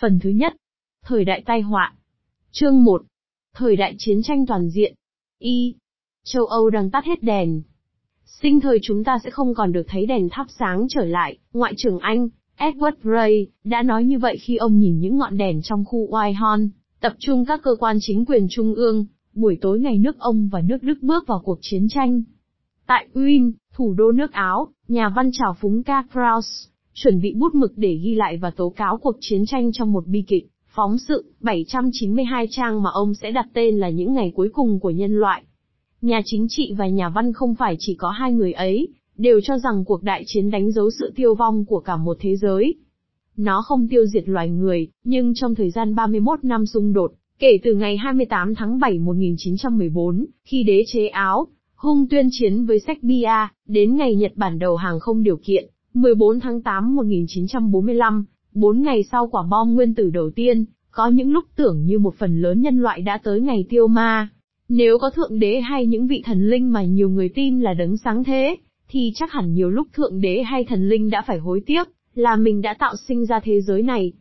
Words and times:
Phần 0.00 0.18
thứ 0.18 0.30
nhất. 0.30 0.56
Thời 1.04 1.24
đại 1.24 1.42
tai 1.46 1.60
họa. 1.60 1.94
Chương 2.50 2.84
1. 2.84 3.02
Thời 3.54 3.76
đại 3.76 3.94
chiến 3.98 4.22
tranh 4.22 4.46
toàn 4.46 4.68
diện. 4.68 4.94
Y. 5.38 5.74
Châu 6.24 6.46
Âu 6.46 6.70
đang 6.70 6.90
tắt 6.90 7.04
hết 7.04 7.22
đèn. 7.22 7.62
Sinh 8.24 8.60
thời 8.60 8.78
chúng 8.82 9.04
ta 9.04 9.18
sẽ 9.24 9.30
không 9.30 9.54
còn 9.54 9.72
được 9.72 9.82
thấy 9.88 10.06
đèn 10.06 10.28
thắp 10.30 10.46
sáng 10.58 10.86
trở 10.88 11.04
lại, 11.04 11.38
Ngoại 11.52 11.74
trưởng 11.76 11.98
Anh, 11.98 12.28
Edward 12.58 12.92
Grey, 13.02 13.46
đã 13.64 13.82
nói 13.82 14.04
như 14.04 14.18
vậy 14.18 14.36
khi 14.40 14.56
ông 14.56 14.78
nhìn 14.78 14.98
những 14.98 15.18
ngọn 15.18 15.36
đèn 15.36 15.62
trong 15.62 15.84
khu 15.84 16.10
Whitehall, 16.10 16.68
tập 17.00 17.14
trung 17.18 17.44
các 17.44 17.60
cơ 17.62 17.70
quan 17.78 17.96
chính 18.00 18.24
quyền 18.24 18.46
trung 18.50 18.74
ương, 18.74 19.06
buổi 19.34 19.58
tối 19.60 19.80
ngày 19.80 19.98
nước 19.98 20.18
ông 20.18 20.48
và 20.52 20.60
nước 20.60 20.82
Đức 20.82 21.02
bước 21.02 21.26
vào 21.26 21.42
cuộc 21.44 21.58
chiến 21.60 21.88
tranh. 21.88 22.22
Tại 22.86 23.08
Wien, 23.14 23.52
thủ 23.74 23.94
đô 23.94 24.12
nước 24.12 24.32
Áo, 24.32 24.68
nhà 24.88 25.08
văn 25.16 25.30
trào 25.32 25.56
phúng 25.60 25.82
K. 25.82 25.86
Kraus, 26.12 26.68
chuẩn 26.94 27.20
bị 27.20 27.34
bút 27.34 27.54
mực 27.54 27.72
để 27.76 27.94
ghi 28.02 28.14
lại 28.14 28.36
và 28.36 28.50
tố 28.50 28.68
cáo 28.76 28.98
cuộc 28.98 29.16
chiến 29.20 29.46
tranh 29.46 29.72
trong 29.72 29.92
một 29.92 30.06
bi 30.06 30.22
kịch, 30.26 30.46
phóng 30.74 30.98
sự, 30.98 31.32
792 31.40 32.46
trang 32.50 32.82
mà 32.82 32.90
ông 32.90 33.14
sẽ 33.14 33.30
đặt 33.30 33.46
tên 33.52 33.78
là 33.78 33.88
những 33.88 34.14
ngày 34.14 34.32
cuối 34.34 34.48
cùng 34.52 34.80
của 34.80 34.90
nhân 34.90 35.12
loại. 35.12 35.42
Nhà 36.00 36.20
chính 36.24 36.46
trị 36.48 36.72
và 36.78 36.88
nhà 36.88 37.08
văn 37.08 37.32
không 37.32 37.54
phải 37.54 37.76
chỉ 37.78 37.94
có 37.94 38.10
hai 38.10 38.32
người 38.32 38.52
ấy, 38.52 38.88
đều 39.16 39.40
cho 39.40 39.58
rằng 39.58 39.84
cuộc 39.84 40.02
đại 40.02 40.22
chiến 40.26 40.50
đánh 40.50 40.72
dấu 40.72 40.90
sự 40.90 41.12
tiêu 41.16 41.34
vong 41.34 41.64
của 41.64 41.80
cả 41.80 41.96
một 41.96 42.16
thế 42.20 42.36
giới. 42.36 42.74
Nó 43.36 43.62
không 43.62 43.88
tiêu 43.88 44.06
diệt 44.06 44.28
loài 44.28 44.48
người, 44.48 44.88
nhưng 45.04 45.34
trong 45.34 45.54
thời 45.54 45.70
gian 45.70 45.94
31 45.94 46.44
năm 46.44 46.66
xung 46.66 46.92
đột, 46.92 47.12
kể 47.38 47.58
từ 47.62 47.74
ngày 47.74 47.96
28 47.96 48.54
tháng 48.54 48.78
7 48.78 48.98
1914, 48.98 50.26
khi 50.44 50.62
đế 50.62 50.84
chế 50.86 51.08
Áo, 51.08 51.46
hung 51.74 52.08
tuyên 52.08 52.28
chiến 52.30 52.64
với 52.64 52.78
Serbia, 52.78 53.48
đến 53.66 53.96
ngày 53.96 54.14
Nhật 54.14 54.32
Bản 54.36 54.58
đầu 54.58 54.76
hàng 54.76 55.00
không 55.00 55.22
điều 55.22 55.36
kiện, 55.36 55.70
14 55.94 56.40
tháng 56.40 56.62
8 56.62 56.94
1945, 56.94 58.24
4 58.54 58.82
ngày 58.82 59.02
sau 59.02 59.26
quả 59.26 59.42
bom 59.50 59.74
nguyên 59.74 59.94
tử 59.94 60.10
đầu 60.10 60.30
tiên, 60.30 60.64
có 60.90 61.08
những 61.08 61.32
lúc 61.32 61.44
tưởng 61.56 61.84
như 61.84 61.98
một 61.98 62.14
phần 62.18 62.40
lớn 62.40 62.60
nhân 62.60 62.78
loại 62.78 63.02
đã 63.02 63.18
tới 63.24 63.40
ngày 63.40 63.64
tiêu 63.68 63.86
ma. 63.86 64.28
Nếu 64.68 64.98
có 64.98 65.10
thượng 65.10 65.38
đế 65.38 65.60
hay 65.60 65.86
những 65.86 66.06
vị 66.06 66.22
thần 66.24 66.48
linh 66.48 66.72
mà 66.72 66.82
nhiều 66.82 67.10
người 67.10 67.28
tin 67.28 67.60
là 67.60 67.74
đấng 67.74 67.96
sáng 67.96 68.24
thế, 68.24 68.56
thì 68.88 69.12
chắc 69.14 69.32
hẳn 69.32 69.54
nhiều 69.54 69.70
lúc 69.70 69.88
thượng 69.92 70.20
đế 70.20 70.42
hay 70.42 70.64
thần 70.64 70.88
linh 70.88 71.10
đã 71.10 71.22
phải 71.26 71.38
hối 71.38 71.62
tiếc, 71.66 71.88
là 72.14 72.36
mình 72.36 72.62
đã 72.62 72.74
tạo 72.78 72.94
sinh 73.08 73.26
ra 73.26 73.40
thế 73.40 73.60
giới 73.60 73.82
này. 73.82 74.12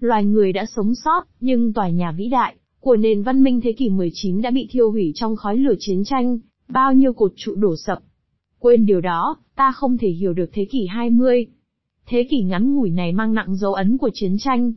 Loài 0.00 0.24
người 0.24 0.52
đã 0.52 0.64
sống 0.76 0.94
sót, 0.94 1.26
nhưng 1.40 1.72
tòa 1.72 1.88
nhà 1.88 2.12
vĩ 2.12 2.28
đại, 2.28 2.56
của 2.80 2.96
nền 2.96 3.22
văn 3.22 3.42
minh 3.42 3.60
thế 3.60 3.72
kỷ 3.72 3.88
19 3.88 4.42
đã 4.42 4.50
bị 4.50 4.68
thiêu 4.70 4.90
hủy 4.90 5.12
trong 5.14 5.36
khói 5.36 5.56
lửa 5.56 5.74
chiến 5.78 6.04
tranh, 6.04 6.38
bao 6.68 6.92
nhiêu 6.92 7.12
cột 7.12 7.32
trụ 7.36 7.54
đổ 7.54 7.76
sập. 7.76 7.98
Quên 8.58 8.86
điều 8.86 9.00
đó, 9.00 9.36
ta 9.56 9.72
không 9.72 9.98
thể 9.98 10.08
hiểu 10.08 10.32
được 10.32 10.50
thế 10.52 10.64
kỷ 10.70 10.86
20. 10.86 11.46
Thế 12.06 12.26
kỷ 12.30 12.42
ngắn 12.42 12.74
ngủi 12.74 12.90
này 12.90 13.12
mang 13.12 13.34
nặng 13.34 13.56
dấu 13.56 13.74
ấn 13.74 13.98
của 13.98 14.10
chiến 14.12 14.36
tranh. 14.38 14.72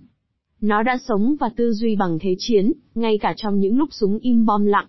Nó 0.61 0.83
đã 0.83 0.97
sống 1.07 1.35
và 1.39 1.49
tư 1.55 1.73
duy 1.73 1.95
bằng 1.95 2.17
thế 2.21 2.35
chiến, 2.37 2.71
ngay 2.95 3.17
cả 3.17 3.33
trong 3.37 3.59
những 3.59 3.77
lúc 3.77 3.89
súng 3.91 4.19
im 4.19 4.45
bom 4.45 4.65
lặng. 4.65 4.87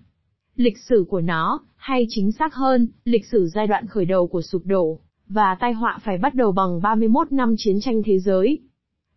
Lịch 0.57 0.79
sử 0.79 1.05
của 1.09 1.21
nó, 1.21 1.61
hay 1.77 2.07
chính 2.09 2.33
xác 2.33 2.55
hơn, 2.55 2.89
lịch 3.05 3.27
sử 3.27 3.47
giai 3.47 3.67
đoạn 3.67 3.87
khởi 3.87 4.05
đầu 4.05 4.27
của 4.27 4.43
sụp 4.43 4.63
đổ, 4.67 5.01
và 5.29 5.57
tai 5.61 5.73
họa 5.73 5.99
phải 6.05 6.19
bắt 6.19 6.35
đầu 6.35 6.53
bằng 6.53 6.81
31 6.83 7.33
năm 7.33 7.55
chiến 7.59 7.81
tranh 7.81 8.03
thế 8.05 8.19
giới. 8.19 8.59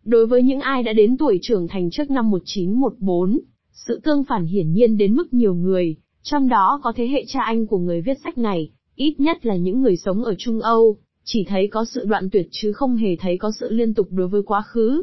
Đối 0.04 0.26
với 0.26 0.42
những 0.42 0.60
ai 0.60 0.82
đã 0.82 0.92
đến 0.92 1.16
tuổi 1.16 1.38
trưởng 1.42 1.68
thành 1.68 1.90
trước 1.90 2.10
năm 2.10 2.30
1914, 2.30 3.40
sự 3.72 4.00
tương 4.04 4.24
phản 4.24 4.46
hiển 4.46 4.72
nhiên 4.72 4.96
đến 4.96 5.14
mức 5.14 5.34
nhiều 5.34 5.54
người, 5.54 5.96
trong 6.22 6.48
đó 6.48 6.80
có 6.82 6.92
thế 6.96 7.08
hệ 7.08 7.24
cha 7.28 7.40
anh 7.42 7.66
của 7.66 7.78
người 7.78 8.00
viết 8.00 8.18
sách 8.24 8.38
này, 8.38 8.70
ít 8.96 9.20
nhất 9.20 9.46
là 9.46 9.56
những 9.56 9.82
người 9.82 9.96
sống 9.96 10.24
ở 10.24 10.34
Trung 10.38 10.60
Âu, 10.60 10.96
chỉ 11.24 11.44
thấy 11.48 11.68
có 11.68 11.84
sự 11.84 12.04
đoạn 12.04 12.30
tuyệt 12.30 12.48
chứ 12.50 12.72
không 12.72 12.96
hề 12.96 13.16
thấy 13.16 13.38
có 13.38 13.52
sự 13.60 13.70
liên 13.70 13.94
tục 13.94 14.08
đối 14.10 14.28
với 14.28 14.42
quá 14.42 14.62
khứ. 14.62 15.02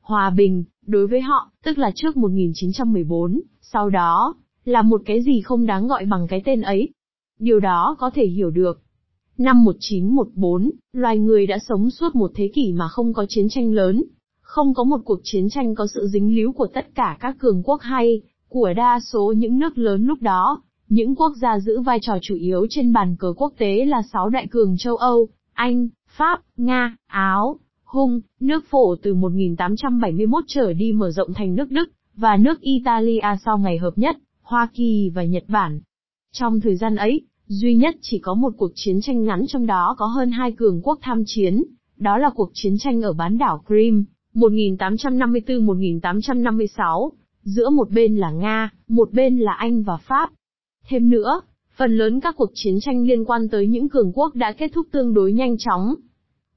Hòa 0.00 0.30
bình, 0.30 0.64
đối 0.86 1.06
với 1.06 1.20
họ, 1.20 1.50
tức 1.64 1.78
là 1.78 1.90
trước 1.94 2.16
1914, 2.16 3.40
sau 3.60 3.90
đó, 3.90 4.34
là 4.64 4.82
một 4.82 5.02
cái 5.06 5.22
gì 5.22 5.40
không 5.40 5.66
đáng 5.66 5.88
gọi 5.88 6.04
bằng 6.06 6.26
cái 6.28 6.42
tên 6.44 6.60
ấy. 6.60 6.88
Điều 7.38 7.60
đó 7.60 7.96
có 7.98 8.10
thể 8.14 8.26
hiểu 8.26 8.50
được. 8.50 8.82
Năm 9.38 9.64
1914, 9.64 10.70
loài 10.92 11.18
người 11.18 11.46
đã 11.46 11.58
sống 11.68 11.90
suốt 11.90 12.14
một 12.14 12.30
thế 12.34 12.50
kỷ 12.54 12.72
mà 12.72 12.88
không 12.88 13.12
có 13.12 13.26
chiến 13.28 13.48
tranh 13.48 13.72
lớn. 13.72 14.04
Không 14.40 14.74
có 14.74 14.84
một 14.84 15.00
cuộc 15.04 15.20
chiến 15.22 15.48
tranh 15.50 15.74
có 15.74 15.86
sự 15.94 16.06
dính 16.06 16.36
líu 16.36 16.52
của 16.52 16.66
tất 16.66 16.94
cả 16.94 17.16
các 17.20 17.36
cường 17.38 17.62
quốc 17.62 17.80
hay, 17.80 18.22
của 18.48 18.72
đa 18.76 19.00
số 19.00 19.32
những 19.36 19.58
nước 19.58 19.78
lớn 19.78 20.06
lúc 20.06 20.22
đó. 20.22 20.62
Những 20.90 21.14
quốc 21.14 21.32
gia 21.36 21.58
giữ 21.58 21.80
vai 21.80 21.98
trò 22.02 22.18
chủ 22.22 22.34
yếu 22.34 22.66
trên 22.70 22.92
bàn 22.92 23.16
cờ 23.18 23.32
quốc 23.36 23.52
tế 23.58 23.84
là 23.84 24.02
sáu 24.12 24.28
đại 24.28 24.46
cường 24.50 24.76
châu 24.78 24.96
Âu, 24.96 25.28
Anh, 25.52 25.88
Pháp, 26.08 26.40
Nga, 26.56 26.96
Áo, 27.06 27.58
Hung, 27.84 28.20
nước 28.40 28.64
phổ 28.70 28.96
từ 29.02 29.14
1871 29.14 30.44
trở 30.46 30.72
đi 30.72 30.92
mở 30.92 31.10
rộng 31.10 31.34
thành 31.34 31.54
nước 31.54 31.70
Đức, 31.70 31.90
và 32.16 32.36
nước 32.36 32.60
Italia 32.60 33.20
sau 33.44 33.58
ngày 33.58 33.78
hợp 33.78 33.92
nhất, 33.96 34.16
Hoa 34.42 34.68
Kỳ 34.74 35.10
và 35.14 35.24
Nhật 35.24 35.44
Bản. 35.48 35.80
Trong 36.32 36.60
thời 36.60 36.76
gian 36.76 36.96
ấy, 36.96 37.20
duy 37.46 37.74
nhất 37.74 37.96
chỉ 38.00 38.18
có 38.18 38.34
một 38.34 38.52
cuộc 38.56 38.70
chiến 38.74 39.00
tranh 39.00 39.24
ngắn 39.24 39.44
trong 39.48 39.66
đó 39.66 39.94
có 39.98 40.06
hơn 40.06 40.30
hai 40.30 40.52
cường 40.52 40.80
quốc 40.82 40.98
tham 41.02 41.22
chiến, 41.26 41.62
đó 41.96 42.18
là 42.18 42.30
cuộc 42.34 42.50
chiến 42.54 42.78
tranh 42.78 43.02
ở 43.02 43.12
bán 43.12 43.38
đảo 43.38 43.62
Crimea, 43.66 44.02
1854-1856, 44.34 47.10
giữa 47.42 47.70
một 47.70 47.90
bên 47.90 48.16
là 48.16 48.30
Nga, 48.30 48.70
một 48.88 49.12
bên 49.12 49.38
là 49.38 49.52
Anh 49.52 49.82
và 49.82 49.96
Pháp. 49.96 50.30
Thêm 50.90 51.10
nữa, 51.10 51.40
phần 51.76 51.96
lớn 51.96 52.20
các 52.20 52.34
cuộc 52.36 52.50
chiến 52.54 52.80
tranh 52.80 53.06
liên 53.06 53.24
quan 53.24 53.48
tới 53.48 53.66
những 53.66 53.88
cường 53.88 54.12
quốc 54.12 54.34
đã 54.34 54.52
kết 54.52 54.70
thúc 54.74 54.86
tương 54.92 55.14
đối 55.14 55.32
nhanh 55.32 55.56
chóng. 55.58 55.94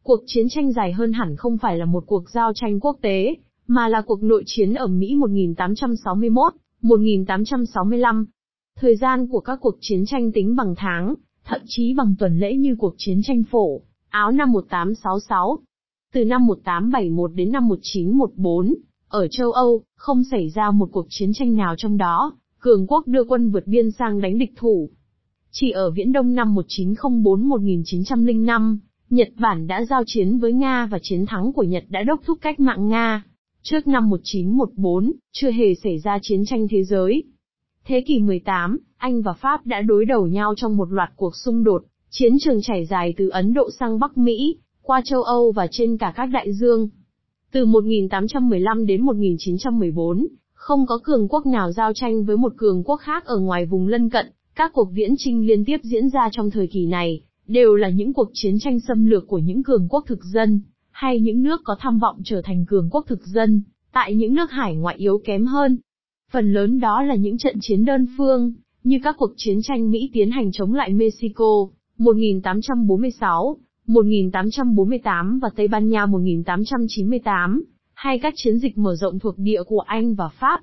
Cuộc 0.03 0.19
chiến 0.25 0.45
tranh 0.49 0.71
dài 0.71 0.91
hơn 0.93 1.13
hẳn 1.13 1.35
không 1.35 1.57
phải 1.57 1.77
là 1.77 1.85
một 1.85 2.03
cuộc 2.07 2.29
giao 2.29 2.53
tranh 2.55 2.79
quốc 2.79 2.97
tế, 3.01 3.35
mà 3.67 3.87
là 3.87 4.01
cuộc 4.01 4.23
nội 4.23 4.43
chiến 4.45 4.73
ở 4.73 4.87
Mỹ 4.87 5.15
1861, 5.15 6.53
1865. 6.81 8.25
Thời 8.79 8.95
gian 8.95 9.27
của 9.27 9.39
các 9.39 9.59
cuộc 9.61 9.75
chiến 9.79 10.05
tranh 10.05 10.31
tính 10.31 10.55
bằng 10.55 10.73
tháng, 10.77 11.13
thậm 11.45 11.61
chí 11.65 11.93
bằng 11.93 12.15
tuần 12.19 12.39
lễ 12.39 12.55
như 12.55 12.75
cuộc 12.79 12.93
chiến 12.97 13.21
tranh 13.23 13.43
phổ, 13.51 13.81
Áo 14.09 14.31
năm 14.31 14.51
1866. 14.51 15.59
Từ 16.13 16.25
năm 16.25 16.47
1871 16.47 17.31
đến 17.33 17.51
năm 17.51 17.67
1914, 17.67 18.73
ở 19.07 19.27
châu 19.27 19.51
Âu, 19.51 19.83
không 19.95 20.23
xảy 20.31 20.49
ra 20.49 20.71
một 20.71 20.89
cuộc 20.91 21.05
chiến 21.09 21.31
tranh 21.33 21.55
nào 21.55 21.75
trong 21.77 21.97
đó, 21.97 22.31
cường 22.63 22.87
quốc 22.87 23.07
đưa 23.07 23.23
quân 23.23 23.49
vượt 23.49 23.67
biên 23.67 23.91
sang 23.91 24.21
đánh 24.21 24.37
địch 24.37 24.51
thủ. 24.55 24.89
Chỉ 25.51 25.71
ở 25.71 25.91
Viễn 25.91 26.11
Đông 26.11 26.35
năm 26.35 26.55
1904-1905, 26.55 28.77
Nhật 29.09 29.29
Bản 29.39 29.67
đã 29.67 29.85
giao 29.85 30.03
chiến 30.05 30.37
với 30.37 30.53
Nga 30.53 30.85
và 30.85 30.99
chiến 31.01 31.25
thắng 31.25 31.53
của 31.53 31.63
Nhật 31.63 31.83
đã 31.89 32.03
đốc 32.03 32.21
thúc 32.25 32.37
cách 32.41 32.59
mạng 32.59 32.89
Nga. 32.89 33.23
Trước 33.61 33.87
năm 33.87 34.09
1914, 34.09 35.13
chưa 35.31 35.51
hề 35.51 35.75
xảy 35.75 35.99
ra 35.99 36.19
chiến 36.21 36.45
tranh 36.45 36.67
thế 36.69 36.83
giới. 36.83 37.23
Thế 37.85 38.01
kỷ 38.01 38.19
18, 38.19 38.79
Anh 38.97 39.21
và 39.21 39.33
Pháp 39.33 39.65
đã 39.65 39.81
đối 39.81 40.05
đầu 40.05 40.27
nhau 40.27 40.53
trong 40.57 40.77
một 40.77 40.91
loạt 40.91 41.11
cuộc 41.15 41.35
xung 41.35 41.63
đột, 41.63 41.83
chiến 42.09 42.33
trường 42.39 42.61
trải 42.61 42.85
dài 42.85 43.13
từ 43.17 43.29
Ấn 43.29 43.53
Độ 43.53 43.69
sang 43.79 43.99
Bắc 43.99 44.17
Mỹ, 44.17 44.57
qua 44.81 45.01
châu 45.05 45.23
Âu 45.23 45.51
và 45.51 45.67
trên 45.71 45.97
cả 45.97 46.13
các 46.15 46.25
đại 46.25 46.53
dương. 46.53 46.89
Từ 47.51 47.65
1815 47.65 48.85
đến 48.85 49.01
1914, 49.01 50.27
không 50.63 50.85
có 50.85 50.99
cường 51.03 51.27
quốc 51.27 51.45
nào 51.45 51.71
giao 51.71 51.93
tranh 51.93 52.23
với 52.23 52.37
một 52.37 52.53
cường 52.57 52.83
quốc 52.83 52.97
khác 52.97 53.25
ở 53.25 53.39
ngoài 53.39 53.65
vùng 53.65 53.87
lân 53.87 54.09
cận, 54.09 54.25
các 54.55 54.71
cuộc 54.73 54.89
viễn 54.93 55.13
trinh 55.17 55.47
liên 55.47 55.65
tiếp 55.65 55.77
diễn 55.83 56.09
ra 56.09 56.29
trong 56.31 56.51
thời 56.51 56.67
kỳ 56.67 56.85
này, 56.85 57.21
đều 57.47 57.75
là 57.75 57.89
những 57.89 58.13
cuộc 58.13 58.29
chiến 58.33 58.59
tranh 58.59 58.79
xâm 58.79 59.05
lược 59.05 59.27
của 59.27 59.37
những 59.37 59.63
cường 59.63 59.87
quốc 59.89 60.03
thực 60.07 60.23
dân, 60.23 60.61
hay 60.91 61.19
những 61.19 61.43
nước 61.43 61.61
có 61.63 61.75
tham 61.79 61.99
vọng 61.99 62.21
trở 62.23 62.41
thành 62.41 62.65
cường 62.65 62.89
quốc 62.91 63.05
thực 63.07 63.25
dân, 63.25 63.61
tại 63.93 64.15
những 64.15 64.33
nước 64.33 64.51
hải 64.51 64.75
ngoại 64.75 64.95
yếu 64.95 65.21
kém 65.25 65.45
hơn. 65.45 65.77
Phần 66.31 66.53
lớn 66.53 66.79
đó 66.79 67.03
là 67.03 67.15
những 67.15 67.37
trận 67.37 67.55
chiến 67.61 67.85
đơn 67.85 68.05
phương, 68.17 68.53
như 68.83 68.99
các 69.03 69.15
cuộc 69.17 69.31
chiến 69.37 69.61
tranh 69.61 69.91
Mỹ 69.91 70.09
tiến 70.13 70.31
hành 70.31 70.51
chống 70.51 70.73
lại 70.73 70.93
Mexico, 70.93 71.67
1846, 71.97 73.57
1848 73.87 75.39
và 75.39 75.49
Tây 75.55 75.67
Ban 75.67 75.89
Nha 75.89 76.05
1898, 76.05 77.63
hay 78.03 78.19
các 78.19 78.33
chiến 78.37 78.59
dịch 78.59 78.77
mở 78.77 78.95
rộng 78.95 79.19
thuộc 79.19 79.37
địa 79.37 79.63
của 79.63 79.79
Anh 79.79 80.15
và 80.15 80.29
Pháp. 80.39 80.61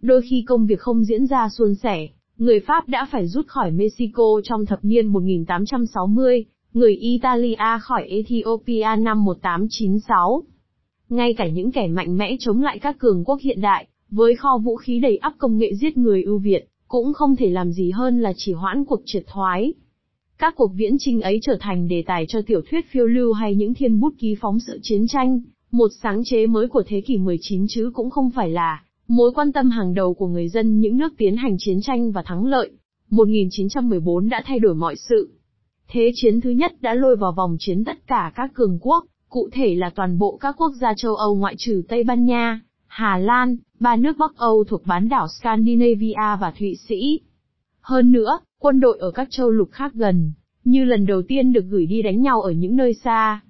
Đôi 0.00 0.22
khi 0.22 0.44
công 0.46 0.66
việc 0.66 0.80
không 0.80 1.04
diễn 1.04 1.26
ra 1.26 1.48
suôn 1.48 1.74
sẻ, 1.74 2.08
người 2.38 2.60
Pháp 2.60 2.88
đã 2.88 3.06
phải 3.10 3.26
rút 3.26 3.46
khỏi 3.46 3.70
Mexico 3.70 4.40
trong 4.44 4.66
thập 4.66 4.78
niên 4.84 5.06
1860, 5.06 6.44
người 6.72 6.94
Italia 6.96 7.78
khỏi 7.80 8.06
Ethiopia 8.08 8.86
năm 8.98 9.24
1896. 9.24 10.42
Ngay 11.08 11.34
cả 11.34 11.48
những 11.48 11.72
kẻ 11.72 11.88
mạnh 11.88 12.16
mẽ 12.16 12.36
chống 12.40 12.62
lại 12.62 12.78
các 12.78 12.98
cường 12.98 13.24
quốc 13.24 13.40
hiện 13.40 13.60
đại, 13.60 13.86
với 14.10 14.36
kho 14.36 14.58
vũ 14.58 14.76
khí 14.76 14.98
đầy 14.98 15.16
ắp 15.16 15.32
công 15.38 15.58
nghệ 15.58 15.74
giết 15.74 15.96
người 15.96 16.22
ưu 16.22 16.38
việt, 16.38 16.68
cũng 16.88 17.12
không 17.12 17.36
thể 17.36 17.50
làm 17.50 17.72
gì 17.72 17.90
hơn 17.90 18.20
là 18.20 18.32
chỉ 18.36 18.52
hoãn 18.52 18.84
cuộc 18.84 19.00
triệt 19.04 19.24
thoái. 19.26 19.74
Các 20.38 20.54
cuộc 20.56 20.70
viễn 20.74 20.96
trinh 20.98 21.20
ấy 21.20 21.38
trở 21.42 21.56
thành 21.60 21.88
đề 21.88 22.02
tài 22.06 22.26
cho 22.28 22.40
tiểu 22.46 22.60
thuyết 22.70 22.86
phiêu 22.90 23.06
lưu 23.06 23.32
hay 23.32 23.54
những 23.54 23.74
thiên 23.74 24.00
bút 24.00 24.14
ký 24.18 24.36
phóng 24.40 24.60
sự 24.60 24.78
chiến 24.82 25.06
tranh, 25.08 25.40
một 25.72 25.88
sáng 26.02 26.22
chế 26.24 26.46
mới 26.46 26.68
của 26.68 26.82
thế 26.86 27.00
kỷ 27.00 27.18
19 27.18 27.66
chứ 27.68 27.90
cũng 27.94 28.10
không 28.10 28.30
phải 28.30 28.50
là 28.50 28.82
mối 29.08 29.32
quan 29.34 29.52
tâm 29.52 29.70
hàng 29.70 29.94
đầu 29.94 30.14
của 30.14 30.26
người 30.26 30.48
dân 30.48 30.80
những 30.80 30.96
nước 30.96 31.12
tiến 31.18 31.36
hành 31.36 31.56
chiến 31.58 31.80
tranh 31.82 32.12
và 32.12 32.22
thắng 32.22 32.46
lợi. 32.46 32.70
1914 33.10 34.28
đã 34.28 34.42
thay 34.46 34.58
đổi 34.58 34.74
mọi 34.74 34.96
sự. 34.96 35.34
Thế 35.88 36.10
chiến 36.14 36.40
thứ 36.40 36.50
nhất 36.50 36.72
đã 36.80 36.94
lôi 36.94 37.16
vào 37.16 37.32
vòng 37.32 37.56
chiến 37.58 37.84
tất 37.84 38.06
cả 38.06 38.32
các 38.34 38.54
cường 38.54 38.78
quốc, 38.80 39.06
cụ 39.28 39.48
thể 39.52 39.74
là 39.74 39.90
toàn 39.94 40.18
bộ 40.18 40.38
các 40.40 40.54
quốc 40.58 40.72
gia 40.80 40.94
châu 40.96 41.14
Âu 41.14 41.34
ngoại 41.34 41.54
trừ 41.58 41.82
Tây 41.88 42.04
Ban 42.04 42.24
Nha, 42.24 42.60
Hà 42.86 43.18
Lan, 43.18 43.56
ba 43.80 43.96
nước 43.96 44.18
Bắc 44.18 44.36
Âu 44.36 44.64
thuộc 44.64 44.86
bán 44.86 45.08
đảo 45.08 45.26
Scandinavia 45.28 46.36
và 46.40 46.52
Thụy 46.58 46.76
Sĩ. 46.88 47.20
Hơn 47.80 48.12
nữa, 48.12 48.38
quân 48.60 48.80
đội 48.80 48.98
ở 49.00 49.10
các 49.10 49.28
châu 49.30 49.50
lục 49.50 49.68
khác 49.72 49.94
gần, 49.94 50.32
như 50.64 50.84
lần 50.84 51.06
đầu 51.06 51.22
tiên 51.22 51.52
được 51.52 51.64
gửi 51.68 51.86
đi 51.86 52.02
đánh 52.02 52.22
nhau 52.22 52.42
ở 52.42 52.50
những 52.50 52.76
nơi 52.76 52.94
xa. 52.94 53.40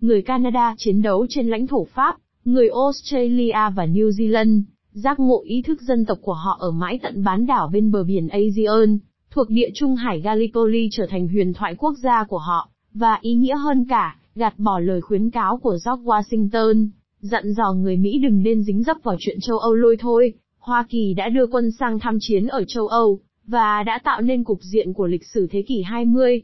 Người 0.00 0.22
Canada 0.22 0.74
chiến 0.78 1.02
đấu 1.02 1.26
trên 1.28 1.48
lãnh 1.48 1.66
thổ 1.66 1.84
Pháp, 1.84 2.16
người 2.44 2.68
Australia 2.68 3.70
và 3.76 3.86
New 3.86 4.10
Zealand, 4.10 4.62
giác 4.92 5.20
ngộ 5.20 5.42
ý 5.44 5.62
thức 5.62 5.80
dân 5.82 6.04
tộc 6.04 6.18
của 6.22 6.32
họ 6.32 6.56
ở 6.60 6.70
mãi 6.70 6.98
tận 7.02 7.24
bán 7.24 7.46
đảo 7.46 7.70
bên 7.72 7.90
bờ 7.90 8.04
biển 8.04 8.28
Aegean, 8.28 8.98
thuộc 9.30 9.50
địa 9.50 9.68
Trung 9.74 9.96
Hải 9.96 10.20
Gallipoli 10.20 10.88
trở 10.92 11.06
thành 11.10 11.28
huyền 11.28 11.52
thoại 11.52 11.74
quốc 11.78 11.94
gia 12.02 12.24
của 12.24 12.38
họ, 12.38 12.68
và 12.94 13.18
ý 13.20 13.34
nghĩa 13.34 13.56
hơn 13.56 13.84
cả, 13.88 14.16
gạt 14.34 14.58
bỏ 14.58 14.78
lời 14.78 15.00
khuyến 15.00 15.30
cáo 15.30 15.56
của 15.56 15.78
George 15.86 16.04
Washington, 16.04 16.88
dặn 17.20 17.52
dò 17.52 17.72
người 17.72 17.96
Mỹ 17.96 18.18
đừng 18.18 18.42
nên 18.42 18.62
dính 18.62 18.82
dấp 18.82 18.96
vào 19.02 19.16
chuyện 19.18 19.38
châu 19.40 19.58
Âu 19.58 19.74
lôi 19.74 19.96
thôi. 19.96 20.32
Hoa 20.58 20.86
Kỳ 20.88 21.14
đã 21.14 21.28
đưa 21.28 21.46
quân 21.46 21.70
sang 21.70 21.98
tham 21.98 22.18
chiến 22.20 22.46
ở 22.46 22.64
châu 22.68 22.86
Âu, 22.86 23.20
và 23.46 23.82
đã 23.82 23.98
tạo 24.04 24.20
nên 24.20 24.44
cục 24.44 24.58
diện 24.62 24.92
của 24.92 25.06
lịch 25.06 25.26
sử 25.34 25.46
thế 25.50 25.62
kỷ 25.62 25.82
20. 25.82 26.42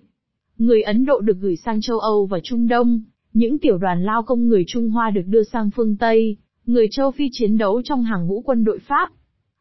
Người 0.59 0.83
Ấn 0.83 1.05
Độ 1.05 1.21
được 1.21 1.37
gửi 1.41 1.57
sang 1.57 1.81
châu 1.81 1.99
Âu 1.99 2.27
và 2.27 2.41
Trung 2.43 2.69
Đông, 2.69 3.03
những 3.37 3.59
tiểu 3.59 3.79
đoàn 3.79 4.05
lao 4.05 4.23
công 4.23 4.49
người 4.49 4.65
Trung 4.67 4.91
Hoa 4.91 5.11
được 5.11 5.23
đưa 5.27 5.43
sang 5.43 5.71
phương 5.71 5.97
Tây, 5.97 6.37
người 6.67 6.87
châu 6.91 7.11
Phi 7.11 7.29
chiến 7.33 7.59
đấu 7.59 7.83
trong 7.85 8.03
hàng 8.03 8.27
ngũ 8.27 8.43
quân 8.45 8.65
đội 8.65 8.79
Pháp. 8.89 9.11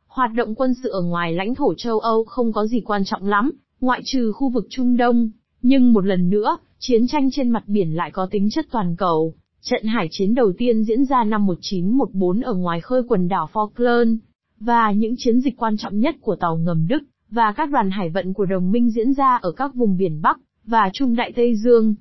Hoạt 0.07 0.31
động 0.35 0.55
quân 0.55 0.73
sự 0.83 0.89
ở 0.89 1.01
ngoài 1.01 1.33
lãnh 1.33 1.55
thổ 1.55 1.73
châu 1.73 1.99
Âu 1.99 2.23
không 2.23 2.53
có 2.53 2.65
gì 2.65 2.81
quan 2.81 3.01
trọng 3.05 3.23
lắm, 3.23 3.51
ngoại 3.81 4.01
trừ 4.05 4.31
khu 4.31 4.49
vực 4.49 4.67
Trung 4.69 4.97
Đông, 4.97 5.29
nhưng 5.61 5.93
một 5.93 6.05
lần 6.05 6.29
nữa, 6.29 6.57
chiến 6.79 7.07
tranh 7.07 7.29
trên 7.31 7.49
mặt 7.49 7.63
biển 7.67 7.95
lại 7.95 8.11
có 8.11 8.27
tính 8.31 8.49
chất 8.51 8.65
toàn 8.71 8.95
cầu. 8.95 9.33
Trận 9.61 9.83
hải 9.85 10.07
chiến 10.11 10.35
đầu 10.35 10.51
tiên 10.57 10.83
diễn 10.83 11.05
ra 11.05 11.23
năm 11.23 11.45
1914 11.45 12.41
ở 12.41 12.53
ngoài 12.53 12.81
khơi 12.81 13.01
quần 13.07 13.27
đảo 13.27 13.49
Falkland, 13.53 14.17
và 14.59 14.91
những 14.91 15.15
chiến 15.17 15.41
dịch 15.41 15.57
quan 15.57 15.77
trọng 15.77 15.99
nhất 15.99 16.15
của 16.21 16.35
tàu 16.35 16.57
ngầm 16.57 16.87
Đức, 16.87 17.03
và 17.29 17.53
các 17.57 17.69
đoàn 17.69 17.91
hải 17.91 18.09
vận 18.09 18.33
của 18.33 18.45
đồng 18.45 18.71
minh 18.71 18.89
diễn 18.91 19.13
ra 19.13 19.35
ở 19.35 19.51
các 19.51 19.75
vùng 19.75 19.97
biển 19.97 20.21
Bắc, 20.21 20.39
và 20.65 20.89
Trung 20.93 21.15
Đại 21.15 21.31
Tây 21.35 21.55
Dương. 21.55 21.95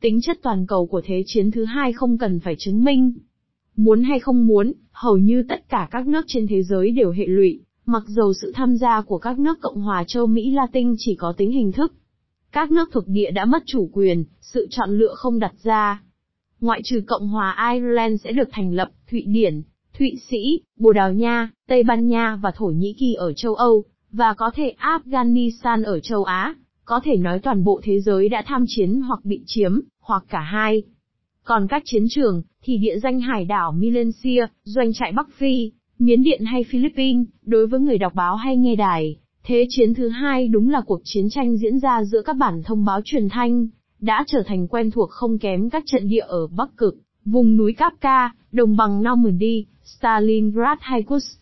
Tính 0.00 0.20
chất 0.20 0.38
toàn 0.42 0.66
cầu 0.66 0.86
của 0.86 1.00
Thế 1.04 1.22
chiến 1.26 1.50
thứ 1.50 1.64
hai 1.64 1.92
không 1.92 2.18
cần 2.18 2.40
phải 2.40 2.56
chứng 2.58 2.84
minh. 2.84 3.12
Muốn 3.76 4.02
hay 4.02 4.18
không 4.18 4.46
muốn, 4.46 4.72
hầu 4.90 5.16
như 5.16 5.44
tất 5.48 5.68
cả 5.68 5.88
các 5.90 6.06
nước 6.06 6.24
trên 6.28 6.46
thế 6.46 6.62
giới 6.62 6.90
đều 6.90 7.10
hệ 7.10 7.26
lụy, 7.26 7.60
mặc 7.86 8.02
dầu 8.06 8.32
sự 8.34 8.52
tham 8.54 8.76
gia 8.76 9.00
của 9.00 9.18
các 9.18 9.38
nước 9.38 9.60
Cộng 9.60 9.80
hòa 9.80 10.04
châu 10.06 10.26
Mỹ 10.26 10.50
Latin 10.50 10.94
chỉ 10.98 11.14
có 11.14 11.34
tính 11.36 11.50
hình 11.50 11.72
thức. 11.72 11.92
Các 12.52 12.70
nước 12.70 12.88
thuộc 12.92 13.04
địa 13.06 13.30
đã 13.30 13.44
mất 13.44 13.62
chủ 13.66 13.90
quyền, 13.92 14.24
sự 14.40 14.66
chọn 14.70 14.90
lựa 14.98 15.14
không 15.14 15.38
đặt 15.38 15.52
ra. 15.62 16.02
Ngoại 16.60 16.80
trừ 16.84 17.00
Cộng 17.06 17.28
hòa 17.28 17.72
Ireland 17.72 18.22
sẽ 18.24 18.32
được 18.32 18.48
thành 18.52 18.72
lập, 18.72 18.90
Thụy 19.10 19.22
Điển, 19.26 19.62
Thụy 19.98 20.12
Sĩ, 20.30 20.60
Bồ 20.76 20.92
Đào 20.92 21.12
Nha, 21.12 21.50
Tây 21.68 21.82
Ban 21.82 22.08
Nha 22.08 22.36
và 22.42 22.50
Thổ 22.56 22.66
Nhĩ 22.66 22.94
Kỳ 22.98 23.14
ở 23.14 23.32
châu 23.32 23.54
Âu, 23.54 23.84
và 24.12 24.34
có 24.34 24.50
thể 24.54 24.74
Afghanistan 24.78 25.84
ở 25.84 26.00
châu 26.00 26.24
Á, 26.24 26.54
có 26.88 27.00
thể 27.04 27.16
nói 27.16 27.38
toàn 27.38 27.64
bộ 27.64 27.80
thế 27.82 28.00
giới 28.00 28.28
đã 28.28 28.42
tham 28.46 28.64
chiến 28.66 29.00
hoặc 29.00 29.24
bị 29.24 29.42
chiếm, 29.46 29.80
hoặc 30.00 30.24
cả 30.28 30.40
hai. 30.40 30.82
Còn 31.44 31.66
các 31.68 31.82
chiến 31.84 32.04
trường, 32.10 32.42
thì 32.62 32.78
địa 32.78 32.98
danh 32.98 33.20
hải 33.20 33.44
đảo 33.44 33.72
Milencia, 33.72 34.46
doanh 34.64 34.92
trại 34.92 35.12
Bắc 35.12 35.28
Phi, 35.32 35.72
Miến 35.98 36.22
Điện 36.22 36.44
hay 36.44 36.64
Philippines, 36.64 37.26
đối 37.42 37.66
với 37.66 37.80
người 37.80 37.98
đọc 37.98 38.14
báo 38.14 38.36
hay 38.36 38.56
nghe 38.56 38.76
đài, 38.76 39.16
thế 39.44 39.66
chiến 39.68 39.94
thứ 39.94 40.08
hai 40.08 40.48
đúng 40.48 40.70
là 40.70 40.80
cuộc 40.80 41.00
chiến 41.04 41.30
tranh 41.30 41.56
diễn 41.56 41.78
ra 41.78 42.04
giữa 42.04 42.22
các 42.22 42.36
bản 42.36 42.62
thông 42.62 42.84
báo 42.84 43.00
truyền 43.04 43.28
thanh, 43.28 43.66
đã 44.00 44.24
trở 44.26 44.42
thành 44.46 44.68
quen 44.68 44.90
thuộc 44.90 45.10
không 45.10 45.38
kém 45.38 45.70
các 45.70 45.82
trận 45.86 46.08
địa 46.08 46.24
ở 46.26 46.46
Bắc 46.46 46.76
Cực, 46.76 46.94
vùng 47.24 47.56
núi 47.56 47.72
Kapka, 47.72 48.32
đồng 48.52 48.76
bằng 48.76 49.02
Normandy, 49.02 49.66
Stalingrad 49.84 50.78
hay 50.80 51.02
Kursk. 51.02 51.40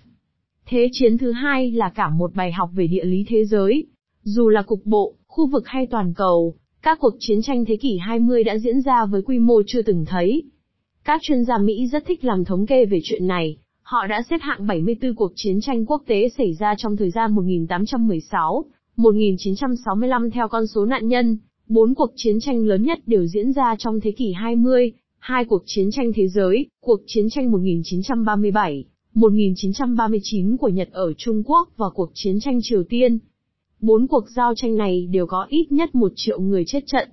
Thế 0.66 0.88
chiến 0.92 1.18
thứ 1.18 1.32
hai 1.32 1.70
là 1.72 1.88
cả 1.88 2.08
một 2.08 2.34
bài 2.34 2.52
học 2.52 2.70
về 2.74 2.86
địa 2.86 3.04
lý 3.04 3.24
thế 3.28 3.44
giới. 3.44 3.86
Dù 4.28 4.48
là 4.48 4.62
cục 4.62 4.80
bộ, 4.86 5.14
khu 5.36 5.46
vực 5.46 5.66
hay 5.66 5.86
toàn 5.86 6.14
cầu, 6.14 6.54
các 6.82 6.98
cuộc 7.00 7.14
chiến 7.18 7.42
tranh 7.42 7.64
thế 7.64 7.76
kỷ 7.76 7.98
20 7.98 8.44
đã 8.44 8.58
diễn 8.58 8.80
ra 8.80 9.06
với 9.06 9.22
quy 9.22 9.38
mô 9.38 9.62
chưa 9.66 9.82
từng 9.82 10.04
thấy. 10.04 10.42
Các 11.04 11.20
chuyên 11.22 11.44
gia 11.44 11.58
Mỹ 11.58 11.86
rất 11.86 12.04
thích 12.06 12.24
làm 12.24 12.44
thống 12.44 12.66
kê 12.66 12.84
về 12.84 13.00
chuyện 13.02 13.26
này. 13.26 13.56
Họ 13.82 14.06
đã 14.06 14.22
xếp 14.30 14.36
hạng 14.40 14.66
74 14.66 15.14
cuộc 15.14 15.32
chiến 15.34 15.60
tranh 15.60 15.86
quốc 15.86 16.02
tế 16.06 16.28
xảy 16.38 16.54
ra 16.54 16.74
trong 16.78 16.96
thời 16.96 17.10
gian 17.10 17.34
1816, 17.34 18.64
1965 18.96 20.30
theo 20.30 20.48
con 20.48 20.66
số 20.66 20.86
nạn 20.86 21.08
nhân. 21.08 21.38
Bốn 21.68 21.94
cuộc 21.94 22.10
chiến 22.16 22.40
tranh 22.40 22.66
lớn 22.66 22.82
nhất 22.82 22.98
đều 23.06 23.26
diễn 23.26 23.52
ra 23.52 23.76
trong 23.78 24.00
thế 24.00 24.10
kỷ 24.10 24.32
20, 24.32 24.92
hai 25.18 25.44
cuộc 25.44 25.62
chiến 25.66 25.90
tranh 25.90 26.12
thế 26.14 26.28
giới, 26.28 26.66
cuộc 26.80 27.00
chiến 27.06 27.30
tranh 27.30 27.50
1937, 27.50 28.84
1939 29.14 30.56
của 30.56 30.68
Nhật 30.68 30.88
ở 30.92 31.12
Trung 31.12 31.42
Quốc 31.46 31.68
và 31.76 31.86
cuộc 31.94 32.10
chiến 32.14 32.40
tranh 32.40 32.58
Triều 32.62 32.82
Tiên. 32.84 33.18
Bốn 33.80 34.06
cuộc 34.06 34.24
giao 34.28 34.54
tranh 34.54 34.76
này 34.76 35.06
đều 35.10 35.26
có 35.26 35.46
ít 35.48 35.72
nhất 35.72 35.94
một 35.94 36.12
triệu 36.16 36.40
người 36.40 36.64
chết 36.66 36.80
trận. 36.86 37.08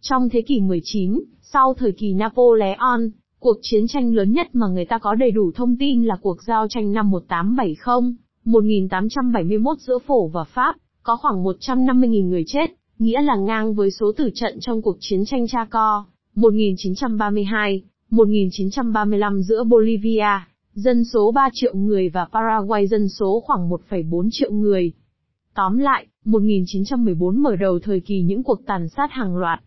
Trong 0.00 0.28
thế 0.28 0.42
kỷ 0.42 0.60
19, 0.60 1.20
sau 1.40 1.74
thời 1.74 1.92
kỳ 1.92 2.14
Napoleon, 2.14 3.00
cuộc 3.38 3.56
chiến 3.62 3.86
tranh 3.86 4.14
lớn 4.14 4.32
nhất 4.32 4.54
mà 4.54 4.66
người 4.66 4.84
ta 4.84 4.98
có 4.98 5.14
đầy 5.14 5.30
đủ 5.30 5.50
thông 5.54 5.76
tin 5.76 6.04
là 6.04 6.16
cuộc 6.22 6.42
giao 6.42 6.68
tranh 6.68 6.92
năm 6.92 7.10
1870, 7.10 8.14
1871 8.44 9.78
giữa 9.78 9.98
Phổ 10.06 10.26
và 10.26 10.44
Pháp, 10.44 10.76
có 11.02 11.16
khoảng 11.16 11.44
150.000 11.44 12.28
người 12.28 12.44
chết, 12.46 12.70
nghĩa 12.98 13.22
là 13.22 13.36
ngang 13.36 13.74
với 13.74 13.90
số 13.90 14.12
tử 14.16 14.30
trận 14.34 14.60
trong 14.60 14.82
cuộc 14.82 14.96
chiến 15.00 15.24
tranh 15.24 15.46
Chaco, 15.46 16.06
1932, 16.34 17.82
1935 18.10 19.42
giữa 19.42 19.64
Bolivia, 19.64 20.40
dân 20.74 21.04
số 21.04 21.32
3 21.32 21.48
triệu 21.52 21.74
người 21.74 22.08
và 22.08 22.26
Paraguay 22.32 22.86
dân 22.86 23.08
số 23.08 23.42
khoảng 23.46 23.70
1,4 23.70 24.28
triệu 24.32 24.52
người. 24.52 24.92
Tóm 25.54 25.78
lại, 25.78 26.06
1914 26.24 27.42
mở 27.42 27.56
đầu 27.56 27.78
thời 27.78 28.00
kỳ 28.00 28.22
những 28.22 28.42
cuộc 28.42 28.66
tàn 28.66 28.88
sát 28.88 29.12
hàng 29.12 29.36
loạt. 29.36 29.60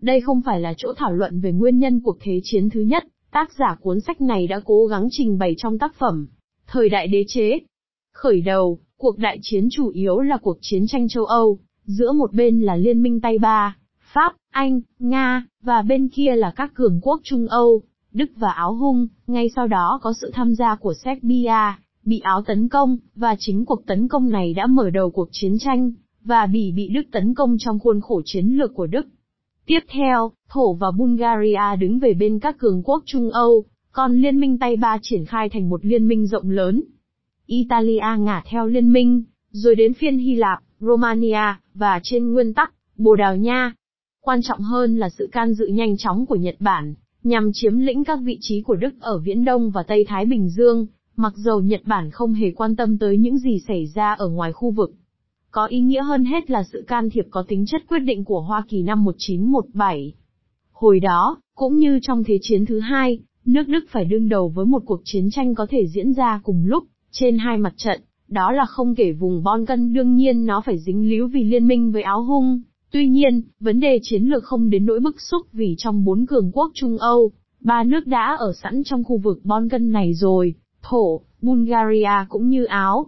Đây 0.00 0.20
không 0.20 0.40
phải 0.46 0.60
là 0.60 0.74
chỗ 0.76 0.92
thảo 0.96 1.12
luận 1.12 1.40
về 1.40 1.52
nguyên 1.52 1.78
nhân 1.78 2.00
cuộc 2.00 2.16
thế 2.20 2.40
chiến 2.42 2.70
thứ 2.70 2.80
nhất, 2.80 3.04
tác 3.30 3.52
giả 3.52 3.76
cuốn 3.80 4.00
sách 4.00 4.20
này 4.20 4.46
đã 4.46 4.60
cố 4.64 4.86
gắng 4.86 5.08
trình 5.10 5.38
bày 5.38 5.54
trong 5.58 5.78
tác 5.78 5.94
phẩm. 5.94 6.26
Thời 6.66 6.88
đại 6.88 7.06
đế 7.06 7.24
chế. 7.28 7.58
Khởi 8.14 8.40
đầu, 8.40 8.78
cuộc 8.96 9.18
đại 9.18 9.38
chiến 9.42 9.68
chủ 9.70 9.88
yếu 9.88 10.20
là 10.20 10.36
cuộc 10.36 10.58
chiến 10.60 10.86
tranh 10.86 11.08
châu 11.08 11.24
Âu, 11.24 11.58
giữa 11.84 12.12
một 12.12 12.32
bên 12.32 12.60
là 12.60 12.76
Liên 12.76 13.02
minh 13.02 13.20
Tây 13.20 13.38
Ba, 13.38 13.76
Pháp, 14.12 14.36
Anh, 14.50 14.80
Nga, 14.98 15.46
và 15.62 15.82
bên 15.82 16.08
kia 16.08 16.36
là 16.36 16.52
các 16.56 16.74
cường 16.74 17.00
quốc 17.02 17.20
Trung 17.24 17.46
Âu, 17.46 17.82
Đức 18.12 18.30
và 18.36 18.50
Áo 18.50 18.74
Hung, 18.74 19.08
ngay 19.26 19.50
sau 19.56 19.66
đó 19.66 19.98
có 20.02 20.12
sự 20.20 20.30
tham 20.34 20.54
gia 20.54 20.74
của 20.74 20.94
Serbia, 20.94 21.74
bị 22.04 22.18
Áo 22.18 22.42
tấn 22.42 22.68
công, 22.68 22.96
và 23.14 23.36
chính 23.38 23.64
cuộc 23.64 23.86
tấn 23.86 24.08
công 24.08 24.30
này 24.30 24.54
đã 24.54 24.66
mở 24.66 24.90
đầu 24.90 25.10
cuộc 25.10 25.28
chiến 25.32 25.58
tranh, 25.58 25.92
và 26.24 26.46
Bỉ 26.46 26.72
bị 26.72 26.88
Đức 26.88 27.02
tấn 27.12 27.34
công 27.34 27.56
trong 27.58 27.78
khuôn 27.78 28.00
khổ 28.00 28.22
chiến 28.24 28.46
lược 28.46 28.74
của 28.74 28.86
Đức. 28.86 29.06
Tiếp 29.66 29.80
theo, 29.88 30.32
Thổ 30.48 30.72
và 30.72 30.90
Bulgaria 30.90 31.76
đứng 31.80 31.98
về 31.98 32.14
bên 32.14 32.38
các 32.38 32.58
cường 32.58 32.82
quốc 32.82 33.02
Trung 33.06 33.30
Âu, 33.30 33.64
còn 33.92 34.14
Liên 34.14 34.40
minh 34.40 34.58
Tây 34.58 34.76
Ba 34.76 34.98
triển 35.02 35.24
khai 35.24 35.48
thành 35.48 35.68
một 35.68 35.84
liên 35.84 36.08
minh 36.08 36.26
rộng 36.26 36.50
lớn. 36.50 36.82
Italia 37.46 38.18
ngả 38.18 38.42
theo 38.46 38.66
liên 38.66 38.92
minh, 38.92 39.24
rồi 39.50 39.74
đến 39.74 39.94
phiên 39.94 40.18
Hy 40.18 40.34
Lạp, 40.34 40.58
Romania, 40.80 41.54
và 41.74 42.00
trên 42.02 42.32
nguyên 42.32 42.54
tắc, 42.54 42.72
Bồ 42.96 43.16
Đào 43.16 43.36
Nha. 43.36 43.74
Quan 44.20 44.42
trọng 44.42 44.60
hơn 44.60 44.96
là 44.98 45.08
sự 45.10 45.28
can 45.32 45.54
dự 45.54 45.66
nhanh 45.66 45.96
chóng 45.96 46.26
của 46.26 46.36
Nhật 46.36 46.56
Bản, 46.58 46.94
nhằm 47.22 47.50
chiếm 47.54 47.78
lĩnh 47.78 48.04
các 48.04 48.18
vị 48.22 48.38
trí 48.40 48.62
của 48.62 48.76
Đức 48.76 48.94
ở 49.00 49.18
Viễn 49.18 49.44
Đông 49.44 49.70
và 49.70 49.82
Tây 49.82 50.04
Thái 50.08 50.26
Bình 50.26 50.48
Dương, 50.48 50.86
mặc 51.20 51.32
dầu 51.36 51.60
Nhật 51.60 51.80
Bản 51.84 52.10
không 52.10 52.32
hề 52.32 52.50
quan 52.50 52.76
tâm 52.76 52.98
tới 52.98 53.18
những 53.18 53.38
gì 53.38 53.58
xảy 53.68 53.86
ra 53.86 54.12
ở 54.12 54.28
ngoài 54.28 54.52
khu 54.52 54.70
vực. 54.70 54.92
Có 55.50 55.66
ý 55.66 55.80
nghĩa 55.80 56.02
hơn 56.02 56.24
hết 56.24 56.50
là 56.50 56.62
sự 56.72 56.84
can 56.86 57.10
thiệp 57.10 57.24
có 57.30 57.44
tính 57.48 57.66
chất 57.66 57.82
quyết 57.88 57.98
định 57.98 58.24
của 58.24 58.40
Hoa 58.40 58.64
Kỳ 58.68 58.82
năm 58.82 59.04
1917. 59.04 60.12
Hồi 60.72 61.00
đó, 61.00 61.36
cũng 61.54 61.76
như 61.76 61.98
trong 62.02 62.24
Thế 62.24 62.38
chiến 62.42 62.66
thứ 62.66 62.80
hai, 62.80 63.18
nước 63.44 63.68
Đức 63.68 63.84
phải 63.90 64.04
đương 64.04 64.28
đầu 64.28 64.48
với 64.48 64.66
một 64.66 64.82
cuộc 64.86 65.00
chiến 65.04 65.30
tranh 65.30 65.54
có 65.54 65.66
thể 65.70 65.86
diễn 65.86 66.12
ra 66.12 66.40
cùng 66.44 66.64
lúc, 66.66 66.84
trên 67.10 67.38
hai 67.38 67.58
mặt 67.58 67.74
trận, 67.76 68.00
đó 68.28 68.52
là 68.52 68.64
không 68.64 68.94
kể 68.94 69.12
vùng 69.12 69.42
Bon 69.42 69.66
Cân 69.66 69.92
đương 69.92 70.14
nhiên 70.14 70.46
nó 70.46 70.60
phải 70.60 70.78
dính 70.78 71.10
líu 71.10 71.28
vì 71.28 71.44
liên 71.44 71.66
minh 71.66 71.92
với 71.92 72.02
áo 72.02 72.22
hung. 72.22 72.60
Tuy 72.90 73.08
nhiên, 73.08 73.42
vấn 73.60 73.80
đề 73.80 73.98
chiến 74.02 74.24
lược 74.24 74.44
không 74.44 74.70
đến 74.70 74.86
nỗi 74.86 75.00
bức 75.00 75.20
xúc 75.20 75.46
vì 75.52 75.74
trong 75.78 76.04
bốn 76.04 76.26
cường 76.26 76.50
quốc 76.52 76.70
Trung 76.74 76.98
Âu, 76.98 77.32
ba 77.60 77.84
nước 77.84 78.06
đã 78.06 78.36
ở 78.38 78.52
sẵn 78.62 78.82
trong 78.84 79.04
khu 79.04 79.18
vực 79.18 79.40
Bon 79.44 79.68
Cân 79.68 79.92
này 79.92 80.14
rồi, 80.14 80.54
Thổ, 80.82 81.20
Bulgaria 81.42 82.26
cũng 82.28 82.48
như 82.48 82.64
Áo. 82.64 83.06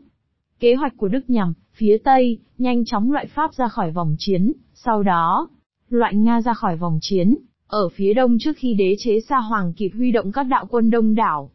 Kế 0.60 0.74
hoạch 0.74 0.96
của 0.96 1.08
Đức 1.08 1.30
nhằm, 1.30 1.52
phía 1.74 1.98
Tây, 2.04 2.38
nhanh 2.58 2.84
chóng 2.84 3.12
loại 3.12 3.26
Pháp 3.26 3.54
ra 3.54 3.68
khỏi 3.68 3.90
vòng 3.90 4.16
chiến, 4.18 4.52
sau 4.74 5.02
đó, 5.02 5.48
loại 5.88 6.14
Nga 6.14 6.40
ra 6.40 6.54
khỏi 6.54 6.76
vòng 6.76 6.98
chiến, 7.00 7.34
ở 7.66 7.88
phía 7.88 8.14
đông 8.14 8.38
trước 8.40 8.56
khi 8.56 8.74
đế 8.74 8.96
chế 8.98 9.20
Sa 9.20 9.38
Hoàng 9.38 9.72
kịp 9.72 9.90
huy 9.94 10.12
động 10.12 10.32
các 10.32 10.42
đạo 10.42 10.66
quân 10.70 10.90
đông 10.90 11.14
đảo. 11.14 11.50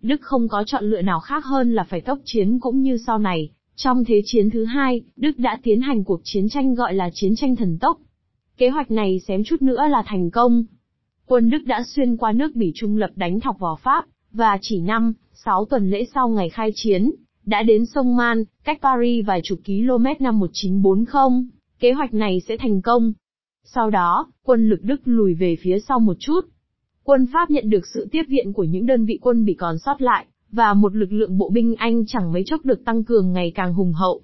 Đức 0.00 0.20
không 0.22 0.48
có 0.48 0.64
chọn 0.66 0.84
lựa 0.84 1.02
nào 1.02 1.20
khác 1.20 1.44
hơn 1.44 1.74
là 1.74 1.84
phải 1.84 2.00
tốc 2.00 2.18
chiến 2.24 2.58
cũng 2.60 2.82
như 2.82 2.98
sau 3.06 3.18
này, 3.18 3.50
trong 3.76 4.04
Thế 4.04 4.22
chiến 4.24 4.50
thứ 4.50 4.64
hai, 4.64 5.02
Đức 5.16 5.38
đã 5.38 5.58
tiến 5.62 5.80
hành 5.80 6.04
cuộc 6.04 6.20
chiến 6.24 6.48
tranh 6.48 6.74
gọi 6.74 6.94
là 6.94 7.10
chiến 7.12 7.36
tranh 7.36 7.56
thần 7.56 7.78
tốc. 7.78 7.98
Kế 8.56 8.68
hoạch 8.68 8.90
này 8.90 9.20
xém 9.20 9.44
chút 9.44 9.62
nữa 9.62 9.86
là 9.88 10.02
thành 10.06 10.30
công. 10.30 10.64
Quân 11.26 11.50
Đức 11.50 11.64
đã 11.66 11.82
xuyên 11.82 12.16
qua 12.16 12.32
nước 12.32 12.56
Bỉ 12.56 12.72
Trung 12.74 12.96
lập 12.96 13.10
đánh 13.14 13.40
thọc 13.40 13.58
vào 13.58 13.76
Pháp, 13.82 14.04
và 14.32 14.58
chỉ 14.60 14.80
5, 14.80 15.12
6 15.44 15.64
tuần 15.64 15.90
lễ 15.90 16.04
sau 16.14 16.28
ngày 16.28 16.48
khai 16.48 16.70
chiến, 16.74 17.10
đã 17.44 17.62
đến 17.62 17.86
sông 17.86 18.16
Man, 18.16 18.44
cách 18.64 18.78
Paris 18.82 19.26
vài 19.26 19.40
chục 19.44 19.58
km 19.66 20.24
năm 20.24 20.38
1940, 20.38 21.44
kế 21.80 21.92
hoạch 21.92 22.14
này 22.14 22.40
sẽ 22.48 22.56
thành 22.56 22.82
công. 22.82 23.12
Sau 23.64 23.90
đó, 23.90 24.32
quân 24.44 24.68
lực 24.68 24.82
Đức 24.82 25.00
lùi 25.04 25.34
về 25.34 25.56
phía 25.62 25.78
sau 25.88 26.00
một 26.00 26.16
chút. 26.18 26.40
Quân 27.04 27.26
Pháp 27.32 27.50
nhận 27.50 27.70
được 27.70 27.86
sự 27.94 28.08
tiếp 28.12 28.22
viện 28.28 28.52
của 28.52 28.64
những 28.64 28.86
đơn 28.86 29.04
vị 29.04 29.18
quân 29.22 29.44
bị 29.44 29.54
còn 29.54 29.78
sót 29.78 30.02
lại, 30.02 30.26
và 30.52 30.74
một 30.74 30.96
lực 30.96 31.12
lượng 31.12 31.38
bộ 31.38 31.50
binh 31.50 31.74
Anh 31.74 32.06
chẳng 32.06 32.32
mấy 32.32 32.42
chốc 32.46 32.64
được 32.64 32.84
tăng 32.84 33.04
cường 33.04 33.32
ngày 33.32 33.52
càng 33.54 33.74
hùng 33.74 33.92
hậu. 33.92 34.22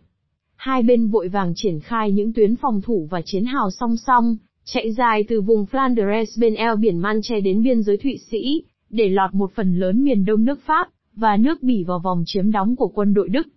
Hai 0.56 0.82
bên 0.82 1.08
vội 1.08 1.28
vàng 1.28 1.52
triển 1.56 1.80
khai 1.80 2.12
những 2.12 2.32
tuyến 2.32 2.56
phòng 2.56 2.80
thủ 2.80 3.08
và 3.10 3.22
chiến 3.24 3.44
hào 3.44 3.70
song 3.70 3.96
song, 3.96 4.36
chạy 4.64 4.92
dài 4.92 5.24
từ 5.28 5.40
vùng 5.40 5.64
Flanders 5.64 6.40
bên 6.40 6.54
eo 6.54 6.76
biển 6.76 6.98
Manche 6.98 7.40
đến 7.40 7.62
biên 7.62 7.82
giới 7.82 7.96
Thụy 7.96 8.18
Sĩ, 8.30 8.62
để 8.90 9.08
lọt 9.08 9.34
một 9.34 9.52
phần 9.54 9.78
lớn 9.78 10.04
miền 10.04 10.24
đông 10.24 10.44
nước 10.44 10.60
Pháp, 10.66 10.88
và 11.18 11.36
nước 11.36 11.62
Bỉ 11.62 11.84
vào 11.84 11.98
vòng 11.98 12.22
chiếm 12.26 12.50
đóng 12.50 12.76
của 12.76 12.88
quân 12.88 13.14
đội 13.14 13.28
Đức. 13.28 13.48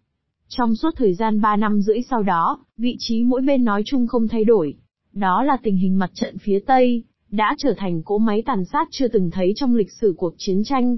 Trong 0.47 0.75
suốt 0.75 0.89
thời 0.97 1.13
gian 1.13 1.41
3 1.41 1.55
năm 1.55 1.81
rưỡi 1.81 2.01
sau 2.09 2.23
đó, 2.23 2.59
vị 2.77 2.95
trí 2.99 3.23
mỗi 3.23 3.41
bên 3.41 3.63
nói 3.63 3.81
chung 3.85 4.07
không 4.07 4.27
thay 4.27 4.43
đổi. 4.43 4.75
Đó 5.13 5.43
là 5.43 5.57
tình 5.63 5.77
hình 5.77 5.99
mặt 5.99 6.11
trận 6.13 6.37
phía 6.37 6.59
Tây, 6.59 7.03
đã 7.29 7.55
trở 7.57 7.73
thành 7.77 8.03
cỗ 8.03 8.17
máy 8.17 8.43
tàn 8.45 8.65
sát 8.65 8.87
chưa 8.91 9.07
từng 9.07 9.31
thấy 9.31 9.53
trong 9.55 9.75
lịch 9.75 9.91
sử 10.01 10.13
cuộc 10.17 10.33
chiến 10.37 10.63
tranh. 10.63 10.97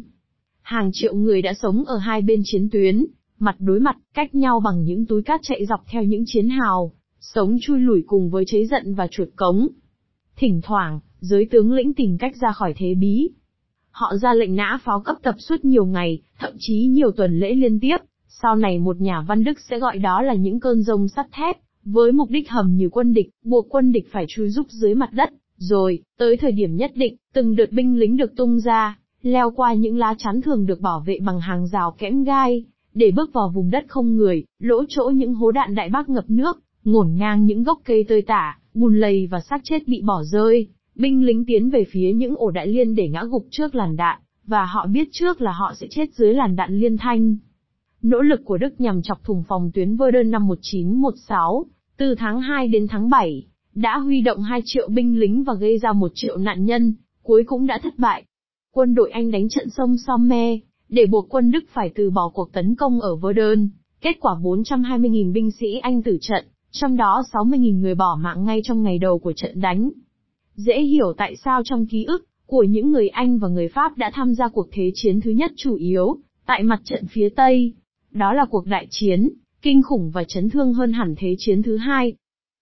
Hàng 0.61 0.89
triệu 0.93 1.15
người 1.15 1.41
đã 1.41 1.53
sống 1.53 1.83
ở 1.85 1.97
hai 1.97 2.21
bên 2.21 2.41
chiến 2.43 2.69
tuyến, 2.71 3.05
mặt 3.39 3.55
đối 3.59 3.79
mặt, 3.79 3.97
cách 4.13 4.35
nhau 4.35 4.59
bằng 4.59 4.83
những 4.83 5.05
túi 5.05 5.23
cát 5.23 5.39
chạy 5.43 5.65
dọc 5.65 5.83
theo 5.87 6.03
những 6.03 6.23
chiến 6.27 6.49
hào, 6.49 6.91
sống 7.19 7.57
chui 7.61 7.79
lủi 7.79 8.03
cùng 8.07 8.29
với 8.29 8.43
chế 8.47 8.65
giận 8.65 8.95
và 8.95 9.07
chuột 9.07 9.27
cống. 9.35 9.67
Thỉnh 10.35 10.61
thoảng, 10.63 10.99
giới 11.19 11.47
tướng 11.51 11.71
lĩnh 11.71 11.93
tìm 11.93 12.17
cách 12.17 12.35
ra 12.41 12.51
khỏi 12.51 12.73
thế 12.77 12.95
bí. 12.95 13.29
Họ 13.93 14.15
ra 14.21 14.33
lệnh 14.33 14.55
nã 14.55 14.79
pháo 14.83 14.99
cấp 14.99 15.15
tập 15.23 15.35
suốt 15.39 15.65
nhiều 15.65 15.85
ngày, 15.85 16.21
thậm 16.39 16.53
chí 16.59 16.85
nhiều 16.85 17.11
tuần 17.11 17.39
lễ 17.39 17.53
liên 17.53 17.79
tiếp, 17.79 17.97
sau 18.27 18.55
này 18.55 18.79
một 18.79 19.01
nhà 19.01 19.21
văn 19.27 19.43
Đức 19.43 19.59
sẽ 19.59 19.79
gọi 19.79 19.97
đó 19.97 20.21
là 20.21 20.33
những 20.33 20.59
cơn 20.59 20.81
rông 20.81 21.07
sắt 21.07 21.27
thép, 21.31 21.57
với 21.85 22.11
mục 22.11 22.29
đích 22.29 22.49
hầm 22.49 22.75
như 22.75 22.89
quân 22.89 23.13
địch, 23.13 23.29
buộc 23.43 23.65
quân 23.69 23.91
địch 23.91 24.07
phải 24.11 24.25
chui 24.27 24.49
rúc 24.49 24.67
dưới 24.69 24.95
mặt 24.95 25.09
đất, 25.13 25.29
rồi, 25.57 25.99
tới 26.17 26.37
thời 26.37 26.51
điểm 26.51 26.75
nhất 26.75 26.91
định, 26.95 27.15
từng 27.33 27.55
đợt 27.55 27.71
binh 27.71 27.99
lính 27.99 28.17
được 28.17 28.35
tung 28.35 28.59
ra, 28.59 28.97
leo 29.21 29.51
qua 29.51 29.73
những 29.73 29.97
lá 29.97 30.15
chắn 30.17 30.41
thường 30.41 30.65
được 30.65 30.81
bảo 30.81 31.03
vệ 31.05 31.19
bằng 31.25 31.39
hàng 31.39 31.67
rào 31.67 31.95
kẽm 31.97 32.23
gai, 32.23 32.65
để 32.93 33.11
bước 33.11 33.33
vào 33.33 33.49
vùng 33.49 33.69
đất 33.69 33.85
không 33.87 34.15
người, 34.15 34.43
lỗ 34.59 34.83
chỗ 34.89 35.11
những 35.15 35.33
hố 35.33 35.51
đạn 35.51 35.75
đại 35.75 35.89
bác 35.89 36.09
ngập 36.09 36.25
nước, 36.27 36.59
ngổn 36.83 37.15
ngang 37.15 37.45
những 37.45 37.63
gốc 37.63 37.79
cây 37.85 38.05
tơi 38.09 38.21
tả, 38.21 38.57
bùn 38.73 38.99
lầy 38.99 39.27
và 39.31 39.39
xác 39.39 39.61
chết 39.63 39.87
bị 39.87 40.01
bỏ 40.01 40.23
rơi, 40.23 40.67
binh 40.95 41.25
lính 41.25 41.45
tiến 41.45 41.69
về 41.69 41.85
phía 41.91 42.13
những 42.13 42.35
ổ 42.35 42.51
đại 42.51 42.67
liên 42.67 42.95
để 42.95 43.09
ngã 43.09 43.23
gục 43.23 43.45
trước 43.49 43.75
làn 43.75 43.95
đạn, 43.95 44.19
và 44.45 44.65
họ 44.65 44.87
biết 44.87 45.07
trước 45.11 45.41
là 45.41 45.51
họ 45.51 45.73
sẽ 45.75 45.87
chết 45.89 46.13
dưới 46.13 46.33
làn 46.33 46.55
đạn 46.55 46.79
liên 46.79 46.97
thanh. 46.97 47.37
Nỗ 48.01 48.21
lực 48.21 48.41
của 48.45 48.57
Đức 48.57 48.81
nhằm 48.81 49.01
chọc 49.01 49.23
thủng 49.23 49.43
phòng 49.47 49.71
tuyến 49.73 49.95
Verdun 49.95 50.31
năm 50.31 50.47
1916, 50.47 51.65
từ 51.97 52.15
tháng 52.15 52.41
2 52.41 52.67
đến 52.67 52.87
tháng 52.87 53.09
7, 53.09 53.47
đã 53.73 53.97
huy 53.97 54.21
động 54.21 54.41
2 54.41 54.61
triệu 54.65 54.89
binh 54.89 55.19
lính 55.19 55.43
và 55.43 55.53
gây 55.53 55.77
ra 55.77 55.93
1 55.93 56.11
triệu 56.15 56.37
nạn 56.37 56.65
nhân, 56.65 56.93
cuối 57.23 57.43
cũng 57.45 57.67
đã 57.67 57.79
thất 57.83 57.99
bại. 57.99 58.23
Quân 58.71 58.95
đội 58.95 59.11
Anh 59.11 59.31
đánh 59.31 59.49
trận 59.49 59.69
sông 59.69 59.97
Somme, 59.97 60.57
để 60.89 61.05
buộc 61.05 61.25
quân 61.29 61.51
Đức 61.51 61.63
phải 61.73 61.91
từ 61.95 62.09
bỏ 62.09 62.31
cuộc 62.33 62.53
tấn 62.53 62.75
công 62.75 63.01
ở 63.01 63.15
Verdun. 63.15 63.69
Kết 64.01 64.17
quả 64.19 64.33
420.000 64.41 65.33
binh 65.33 65.51
sĩ 65.51 65.77
Anh 65.81 66.03
tử 66.03 66.17
trận, 66.21 66.45
trong 66.71 66.97
đó 66.97 67.23
60.000 67.33 67.79
người 67.79 67.95
bỏ 67.95 68.17
mạng 68.21 68.45
ngay 68.45 68.61
trong 68.63 68.83
ngày 68.83 68.97
đầu 68.97 69.19
của 69.19 69.33
trận 69.33 69.61
đánh. 69.61 69.89
Dễ 70.55 70.81
hiểu 70.81 71.13
tại 71.17 71.35
sao 71.35 71.61
trong 71.65 71.85
ký 71.85 72.03
ức 72.03 72.25
của 72.45 72.63
những 72.63 72.91
người 72.91 73.09
Anh 73.09 73.39
và 73.39 73.47
người 73.47 73.67
Pháp 73.67 73.97
đã 73.97 74.11
tham 74.13 74.33
gia 74.33 74.47
cuộc 74.47 74.67
thế 74.71 74.91
chiến 74.95 75.21
thứ 75.21 75.31
nhất 75.31 75.51
chủ 75.55 75.75
yếu, 75.75 76.17
tại 76.45 76.63
mặt 76.63 76.81
trận 76.83 77.05
phía 77.07 77.29
Tây. 77.29 77.73
Đó 78.11 78.33
là 78.33 78.45
cuộc 78.45 78.65
đại 78.65 78.87
chiến, 78.89 79.29
kinh 79.61 79.81
khủng 79.81 80.11
và 80.11 80.23
chấn 80.23 80.49
thương 80.49 80.73
hơn 80.73 80.93
hẳn 80.93 81.15
thế 81.17 81.35
chiến 81.37 81.61
thứ 81.61 81.77
hai. 81.77 82.13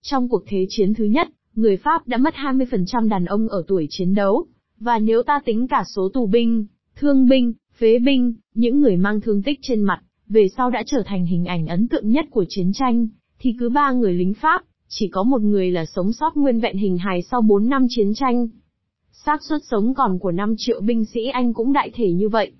Trong 0.01 0.29
cuộc 0.29 0.43
thế 0.47 0.65
chiến 0.69 0.93
thứ 0.93 1.03
nhất, 1.03 1.27
người 1.55 1.77
Pháp 1.77 2.07
đã 2.07 2.17
mất 2.17 2.33
20% 2.33 3.09
đàn 3.09 3.25
ông 3.25 3.47
ở 3.47 3.63
tuổi 3.67 3.87
chiến 3.89 4.13
đấu, 4.13 4.45
và 4.79 4.99
nếu 4.99 5.23
ta 5.23 5.39
tính 5.45 5.67
cả 5.67 5.83
số 5.95 6.09
tù 6.09 6.27
binh, 6.27 6.65
thương 6.95 7.27
binh, 7.29 7.53
phế 7.77 7.99
binh, 7.99 8.33
những 8.53 8.81
người 8.81 8.97
mang 8.97 9.21
thương 9.21 9.41
tích 9.41 9.59
trên 9.61 9.83
mặt, 9.83 10.01
về 10.27 10.47
sau 10.57 10.69
đã 10.69 10.83
trở 10.85 11.03
thành 11.05 11.25
hình 11.25 11.45
ảnh 11.45 11.67
ấn 11.67 11.87
tượng 11.87 12.09
nhất 12.09 12.25
của 12.31 12.45
chiến 12.49 12.71
tranh, 12.73 13.07
thì 13.39 13.55
cứ 13.59 13.69
ba 13.69 13.91
người 13.91 14.13
lính 14.13 14.33
Pháp, 14.33 14.63
chỉ 14.93 15.07
có 15.07 15.23
một 15.23 15.41
người 15.41 15.71
là 15.71 15.85
sống 15.85 16.13
sót 16.13 16.37
nguyên 16.37 16.59
vẹn 16.59 16.77
hình 16.77 16.97
hài 16.97 17.21
sau 17.21 17.41
4 17.41 17.69
năm 17.69 17.85
chiến 17.89 18.13
tranh. 18.13 18.47
xác 19.11 19.43
suất 19.43 19.61
sống 19.71 19.93
còn 19.93 20.19
của 20.19 20.31
5 20.31 20.55
triệu 20.57 20.81
binh 20.81 21.05
sĩ 21.05 21.27
Anh 21.27 21.53
cũng 21.53 21.73
đại 21.73 21.91
thể 21.93 22.11
như 22.11 22.29
vậy. 22.29 22.51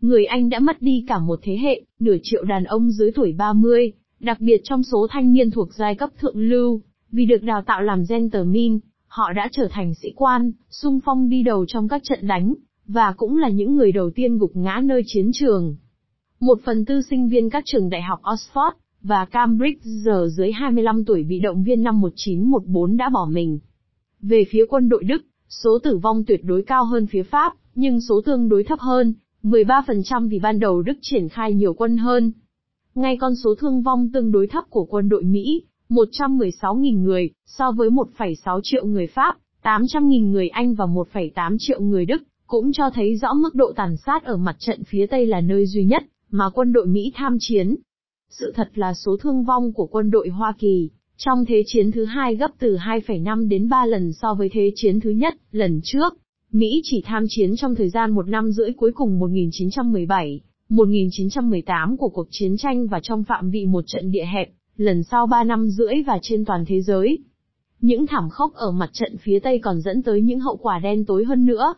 Người 0.00 0.24
Anh 0.24 0.48
đã 0.48 0.58
mất 0.58 0.82
đi 0.82 1.04
cả 1.08 1.18
một 1.18 1.38
thế 1.42 1.56
hệ, 1.62 1.82
nửa 2.00 2.16
triệu 2.22 2.44
đàn 2.44 2.64
ông 2.64 2.90
dưới 2.90 3.10
tuổi 3.12 3.32
30, 3.32 3.92
đặc 4.20 4.40
biệt 4.40 4.60
trong 4.64 4.82
số 4.82 5.06
thanh 5.10 5.32
niên 5.32 5.50
thuộc 5.50 5.68
giai 5.74 5.94
cấp 5.94 6.10
thượng 6.18 6.36
lưu, 6.36 6.80
vì 7.12 7.26
được 7.26 7.42
đào 7.42 7.62
tạo 7.66 7.82
làm 7.82 8.04
gentleman, 8.08 8.78
họ 9.06 9.32
đã 9.32 9.48
trở 9.52 9.68
thành 9.70 9.94
sĩ 9.94 10.08
quan, 10.16 10.52
sung 10.70 11.00
phong 11.04 11.28
đi 11.28 11.42
đầu 11.42 11.66
trong 11.66 11.88
các 11.88 12.02
trận 12.04 12.26
đánh, 12.26 12.54
và 12.86 13.14
cũng 13.16 13.36
là 13.36 13.48
những 13.48 13.76
người 13.76 13.92
đầu 13.92 14.10
tiên 14.10 14.38
gục 14.38 14.50
ngã 14.54 14.80
nơi 14.84 15.02
chiến 15.06 15.30
trường. 15.34 15.76
Một 16.40 16.58
phần 16.64 16.84
tư 16.84 17.02
sinh 17.10 17.28
viên 17.28 17.50
các 17.50 17.64
trường 17.66 17.90
đại 17.90 18.02
học 18.02 18.20
Oxford 18.22 18.72
và 19.02 19.24
Cambridge 19.24 19.80
giờ 19.82 20.28
dưới 20.32 20.52
25 20.52 21.04
tuổi 21.04 21.24
bị 21.24 21.38
động 21.38 21.62
viên 21.62 21.82
năm 21.82 22.00
1914 22.00 22.96
đã 22.96 23.08
bỏ 23.08 23.28
mình. 23.32 23.58
Về 24.22 24.44
phía 24.50 24.64
quân 24.68 24.88
đội 24.88 25.04
Đức, 25.04 25.22
số 25.48 25.78
tử 25.82 25.98
vong 25.98 26.24
tuyệt 26.24 26.40
đối 26.44 26.62
cao 26.62 26.84
hơn 26.84 27.06
phía 27.06 27.22
Pháp, 27.22 27.52
nhưng 27.74 28.00
số 28.00 28.20
tương 28.24 28.48
đối 28.48 28.64
thấp 28.64 28.78
hơn, 28.80 29.14
13% 29.42 30.28
vì 30.28 30.38
ban 30.38 30.60
đầu 30.60 30.82
Đức 30.82 30.98
triển 31.02 31.28
khai 31.28 31.52
nhiều 31.52 31.74
quân 31.74 31.96
hơn. 31.96 32.32
Ngay 32.94 33.16
con 33.16 33.36
số 33.36 33.54
thương 33.54 33.82
vong 33.82 34.08
tương 34.12 34.32
đối 34.32 34.46
thấp 34.46 34.64
của 34.70 34.84
quân 34.84 35.08
đội 35.08 35.22
Mỹ, 35.24 35.62
116.000 35.88 37.02
người, 37.02 37.30
so 37.46 37.72
với 37.72 37.90
1,6 37.90 38.60
triệu 38.62 38.86
người 38.86 39.06
Pháp, 39.06 39.36
800.000 39.62 40.30
người 40.30 40.48
Anh 40.48 40.74
và 40.74 40.86
1,8 40.86 41.56
triệu 41.60 41.80
người 41.80 42.04
Đức, 42.04 42.22
cũng 42.46 42.72
cho 42.72 42.90
thấy 42.90 43.16
rõ 43.16 43.34
mức 43.34 43.54
độ 43.54 43.72
tàn 43.76 43.96
sát 43.96 44.24
ở 44.24 44.36
mặt 44.36 44.56
trận 44.58 44.84
phía 44.84 45.06
Tây 45.06 45.26
là 45.26 45.40
nơi 45.40 45.66
duy 45.66 45.84
nhất 45.84 46.02
mà 46.30 46.50
quân 46.54 46.72
đội 46.72 46.86
Mỹ 46.86 47.12
tham 47.14 47.36
chiến. 47.40 47.76
Sự 48.30 48.52
thật 48.56 48.68
là 48.74 48.94
số 48.94 49.16
thương 49.16 49.44
vong 49.44 49.72
của 49.72 49.86
quân 49.86 50.10
đội 50.10 50.28
Hoa 50.28 50.52
Kỳ 50.58 50.90
trong 51.16 51.44
Thế 51.44 51.62
chiến 51.66 51.90
thứ 51.90 52.04
hai 52.04 52.36
gấp 52.36 52.50
từ 52.58 52.76
2,5 52.76 53.48
đến 53.48 53.68
3 53.68 53.86
lần 53.86 54.12
so 54.12 54.34
với 54.34 54.48
Thế 54.52 54.72
chiến 54.74 55.00
thứ 55.00 55.10
nhất, 55.10 55.34
lần 55.52 55.80
trước. 55.84 56.14
Mỹ 56.52 56.80
chỉ 56.84 57.02
tham 57.06 57.24
chiến 57.28 57.56
trong 57.56 57.74
thời 57.74 57.88
gian 57.88 58.10
một 58.10 58.28
năm 58.28 58.52
rưỡi 58.52 58.72
cuối 58.72 58.92
cùng 58.94 59.18
1917, 59.18 60.40
1918 60.68 61.96
của 61.96 62.08
cuộc 62.08 62.26
chiến 62.30 62.56
tranh 62.56 62.86
và 62.86 63.00
trong 63.02 63.24
phạm 63.24 63.50
vị 63.50 63.66
một 63.66 63.84
trận 63.86 64.10
địa 64.10 64.24
hẹp, 64.34 64.50
lần 64.76 65.02
sau 65.02 65.26
3 65.26 65.44
năm 65.44 65.68
rưỡi 65.68 66.02
và 66.06 66.18
trên 66.22 66.44
toàn 66.44 66.64
thế 66.66 66.80
giới. 66.80 67.18
Những 67.80 68.06
thảm 68.06 68.28
khốc 68.30 68.54
ở 68.54 68.70
mặt 68.70 68.90
trận 68.92 69.16
phía 69.16 69.38
Tây 69.38 69.58
còn 69.58 69.80
dẫn 69.80 70.02
tới 70.02 70.20
những 70.20 70.40
hậu 70.40 70.56
quả 70.56 70.78
đen 70.78 71.04
tối 71.04 71.24
hơn 71.24 71.46
nữa. 71.46 71.74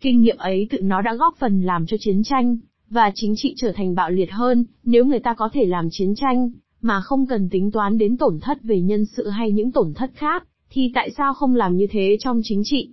Kinh 0.00 0.20
nghiệm 0.20 0.36
ấy 0.36 0.66
tự 0.70 0.80
nó 0.82 1.02
đã 1.02 1.14
góp 1.14 1.34
phần 1.38 1.62
làm 1.62 1.86
cho 1.86 1.96
chiến 2.00 2.22
tranh, 2.24 2.56
và 2.92 3.10
chính 3.14 3.34
trị 3.36 3.54
trở 3.56 3.72
thành 3.72 3.94
bạo 3.94 4.10
liệt 4.10 4.30
hơn, 4.30 4.64
nếu 4.84 5.04
người 5.04 5.20
ta 5.20 5.34
có 5.34 5.48
thể 5.52 5.64
làm 5.64 5.88
chiến 5.90 6.14
tranh, 6.14 6.50
mà 6.80 7.00
không 7.00 7.26
cần 7.26 7.48
tính 7.50 7.70
toán 7.70 7.98
đến 7.98 8.16
tổn 8.16 8.38
thất 8.40 8.62
về 8.62 8.80
nhân 8.80 9.04
sự 9.04 9.28
hay 9.28 9.52
những 9.52 9.72
tổn 9.72 9.92
thất 9.94 10.10
khác, 10.14 10.46
thì 10.70 10.90
tại 10.94 11.10
sao 11.16 11.34
không 11.34 11.54
làm 11.54 11.76
như 11.76 11.86
thế 11.90 12.16
trong 12.20 12.40
chính 12.44 12.62
trị? 12.64 12.92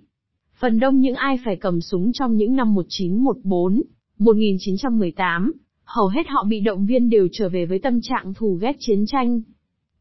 Phần 0.60 0.80
đông 0.80 1.00
những 1.00 1.14
ai 1.14 1.38
phải 1.44 1.56
cầm 1.56 1.80
súng 1.80 2.12
trong 2.12 2.36
những 2.36 2.56
năm 2.56 2.74
1914, 2.74 3.82
1918, 4.18 5.52
hầu 5.84 6.08
hết 6.08 6.28
họ 6.28 6.44
bị 6.48 6.60
động 6.60 6.86
viên 6.86 7.10
đều 7.10 7.28
trở 7.32 7.48
về 7.48 7.66
với 7.66 7.78
tâm 7.78 8.00
trạng 8.02 8.34
thù 8.34 8.54
ghét 8.54 8.76
chiến 8.78 9.06
tranh. 9.06 9.40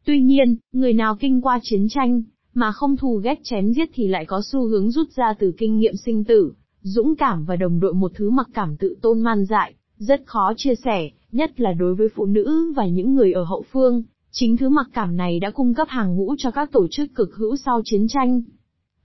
Tuy 0.06 0.22
nhiên, 0.22 0.56
người 0.72 0.94
nào 0.94 1.16
kinh 1.20 1.42
qua 1.42 1.60
chiến 1.64 1.88
tranh, 1.90 2.24
mà 2.54 2.72
không 2.72 2.98
thù 2.98 3.16
ghét 3.24 3.40
chém 3.44 3.74
giết 3.74 3.90
thì 3.94 4.08
lại 4.08 4.26
có 4.26 4.42
xu 4.52 4.68
hướng 4.68 4.92
rút 4.92 5.12
ra 5.12 5.34
từ 5.40 5.54
kinh 5.58 5.78
nghiệm 5.78 5.96
sinh 5.96 6.24
tử, 6.24 6.54
dũng 6.82 7.16
cảm 7.16 7.46
và 7.46 7.56
đồng 7.56 7.80
đội 7.80 7.94
một 7.94 8.12
thứ 8.16 8.30
mặc 8.30 8.48
cảm 8.54 8.78
tự 8.78 8.96
tôn 9.02 9.22
man 9.22 9.46
dại, 9.46 9.74
rất 10.00 10.22
khó 10.26 10.54
chia 10.58 10.76
sẻ, 10.76 11.10
nhất 11.32 11.60
là 11.60 11.74
đối 11.74 11.96
với 11.96 12.08
phụ 12.16 12.26
nữ 12.26 12.74
và 12.76 12.88
những 12.88 13.16
người 13.16 13.34
ở 13.34 13.44
hậu 13.44 13.66
phương. 13.72 14.04
Chính 14.32 14.58
thứ 14.58 14.70
mặc 14.70 14.88
cảm 14.94 15.18
này 15.18 15.40
đã 15.40 15.52
cung 15.52 15.74
cấp 15.74 15.88
hàng 15.90 16.16
ngũ 16.16 16.36
cho 16.38 16.52
các 16.52 16.72
tổ 16.72 16.88
chức 16.92 17.16
cực 17.16 17.36
hữu 17.36 17.58
sau 17.58 17.82
chiến 17.86 18.08
tranh. 18.08 18.42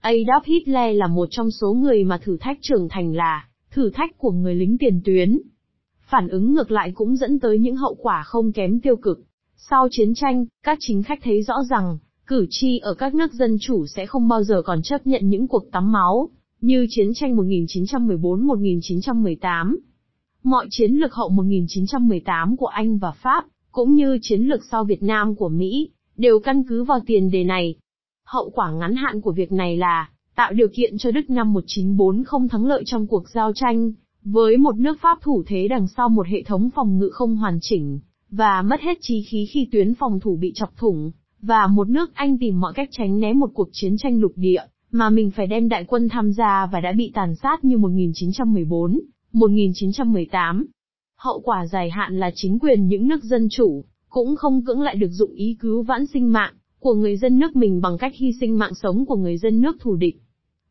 Adolf 0.01 0.41
Hitler 0.45 0.97
là 0.97 1.07
một 1.07 1.27
trong 1.31 1.51
số 1.51 1.73
người 1.73 2.03
mà 2.03 2.17
thử 2.17 2.37
thách 2.37 2.57
trưởng 2.61 2.89
thành 2.89 3.15
là 3.15 3.47
thử 3.71 3.89
thách 3.89 4.17
của 4.17 4.31
người 4.31 4.55
lính 4.55 4.77
tiền 4.77 5.01
tuyến. 5.05 5.39
Phản 6.09 6.27
ứng 6.27 6.53
ngược 6.53 6.71
lại 6.71 6.91
cũng 6.95 7.15
dẫn 7.15 7.39
tới 7.39 7.59
những 7.59 7.75
hậu 7.75 7.95
quả 7.95 8.23
không 8.25 8.51
kém 8.51 8.79
tiêu 8.79 8.95
cực. 8.95 9.19
Sau 9.55 9.87
chiến 9.91 10.13
tranh, 10.15 10.45
các 10.63 10.77
chính 10.81 11.03
khách 11.03 11.19
thấy 11.23 11.43
rõ 11.43 11.55
rằng, 11.69 11.97
cử 12.27 12.47
tri 12.49 12.79
ở 12.79 12.93
các 12.93 13.15
nước 13.15 13.33
dân 13.33 13.57
chủ 13.61 13.85
sẽ 13.85 14.05
không 14.05 14.27
bao 14.27 14.43
giờ 14.43 14.61
còn 14.61 14.81
chấp 14.81 15.07
nhận 15.07 15.29
những 15.29 15.47
cuộc 15.47 15.71
tắm 15.71 15.91
máu, 15.91 16.29
như 16.61 16.85
chiến 16.89 17.13
tranh 17.13 17.35
1914-1918. 17.35 19.75
Mọi 20.45 20.67
chiến 20.69 20.91
lược 20.91 21.13
hậu 21.13 21.29
1918 21.29 22.57
của 22.57 22.65
Anh 22.65 22.97
và 22.97 23.11
Pháp, 23.11 23.45
cũng 23.71 23.93
như 23.93 24.17
chiến 24.21 24.41
lược 24.41 24.61
sau 24.71 24.83
Việt 24.83 25.03
Nam 25.03 25.35
của 25.35 25.49
Mỹ, 25.49 25.89
đều 26.17 26.39
căn 26.39 26.63
cứ 26.63 26.83
vào 26.83 26.99
tiền 27.05 27.31
đề 27.31 27.43
này. 27.43 27.75
Hậu 28.25 28.49
quả 28.49 28.71
ngắn 28.71 28.95
hạn 28.95 29.21
của 29.21 29.31
việc 29.31 29.51
này 29.51 29.77
là, 29.77 30.09
tạo 30.35 30.53
điều 30.53 30.67
kiện 30.75 30.97
cho 30.97 31.11
Đức 31.11 31.29
năm 31.29 31.53
1940 31.53 32.47
thắng 32.49 32.65
lợi 32.65 32.83
trong 32.85 33.07
cuộc 33.07 33.29
giao 33.29 33.53
tranh, 33.53 33.91
Với 34.23 34.57
một 34.57 34.75
nước 34.75 34.97
Pháp 35.01 35.17
thủ 35.21 35.43
thế 35.47 35.67
đằng 35.67 35.87
sau 35.87 36.09
một 36.09 36.27
hệ 36.27 36.43
thống 36.43 36.69
phòng 36.75 36.97
ngự 36.97 37.09
không 37.13 37.35
hoàn 37.35 37.59
chỉnh, 37.61 37.99
và 38.29 38.61
mất 38.61 38.81
hết 38.81 38.97
trí 39.01 39.21
khí 39.21 39.45
khi 39.45 39.67
tuyến 39.71 39.93
phòng 39.95 40.19
thủ 40.19 40.35
bị 40.35 40.51
chọc 40.55 40.77
thủng, 40.77 41.11
và 41.41 41.67
một 41.67 41.89
nước 41.89 42.11
Anh 42.13 42.37
tìm 42.37 42.59
mọi 42.59 42.73
cách 42.73 42.89
tránh 42.91 43.19
né 43.19 43.33
một 43.33 43.49
cuộc 43.53 43.69
chiến 43.71 43.97
tranh 43.97 44.19
lục 44.21 44.31
địa, 44.35 44.63
mà 44.91 45.09
mình 45.09 45.31
phải 45.31 45.47
đem 45.47 45.69
đại 45.69 45.85
quân 45.87 46.09
tham 46.09 46.31
gia 46.31 46.65
và 46.71 46.79
đã 46.79 46.91
bị 46.91 47.11
tàn 47.13 47.35
sát 47.35 47.65
như 47.65 47.77
1914, 47.77 48.99
1918. 49.35 50.65
Hậu 51.17 51.39
quả 51.39 51.65
dài 51.65 51.89
hạn 51.89 52.19
là 52.19 52.31
chính 52.35 52.59
quyền 52.59 52.87
những 52.87 53.07
nước 53.07 53.23
dân 53.23 53.47
chủ, 53.51 53.83
cũng 54.09 54.35
không 54.35 54.65
cưỡng 54.65 54.81
lại 54.81 54.95
được 54.95 55.11
dụng 55.11 55.33
ý 55.33 55.57
cứu 55.59 55.83
vãn 55.83 56.05
sinh 56.05 56.31
mạng 56.31 56.53
của 56.79 56.93
người 56.93 57.17
dân 57.17 57.39
nước 57.39 57.55
mình 57.55 57.81
bằng 57.81 57.97
cách 57.97 58.13
hy 58.15 58.33
sinh 58.39 58.57
mạng 58.57 58.73
sống 58.75 59.05
của 59.05 59.15
người 59.15 59.37
dân 59.37 59.61
nước 59.61 59.77
thù 59.79 59.95
địch. 59.95 60.21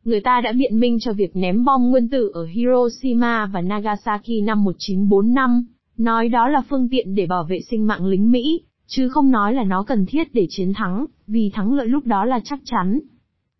Người 0.04 0.21
ta 0.21 0.40
đã 0.40 0.52
biện 0.52 0.80
minh 0.80 0.99
cho 1.00 1.12
việc 1.12 1.37
ném 1.37 1.64
bom 1.64 1.90
nguyên 1.90 2.09
tử 2.09 2.30
ở 2.35 2.44
Hiroshima 2.47 3.47
và 3.47 3.61
Nagasaki 3.61 4.42
năm 4.44 4.64
1945, 4.64 5.66
nói 5.97 6.28
đó 6.28 6.49
là 6.49 6.62
phương 6.68 6.88
tiện 6.88 7.14
để 7.14 7.26
bảo 7.26 7.44
vệ 7.44 7.61
sinh 7.61 7.87
mạng 7.87 8.06
lính 8.06 8.30
Mỹ, 8.30 8.61
chứ 8.87 9.09
không 9.09 9.30
nói 9.30 9.54
là 9.54 9.64
nó 9.64 9.83
cần 9.83 10.06
thiết 10.06 10.35
để 10.35 10.47
chiến 10.50 10.73
thắng, 10.75 11.06
vì 11.26 11.50
thắng 11.54 11.73
lợi 11.73 11.88
lúc 11.88 12.06
đó 12.06 12.25
là 12.25 12.40
chắc 12.44 12.61
chắn. 12.64 13.00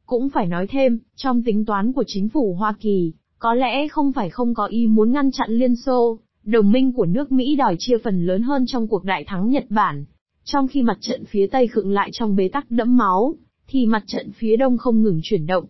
Cũng 0.07 0.29
phải 0.29 0.47
nói 0.47 0.67
thêm, 0.67 0.99
trong 1.17 1.43
tính 1.43 1.65
toán 1.65 1.93
của 1.93 2.05
chính 2.07 2.29
phủ 2.29 2.55
Hoa 2.55 2.75
Kỳ, 2.81 3.13
có 3.45 3.55
lẽ 3.55 3.89
không 3.89 4.13
phải 4.13 4.31
không 4.31 4.55
có 4.55 4.67
ý 4.67 4.87
muốn 4.87 5.13
ngăn 5.13 5.31
chặn 5.31 5.51
Liên 5.51 5.77
Xô, 5.77 6.19
đồng 6.45 6.73
minh 6.73 6.93
của 6.93 7.07
nước 7.07 7.33
Mỹ 7.33 7.57
đòi 7.57 7.77
chia 7.79 7.99
phần 8.05 8.27
lớn 8.27 8.43
hơn 8.43 8.65
trong 8.67 8.89
cuộc 8.89 9.05
đại 9.05 9.25
thắng 9.25 9.51
Nhật 9.51 9.65
Bản. 9.69 10.05
Trong 10.45 10.69
khi 10.69 10.83
mặt 10.83 10.99
trận 11.01 11.25
phía 11.25 11.47
Tây 11.47 11.67
khựng 11.67 11.91
lại 11.91 12.11
trong 12.13 12.37
bế 12.37 12.49
tắc 12.49 12.71
đẫm 12.71 12.97
máu, 12.97 13.35
thì 13.69 13.87
mặt 13.87 14.03
trận 14.07 14.31
phía 14.33 14.57
Đông 14.57 14.79
không 14.79 15.03
ngừng 15.03 15.21
chuyển 15.23 15.47
động. 15.47 15.65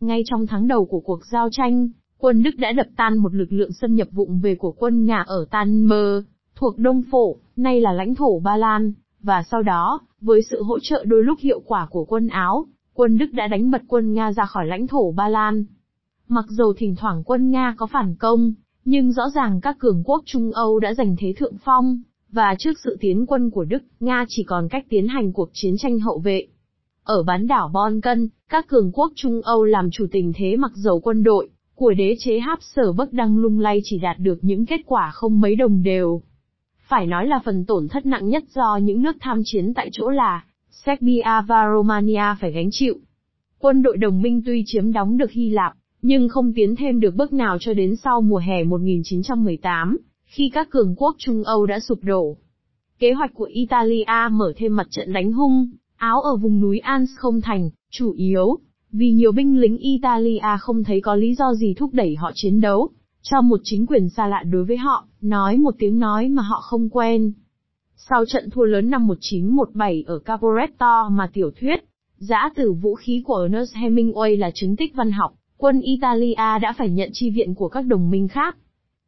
Ngay 0.00 0.22
trong 0.26 0.46
tháng 0.46 0.68
đầu 0.68 0.84
của 0.84 1.00
cuộc 1.00 1.20
giao 1.26 1.48
tranh, 1.52 1.88
quân 2.18 2.42
Đức 2.42 2.50
đã 2.58 2.72
đập 2.72 2.86
tan 2.96 3.18
một 3.18 3.34
lực 3.34 3.52
lượng 3.52 3.72
xâm 3.72 3.94
nhập 3.94 4.08
vụng 4.12 4.40
về 4.40 4.54
của 4.54 4.72
quân 4.72 5.04
Nga 5.04 5.24
ở 5.26 5.46
Tan 5.50 5.84
Mơ, 5.84 6.22
thuộc 6.56 6.78
Đông 6.78 7.02
Phổ, 7.10 7.36
nay 7.56 7.80
là 7.80 7.92
lãnh 7.92 8.14
thổ 8.14 8.38
Ba 8.38 8.56
Lan, 8.56 8.92
và 9.22 9.42
sau 9.50 9.62
đó, 9.62 10.00
với 10.20 10.42
sự 10.42 10.62
hỗ 10.62 10.78
trợ 10.78 11.04
đôi 11.04 11.24
lúc 11.24 11.38
hiệu 11.40 11.60
quả 11.66 11.86
của 11.90 12.04
quân 12.04 12.28
Áo, 12.28 12.66
quân 12.94 13.18
Đức 13.18 13.32
đã 13.32 13.48
đánh 13.48 13.70
bật 13.70 13.82
quân 13.88 14.14
Nga 14.14 14.32
ra 14.32 14.44
khỏi 14.44 14.66
lãnh 14.66 14.86
thổ 14.86 15.12
Ba 15.12 15.28
Lan. 15.28 15.64
Mặc 16.28 16.44
dù 16.48 16.72
thỉnh 16.76 16.94
thoảng 16.96 17.22
quân 17.24 17.50
Nga 17.50 17.74
có 17.76 17.86
phản 17.86 18.14
công, 18.14 18.52
nhưng 18.84 19.12
rõ 19.12 19.30
ràng 19.34 19.60
các 19.60 19.78
cường 19.78 20.02
quốc 20.04 20.22
Trung 20.26 20.52
Âu 20.52 20.78
đã 20.78 20.94
giành 20.94 21.16
thế 21.18 21.32
thượng 21.36 21.56
phong, 21.64 22.00
và 22.30 22.54
trước 22.58 22.78
sự 22.84 22.96
tiến 23.00 23.26
quân 23.26 23.50
của 23.50 23.64
Đức, 23.64 23.82
Nga 24.00 24.24
chỉ 24.28 24.44
còn 24.44 24.68
cách 24.68 24.86
tiến 24.88 25.08
hành 25.08 25.32
cuộc 25.32 25.50
chiến 25.52 25.76
tranh 25.78 25.98
hậu 26.00 26.18
vệ. 26.18 26.46
Ở 27.04 27.22
bán 27.22 27.46
đảo 27.46 27.70
Balkan, 27.74 28.28
các 28.48 28.68
cường 28.68 28.92
quốc 28.92 29.12
Trung 29.14 29.42
Âu 29.42 29.64
làm 29.64 29.90
chủ 29.90 30.06
tình 30.12 30.32
thế 30.36 30.56
mặc 30.56 30.72
dầu 30.74 31.00
quân 31.00 31.22
đội 31.22 31.48
của 31.74 31.94
đế 31.94 32.16
chế 32.18 32.38
Háp 32.38 32.58
Sở 32.62 32.92
Bắc 32.92 33.12
đang 33.12 33.38
lung 33.38 33.60
lay 33.60 33.80
chỉ 33.84 33.98
đạt 33.98 34.18
được 34.18 34.38
những 34.42 34.66
kết 34.66 34.80
quả 34.86 35.10
không 35.14 35.40
mấy 35.40 35.56
đồng 35.56 35.82
đều. 35.82 36.22
Phải 36.88 37.06
nói 37.06 37.26
là 37.26 37.40
phần 37.44 37.64
tổn 37.64 37.88
thất 37.88 38.06
nặng 38.06 38.28
nhất 38.28 38.44
do 38.54 38.76
những 38.76 39.02
nước 39.02 39.16
tham 39.20 39.42
chiến 39.44 39.74
tại 39.74 39.88
chỗ 39.92 40.08
là 40.08 40.44
Serbia 40.70 41.42
và 41.46 41.64
Romania 41.74 42.22
phải 42.40 42.52
gánh 42.52 42.68
chịu. 42.72 42.94
Quân 43.58 43.82
đội 43.82 43.96
đồng 43.96 44.22
minh 44.22 44.42
tuy 44.46 44.62
chiếm 44.66 44.92
đóng 44.92 45.16
được 45.16 45.30
Hy 45.30 45.50
Lạp, 45.50 45.72
nhưng 46.02 46.28
không 46.28 46.52
tiến 46.52 46.76
thêm 46.76 47.00
được 47.00 47.14
bước 47.14 47.32
nào 47.32 47.56
cho 47.60 47.74
đến 47.74 47.96
sau 47.96 48.20
mùa 48.20 48.38
hè 48.38 48.64
1918, 48.64 49.98
khi 50.24 50.50
các 50.54 50.70
cường 50.70 50.94
quốc 50.96 51.16
Trung 51.18 51.44
Âu 51.44 51.66
đã 51.66 51.80
sụp 51.80 51.98
đổ. 52.02 52.36
Kế 52.98 53.12
hoạch 53.12 53.34
của 53.34 53.48
Italia 53.52 54.28
mở 54.32 54.52
thêm 54.56 54.76
mặt 54.76 54.86
trận 54.90 55.12
đánh 55.12 55.32
hung, 55.32 55.70
áo 55.96 56.20
ở 56.20 56.36
vùng 56.36 56.60
núi 56.60 56.78
Alps 56.78 57.10
không 57.16 57.40
thành, 57.40 57.70
chủ 57.90 58.12
yếu, 58.12 58.58
vì 58.92 59.10
nhiều 59.10 59.32
binh 59.32 59.60
lính 59.60 59.78
Italia 59.78 60.56
không 60.60 60.84
thấy 60.84 61.00
có 61.00 61.14
lý 61.14 61.34
do 61.34 61.54
gì 61.54 61.74
thúc 61.74 61.90
đẩy 61.92 62.16
họ 62.16 62.30
chiến 62.34 62.60
đấu, 62.60 62.90
cho 63.22 63.40
một 63.40 63.60
chính 63.64 63.86
quyền 63.86 64.08
xa 64.08 64.26
lạ 64.26 64.42
đối 64.42 64.64
với 64.64 64.76
họ, 64.76 65.06
nói 65.20 65.56
một 65.56 65.74
tiếng 65.78 65.98
nói 65.98 66.28
mà 66.28 66.42
họ 66.42 66.60
không 66.60 66.88
quen. 66.88 67.32
Sau 67.96 68.24
trận 68.26 68.50
thua 68.50 68.64
lớn 68.64 68.90
năm 68.90 69.06
1917 69.06 70.04
ở 70.06 70.18
Caporetto 70.18 71.08
mà 71.08 71.30
tiểu 71.32 71.50
thuyết, 71.60 71.84
giã 72.18 72.50
tử 72.54 72.72
vũ 72.72 72.94
khí 72.94 73.22
của 73.26 73.42
Ernest 73.42 73.76
Hemingway 73.76 74.38
là 74.38 74.50
chứng 74.54 74.76
tích 74.76 74.94
văn 74.94 75.10
học, 75.12 75.34
quân 75.58 75.80
Italia 75.80 76.34
đã 76.34 76.74
phải 76.78 76.90
nhận 76.90 77.10
chi 77.12 77.30
viện 77.30 77.54
của 77.54 77.68
các 77.68 77.86
đồng 77.86 78.10
minh 78.10 78.28
khác. 78.28 78.56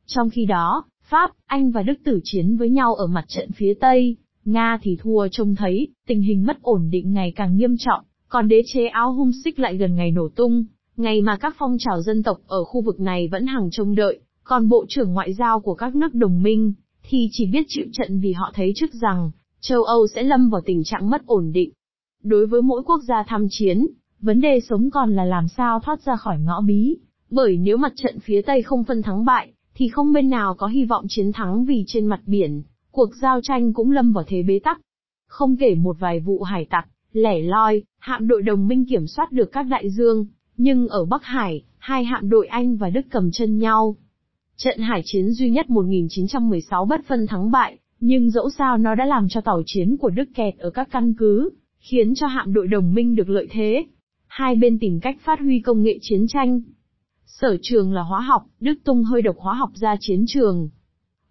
Trong 0.07 0.31
khi 0.31 0.45
đó, 0.45 0.85
Pháp, 1.03 1.31
Anh 1.47 1.71
và 1.71 1.83
Đức 1.83 1.95
tử 2.05 2.21
chiến 2.25 2.57
với 2.57 2.71
nhau 2.71 2.95
ở 2.95 3.07
mặt 3.07 3.25
trận 3.29 3.51
phía 3.53 3.75
Tây, 3.81 4.17
Nga 4.45 4.79
thì 4.83 4.97
thua 5.01 5.29
trông 5.29 5.55
thấy, 5.55 5.89
tình 6.07 6.23
hình 6.23 6.47
mất 6.47 6.63
ổn 6.63 6.89
định 6.91 7.13
ngày 7.13 7.33
càng 7.37 7.57
nghiêm 7.57 7.77
trọng, 7.79 8.05
còn 8.29 8.49
đế 8.49 8.63
chế 8.67 8.87
áo 8.87 9.13
hung 9.13 9.31
xích 9.45 9.59
lại 9.59 9.77
gần 9.77 9.95
ngày 9.95 10.11
nổ 10.11 10.29
tung, 10.29 10.65
ngày 10.97 11.23
mà 11.23 11.37
các 11.37 11.55
phong 11.59 11.77
trào 11.79 12.03
dân 12.03 12.23
tộc 12.23 12.39
ở 12.47 12.65
khu 12.65 12.81
vực 12.81 13.01
này 13.01 13.29
vẫn 13.29 13.47
hàng 13.47 13.69
trông 13.73 13.95
đợi, 13.95 14.21
còn 14.45 14.69
bộ 14.69 14.85
trưởng 14.89 15.13
ngoại 15.13 15.35
giao 15.35 15.61
của 15.61 15.75
các 15.75 15.95
nước 15.95 16.15
đồng 16.15 16.43
minh, 16.43 16.73
thì 17.03 17.29
chỉ 17.33 17.47
biết 17.47 17.65
chịu 17.69 17.85
trận 17.93 18.21
vì 18.21 18.33
họ 18.33 18.53
thấy 18.55 18.73
trước 18.77 18.93
rằng, 18.93 19.31
châu 19.61 19.83
Âu 19.83 20.07
sẽ 20.15 20.23
lâm 20.23 20.51
vào 20.51 20.61
tình 20.67 20.85
trạng 20.85 21.11
mất 21.11 21.27
ổn 21.27 21.53
định. 21.53 21.71
Đối 22.23 22.47
với 22.47 22.63
mỗi 22.63 22.83
quốc 22.83 23.01
gia 23.09 23.23
tham 23.27 23.47
chiến, 23.51 23.87
vấn 24.20 24.40
đề 24.40 24.61
sống 24.61 24.90
còn 24.90 25.12
là 25.12 25.24
làm 25.24 25.48
sao 25.48 25.81
thoát 25.81 26.02
ra 26.02 26.16
khỏi 26.16 26.38
ngõ 26.40 26.61
bí, 26.61 26.96
bởi 27.31 27.57
nếu 27.57 27.76
mặt 27.76 27.92
trận 27.96 28.18
phía 28.20 28.42
Tây 28.42 28.62
không 28.62 28.85
phân 28.85 29.02
thắng 29.02 29.24
bại, 29.24 29.52
thì 29.74 29.88
không 29.88 30.12
bên 30.12 30.31
nào 30.31 30.54
có 30.54 30.66
hy 30.66 30.85
vọng 30.85 31.04
chiến 31.09 31.33
thắng 31.33 31.64
vì 31.64 31.85
trên 31.87 32.07
mặt 32.07 32.20
biển, 32.26 32.62
cuộc 32.90 33.11
giao 33.22 33.40
tranh 33.42 33.72
cũng 33.72 33.90
lâm 33.90 34.12
vào 34.12 34.24
thế 34.26 34.42
bế 34.42 34.59
tắc. 34.59 34.81
Không 35.28 35.57
kể 35.57 35.74
một 35.74 35.96
vài 36.00 36.20
vụ 36.20 36.42
hải 36.42 36.64
tặc, 36.64 36.88
lẻ 37.12 37.42
loi, 37.42 37.83
hạm 37.98 38.28
đội 38.28 38.42
đồng 38.42 38.68
minh 38.68 38.85
kiểm 38.87 39.07
soát 39.07 39.33
được 39.33 39.52
các 39.52 39.62
đại 39.62 39.90
dương, 39.90 40.26
nhưng 40.57 40.88
ở 40.88 41.04
Bắc 41.04 41.24
Hải, 41.24 41.62
hai 41.78 42.04
hạm 42.04 42.28
đội 42.28 42.46
Anh 42.46 42.76
và 42.76 42.90
Đức 42.90 43.07
cầm 43.11 43.31
chân 43.33 43.59
nhau. 43.59 43.96
Trận 44.57 44.78
hải 44.78 45.02
chiến 45.04 45.31
duy 45.31 45.50
nhất 45.50 45.70
1916 45.70 46.85
bất 46.85 47.00
phân 47.07 47.26
thắng 47.26 47.50
bại, 47.50 47.78
nhưng 48.00 48.31
dẫu 48.31 48.50
sao 48.50 48.78
nó 48.78 48.94
đã 48.94 49.04
làm 49.04 49.28
cho 49.28 49.40
tàu 49.40 49.62
chiến 49.66 49.96
của 49.96 50.11
Đức 50.11 50.28
kẹt 50.35 50.59
ở 50.59 50.70
các 50.70 50.88
căn 50.90 51.14
cứ, 51.18 51.50
khiến 51.78 52.14
cho 52.14 52.26
hạm 52.26 52.52
đội 52.52 52.66
đồng 52.66 52.94
minh 52.94 53.16
được 53.16 53.28
lợi 53.28 53.46
thế. 53.50 53.87
Hai 54.29 54.55
bên 54.55 54.79
tìm 54.79 55.01
cách 55.01 55.17
phát 55.21 55.41
huy 55.41 55.61
công 55.61 55.83
nghệ 55.83 55.99
chiến 56.03 56.27
tranh. 56.29 56.61
Sở 57.27 57.57
trường 57.62 57.93
là 57.93 58.03
hóa 58.03 58.21
học, 58.21 58.47
Đức 58.61 58.75
tung 58.85 59.05
hơi 59.05 59.23
độc 59.23 59.37
hóa 59.38 59.55
học 59.55 59.71
ra 59.75 59.97
chiến 60.01 60.25
trường. 60.29 60.69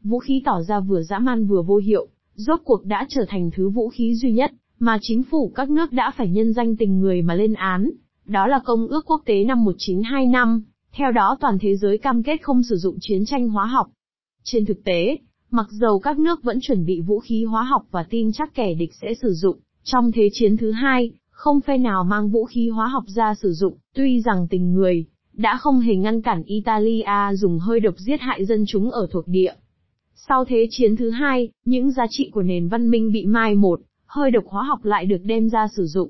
Vũ 0.01 0.19
khí 0.19 0.41
tỏ 0.45 0.61
ra 0.61 0.79
vừa 0.79 1.01
dã 1.01 1.19
man 1.19 1.45
vừa 1.45 1.61
vô 1.61 1.77
hiệu, 1.77 2.07
rốt 2.35 2.61
cuộc 2.63 2.85
đã 2.85 3.05
trở 3.09 3.25
thành 3.27 3.51
thứ 3.53 3.69
vũ 3.69 3.89
khí 3.89 4.15
duy 4.15 4.31
nhất, 4.31 4.51
mà 4.79 4.97
chính 5.01 5.23
phủ 5.23 5.51
các 5.55 5.69
nước 5.69 5.91
đã 5.91 6.11
phải 6.17 6.29
nhân 6.29 6.53
danh 6.53 6.75
tình 6.75 6.99
người 6.99 7.21
mà 7.21 7.33
lên 7.33 7.53
án. 7.53 7.89
Đó 8.25 8.47
là 8.47 8.59
Công 8.65 8.87
ước 8.87 9.05
Quốc 9.05 9.21
tế 9.25 9.43
năm 9.43 9.63
1925, 9.63 10.63
theo 10.91 11.11
đó 11.11 11.37
toàn 11.39 11.57
thế 11.61 11.75
giới 11.75 11.97
cam 11.97 12.23
kết 12.23 12.41
không 12.41 12.63
sử 12.63 12.75
dụng 12.75 12.97
chiến 13.01 13.25
tranh 13.25 13.49
hóa 13.49 13.65
học. 13.65 13.87
Trên 14.43 14.65
thực 14.65 14.83
tế, 14.83 15.17
mặc 15.51 15.67
dầu 15.71 15.99
các 15.99 16.19
nước 16.19 16.43
vẫn 16.43 16.59
chuẩn 16.61 16.85
bị 16.85 17.01
vũ 17.01 17.19
khí 17.19 17.43
hóa 17.43 17.63
học 17.63 17.85
và 17.91 18.03
tin 18.09 18.31
chắc 18.31 18.55
kẻ 18.55 18.73
địch 18.73 18.93
sẽ 19.01 19.13
sử 19.21 19.33
dụng, 19.33 19.59
trong 19.83 20.11
Thế 20.11 20.29
chiến 20.33 20.57
thứ 20.57 20.71
hai, 20.71 21.11
không 21.37 21.61
phe 21.61 21.77
nào 21.77 22.03
mang 22.03 22.29
vũ 22.29 22.45
khí 22.45 22.69
hóa 22.69 22.87
học 22.87 23.03
ra 23.07 23.35
sử 23.35 23.53
dụng, 23.53 23.77
tuy 23.93 24.21
rằng 24.21 24.47
tình 24.49 24.73
người, 24.73 25.05
đã 25.33 25.57
không 25.57 25.79
hề 25.79 25.95
ngăn 25.95 26.21
cản 26.21 26.43
Italia 26.43 27.33
dùng 27.33 27.59
hơi 27.59 27.79
độc 27.79 27.95
giết 27.97 28.21
hại 28.21 28.45
dân 28.45 28.63
chúng 28.67 28.91
ở 28.91 29.07
thuộc 29.11 29.27
địa. 29.27 29.53
Sau 30.15 30.45
Thế 30.45 30.67
chiến 30.69 30.95
thứ 30.95 31.09
hai, 31.09 31.49
những 31.65 31.91
giá 31.91 32.05
trị 32.09 32.29
của 32.33 32.41
nền 32.41 32.67
văn 32.67 32.91
minh 32.91 33.11
bị 33.11 33.25
mai 33.25 33.55
một, 33.55 33.81
hơi 34.05 34.31
độc 34.31 34.43
hóa 34.47 34.63
học 34.63 34.85
lại 34.85 35.05
được 35.05 35.17
đem 35.23 35.49
ra 35.49 35.67
sử 35.75 35.85
dụng. 35.85 36.09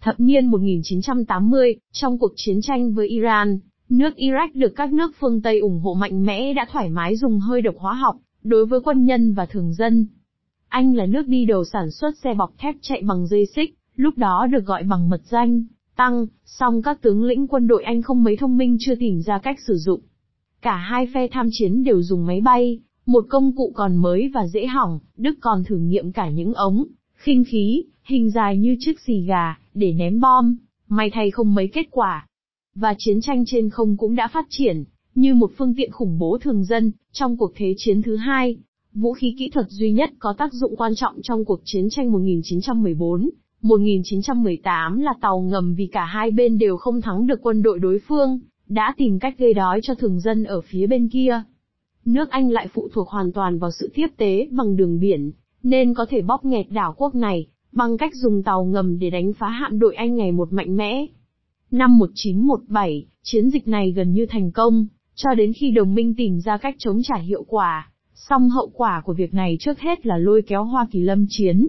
Thập 0.00 0.20
niên 0.20 0.46
1980, 0.46 1.76
trong 1.92 2.18
cuộc 2.18 2.32
chiến 2.36 2.60
tranh 2.62 2.92
với 2.92 3.08
Iran, 3.08 3.58
nước 3.88 4.14
Iraq 4.16 4.48
được 4.54 4.72
các 4.76 4.92
nước 4.92 5.12
phương 5.20 5.42
Tây 5.42 5.58
ủng 5.58 5.80
hộ 5.80 5.94
mạnh 5.94 6.24
mẽ 6.24 6.54
đã 6.54 6.66
thoải 6.72 6.88
mái 6.88 7.16
dùng 7.16 7.40
hơi 7.40 7.62
độc 7.62 7.74
hóa 7.78 7.94
học, 7.94 8.16
đối 8.42 8.66
với 8.66 8.80
quân 8.80 9.04
nhân 9.04 9.32
và 9.32 9.46
thường 9.46 9.72
dân. 9.72 10.06
Anh 10.68 10.94
là 10.94 11.06
nước 11.06 11.26
đi 11.26 11.44
đầu 11.44 11.64
sản 11.64 11.90
xuất 11.90 12.18
xe 12.18 12.34
bọc 12.34 12.52
thép 12.58 12.74
chạy 12.80 13.02
bằng 13.02 13.26
dây 13.26 13.46
xích, 13.46 13.77
lúc 13.98 14.18
đó 14.18 14.46
được 14.50 14.66
gọi 14.66 14.82
bằng 14.82 15.08
mật 15.08 15.20
danh, 15.24 15.64
tăng, 15.96 16.26
song 16.44 16.82
các 16.82 17.02
tướng 17.02 17.24
lĩnh 17.24 17.46
quân 17.46 17.66
đội 17.66 17.82
Anh 17.84 18.02
không 18.02 18.24
mấy 18.24 18.36
thông 18.36 18.56
minh 18.56 18.76
chưa 18.80 18.94
tìm 18.94 19.20
ra 19.22 19.38
cách 19.38 19.58
sử 19.66 19.76
dụng. 19.76 20.00
Cả 20.62 20.76
hai 20.76 21.08
phe 21.14 21.28
tham 21.28 21.48
chiến 21.52 21.84
đều 21.84 22.02
dùng 22.02 22.26
máy 22.26 22.40
bay, 22.40 22.80
một 23.06 23.26
công 23.28 23.56
cụ 23.56 23.72
còn 23.74 23.96
mới 23.96 24.30
và 24.34 24.46
dễ 24.46 24.66
hỏng, 24.66 24.98
Đức 25.16 25.34
còn 25.40 25.64
thử 25.64 25.76
nghiệm 25.76 26.12
cả 26.12 26.30
những 26.30 26.54
ống, 26.54 26.84
khinh 27.14 27.44
khí, 27.44 27.84
hình 28.04 28.30
dài 28.30 28.58
như 28.58 28.76
chiếc 28.80 29.00
xì 29.00 29.20
gà, 29.20 29.58
để 29.74 29.92
ném 29.92 30.20
bom, 30.20 30.56
may 30.88 31.10
thay 31.10 31.30
không 31.30 31.54
mấy 31.54 31.68
kết 31.68 31.86
quả. 31.90 32.26
Và 32.74 32.94
chiến 32.98 33.20
tranh 33.20 33.44
trên 33.46 33.70
không 33.70 33.96
cũng 33.96 34.14
đã 34.14 34.28
phát 34.28 34.46
triển, 34.50 34.84
như 35.14 35.34
một 35.34 35.50
phương 35.56 35.74
tiện 35.74 35.90
khủng 35.90 36.18
bố 36.18 36.38
thường 36.38 36.64
dân, 36.64 36.92
trong 37.12 37.36
cuộc 37.36 37.52
thế 37.54 37.74
chiến 37.76 38.02
thứ 38.02 38.16
hai. 38.16 38.56
Vũ 38.94 39.12
khí 39.12 39.34
kỹ 39.38 39.50
thuật 39.50 39.66
duy 39.68 39.92
nhất 39.92 40.10
có 40.18 40.34
tác 40.38 40.52
dụng 40.52 40.76
quan 40.76 40.94
trọng 40.94 41.14
trong 41.22 41.44
cuộc 41.44 41.60
chiến 41.64 41.88
tranh 41.90 42.12
1914, 42.12 43.30
1918 43.62 45.00
là 45.00 45.12
tàu 45.20 45.40
ngầm 45.40 45.74
vì 45.74 45.86
cả 45.86 46.04
hai 46.04 46.30
bên 46.30 46.58
đều 46.58 46.76
không 46.76 47.00
thắng 47.00 47.26
được 47.26 47.38
quân 47.42 47.62
đội 47.62 47.78
đối 47.78 47.98
phương, 48.08 48.40
đã 48.66 48.94
tìm 48.96 49.18
cách 49.18 49.38
gây 49.38 49.54
đói 49.54 49.80
cho 49.82 49.94
thường 49.94 50.20
dân 50.20 50.44
ở 50.44 50.60
phía 50.60 50.86
bên 50.86 51.08
kia. 51.08 51.42
Nước 52.04 52.30
Anh 52.30 52.50
lại 52.50 52.68
phụ 52.74 52.88
thuộc 52.92 53.08
hoàn 53.08 53.32
toàn 53.32 53.58
vào 53.58 53.70
sự 53.70 53.90
tiếp 53.94 54.06
tế 54.16 54.48
bằng 54.50 54.76
đường 54.76 55.00
biển, 55.00 55.32
nên 55.62 55.94
có 55.94 56.06
thể 56.08 56.22
bóp 56.22 56.44
nghẹt 56.44 56.66
đảo 56.70 56.94
quốc 56.96 57.14
này, 57.14 57.46
bằng 57.72 57.96
cách 57.96 58.14
dùng 58.14 58.42
tàu 58.42 58.64
ngầm 58.64 58.98
để 58.98 59.10
đánh 59.10 59.32
phá 59.32 59.48
hạm 59.48 59.78
đội 59.78 59.94
Anh 59.94 60.16
ngày 60.16 60.32
một 60.32 60.52
mạnh 60.52 60.76
mẽ. 60.76 61.06
Năm 61.70 61.98
1917, 61.98 63.06
chiến 63.22 63.50
dịch 63.50 63.68
này 63.68 63.92
gần 63.92 64.12
như 64.12 64.26
thành 64.26 64.52
công, 64.52 64.86
cho 65.14 65.34
đến 65.34 65.52
khi 65.52 65.70
đồng 65.70 65.94
minh 65.94 66.14
tìm 66.16 66.40
ra 66.40 66.56
cách 66.56 66.74
chống 66.78 67.02
trả 67.02 67.16
hiệu 67.16 67.44
quả. 67.48 67.92
Song 68.14 68.50
hậu 68.50 68.70
quả 68.74 69.02
của 69.04 69.12
việc 69.12 69.34
này 69.34 69.56
trước 69.60 69.80
hết 69.80 70.06
là 70.06 70.18
lôi 70.18 70.42
kéo 70.42 70.64
Hoa 70.64 70.86
Kỳ 70.90 71.00
lâm 71.00 71.26
chiến. 71.28 71.68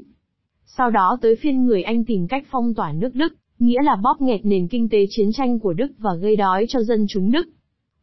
Sau 0.77 0.89
đó 0.89 1.17
tới 1.21 1.35
phiên 1.35 1.65
người 1.65 1.83
Anh 1.83 2.05
tìm 2.05 2.27
cách 2.27 2.45
phong 2.51 2.73
tỏa 2.73 2.91
nước 2.91 3.15
Đức, 3.15 3.33
nghĩa 3.59 3.81
là 3.83 3.95
bóp 3.95 4.21
nghẹt 4.21 4.45
nền 4.45 4.67
kinh 4.67 4.89
tế 4.89 5.05
chiến 5.09 5.31
tranh 5.31 5.59
của 5.59 5.73
Đức 5.73 5.91
và 5.97 6.13
gây 6.13 6.35
đói 6.35 6.65
cho 6.69 6.81
dân 6.81 7.05
chúng 7.09 7.31
Đức. 7.31 7.49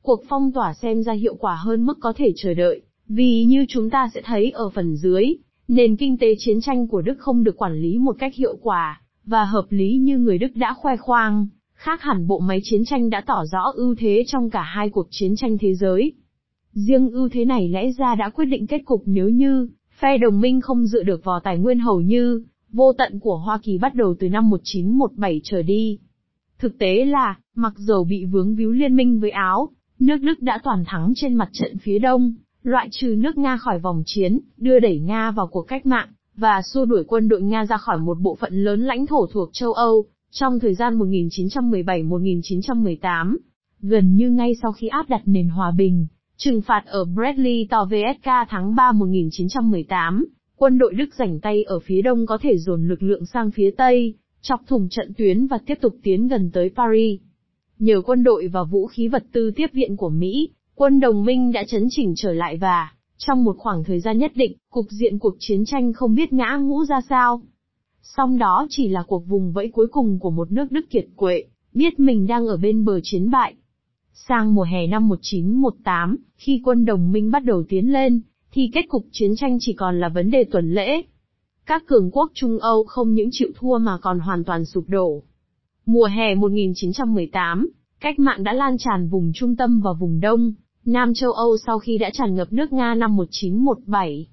Cuộc 0.02 0.20
phong 0.28 0.52
tỏa 0.52 0.74
xem 0.74 1.02
ra 1.02 1.12
hiệu 1.12 1.34
quả 1.34 1.54
hơn 1.54 1.86
mức 1.86 1.98
có 2.00 2.12
thể 2.16 2.32
chờ 2.36 2.54
đợi, 2.54 2.80
vì 3.08 3.44
như 3.44 3.64
chúng 3.68 3.90
ta 3.90 4.10
sẽ 4.14 4.22
thấy 4.24 4.50
ở 4.50 4.70
phần 4.70 4.96
dưới, 4.96 5.34
nền 5.68 5.96
kinh 5.96 6.18
tế 6.18 6.34
chiến 6.38 6.60
tranh 6.60 6.88
của 6.88 7.02
Đức 7.02 7.14
không 7.18 7.44
được 7.44 7.56
quản 7.56 7.74
lý 7.74 7.98
một 7.98 8.16
cách 8.18 8.34
hiệu 8.34 8.56
quả, 8.62 9.00
và 9.24 9.44
hợp 9.44 9.66
lý 9.70 9.96
như 9.96 10.18
người 10.18 10.38
Đức 10.38 10.50
đã 10.54 10.74
khoe 10.74 10.96
khoang, 10.96 11.46
khác 11.74 12.02
hẳn 12.02 12.26
bộ 12.26 12.38
máy 12.38 12.60
chiến 12.62 12.84
tranh 12.84 13.10
đã 13.10 13.22
tỏ 13.26 13.44
rõ 13.52 13.72
ưu 13.74 13.94
thế 13.98 14.24
trong 14.26 14.50
cả 14.50 14.62
hai 14.62 14.90
cuộc 14.90 15.06
chiến 15.10 15.36
tranh 15.36 15.58
thế 15.60 15.74
giới. 15.74 16.12
Riêng 16.72 17.10
ưu 17.10 17.28
thế 17.28 17.44
này 17.44 17.68
lẽ 17.68 17.90
ra 17.98 18.14
đã 18.14 18.28
quyết 18.28 18.44
định 18.44 18.66
kết 18.66 18.80
cục 18.84 19.02
nếu 19.06 19.28
như, 19.28 19.68
phe 20.00 20.18
đồng 20.18 20.40
minh 20.40 20.60
không 20.60 20.86
dựa 20.86 21.02
được 21.02 21.24
vào 21.24 21.40
tài 21.40 21.58
nguyên 21.58 21.78
hầu 21.78 22.00
như, 22.00 22.44
vô 22.72 22.92
tận 22.92 23.20
của 23.20 23.36
Hoa 23.36 23.58
Kỳ 23.62 23.78
bắt 23.78 23.94
đầu 23.94 24.14
từ 24.18 24.28
năm 24.28 24.50
1917 24.50 25.40
trở 25.44 25.62
đi. 25.62 25.98
Thực 26.58 26.78
tế 26.78 27.04
là, 27.04 27.38
mặc 27.54 27.72
dầu 27.76 28.04
bị 28.04 28.24
vướng 28.24 28.54
víu 28.54 28.72
liên 28.72 28.96
minh 28.96 29.20
với 29.20 29.30
Áo, 29.30 29.68
nước 29.98 30.16
Đức 30.16 30.40
đã 30.40 30.58
toàn 30.64 30.84
thắng 30.86 31.12
trên 31.16 31.34
mặt 31.34 31.48
trận 31.52 31.78
phía 31.78 31.98
đông, 31.98 32.34
loại 32.62 32.88
trừ 32.90 33.14
nước 33.18 33.38
Nga 33.38 33.56
khỏi 33.56 33.78
vòng 33.78 34.02
chiến, 34.06 34.38
đưa 34.56 34.78
đẩy 34.78 35.00
Nga 35.00 35.30
vào 35.30 35.46
cuộc 35.46 35.62
cách 35.62 35.86
mạng, 35.86 36.08
và 36.36 36.62
xua 36.62 36.84
đuổi 36.84 37.04
quân 37.04 37.28
đội 37.28 37.42
Nga 37.42 37.66
ra 37.66 37.76
khỏi 37.76 37.98
một 37.98 38.20
bộ 38.20 38.36
phận 38.40 38.64
lớn 38.64 38.80
lãnh 38.80 39.06
thổ 39.06 39.26
thuộc 39.26 39.48
châu 39.52 39.72
Âu, 39.72 40.04
trong 40.30 40.60
thời 40.60 40.74
gian 40.74 40.98
1917-1918. 40.98 43.36
Gần 43.80 44.16
như 44.16 44.30
ngay 44.30 44.54
sau 44.62 44.72
khi 44.72 44.88
áp 44.88 45.08
đặt 45.08 45.22
nền 45.24 45.48
hòa 45.48 45.72
bình, 45.76 46.06
trừng 46.36 46.62
phạt 46.62 46.82
ở 46.86 47.04
Bradley 47.04 47.66
to 47.70 47.84
VSK 47.84 48.30
tháng 48.48 48.74
3 48.74 48.92
1918, 48.92 50.24
quân 50.56 50.78
đội 50.78 50.94
Đức 50.94 51.14
rảnh 51.18 51.40
tay 51.40 51.62
ở 51.62 51.80
phía 51.80 52.02
đông 52.02 52.26
có 52.26 52.38
thể 52.42 52.58
dồn 52.58 52.88
lực 52.88 53.02
lượng 53.02 53.26
sang 53.26 53.50
phía 53.50 53.70
tây, 53.70 54.14
chọc 54.40 54.60
thủng 54.66 54.88
trận 54.90 55.12
tuyến 55.16 55.46
và 55.46 55.58
tiếp 55.66 55.78
tục 55.80 55.96
tiến 56.02 56.28
gần 56.28 56.50
tới 56.52 56.70
Paris. 56.76 57.20
Nhờ 57.78 58.02
quân 58.04 58.22
đội 58.24 58.48
và 58.48 58.62
vũ 58.62 58.86
khí 58.86 59.08
vật 59.08 59.24
tư 59.32 59.50
tiếp 59.56 59.66
viện 59.72 59.96
của 59.96 60.08
Mỹ, 60.08 60.50
quân 60.74 61.00
đồng 61.00 61.24
minh 61.24 61.52
đã 61.52 61.64
chấn 61.64 61.86
chỉnh 61.90 62.12
trở 62.16 62.32
lại 62.32 62.56
và, 62.56 62.92
trong 63.16 63.44
một 63.44 63.56
khoảng 63.58 63.84
thời 63.84 64.00
gian 64.00 64.18
nhất 64.18 64.32
định, 64.34 64.52
cục 64.70 64.86
diện 64.90 65.18
cuộc 65.18 65.36
chiến 65.38 65.64
tranh 65.64 65.92
không 65.92 66.14
biết 66.14 66.32
ngã 66.32 66.56
ngũ 66.56 66.84
ra 66.84 67.00
sao. 67.08 67.42
Song 68.02 68.38
đó 68.38 68.66
chỉ 68.70 68.88
là 68.88 69.02
cuộc 69.06 69.26
vùng 69.26 69.52
vẫy 69.52 69.68
cuối 69.68 69.86
cùng 69.86 70.18
của 70.18 70.30
một 70.30 70.52
nước 70.52 70.72
Đức 70.72 70.90
kiệt 70.90 71.06
quệ, 71.16 71.44
biết 71.74 72.00
mình 72.00 72.26
đang 72.26 72.46
ở 72.46 72.56
bên 72.56 72.84
bờ 72.84 73.00
chiến 73.02 73.30
bại. 73.30 73.54
Sang 74.12 74.54
mùa 74.54 74.62
hè 74.62 74.86
năm 74.86 75.08
1918, 75.08 76.16
khi 76.36 76.60
quân 76.64 76.84
đồng 76.84 77.12
minh 77.12 77.30
bắt 77.30 77.44
đầu 77.44 77.64
tiến 77.68 77.92
lên, 77.92 78.20
thì 78.56 78.70
kết 78.72 78.82
cục 78.88 79.06
chiến 79.12 79.36
tranh 79.36 79.56
chỉ 79.60 79.72
còn 79.72 80.00
là 80.00 80.08
vấn 80.08 80.30
đề 80.30 80.44
tuần 80.44 80.72
lễ. 80.74 81.02
Các 81.66 81.86
cường 81.86 82.10
quốc 82.10 82.30
Trung 82.34 82.58
Âu 82.58 82.84
không 82.84 83.14
những 83.14 83.28
chịu 83.32 83.48
thua 83.58 83.78
mà 83.78 83.98
còn 84.02 84.18
hoàn 84.18 84.44
toàn 84.44 84.64
sụp 84.64 84.84
đổ. 84.88 85.22
Mùa 85.86 86.04
hè 86.04 86.34
1918, 86.34 87.68
cách 88.00 88.18
mạng 88.18 88.44
đã 88.44 88.52
lan 88.52 88.76
tràn 88.78 89.08
vùng 89.08 89.32
trung 89.34 89.56
tâm 89.56 89.80
và 89.80 89.92
vùng 89.92 90.20
đông, 90.20 90.52
Nam 90.84 91.14
châu 91.14 91.32
Âu 91.32 91.56
sau 91.66 91.78
khi 91.78 91.98
đã 91.98 92.10
tràn 92.12 92.34
ngập 92.34 92.52
nước 92.52 92.72
Nga 92.72 92.94
năm 92.94 93.16
1917. 93.16 94.28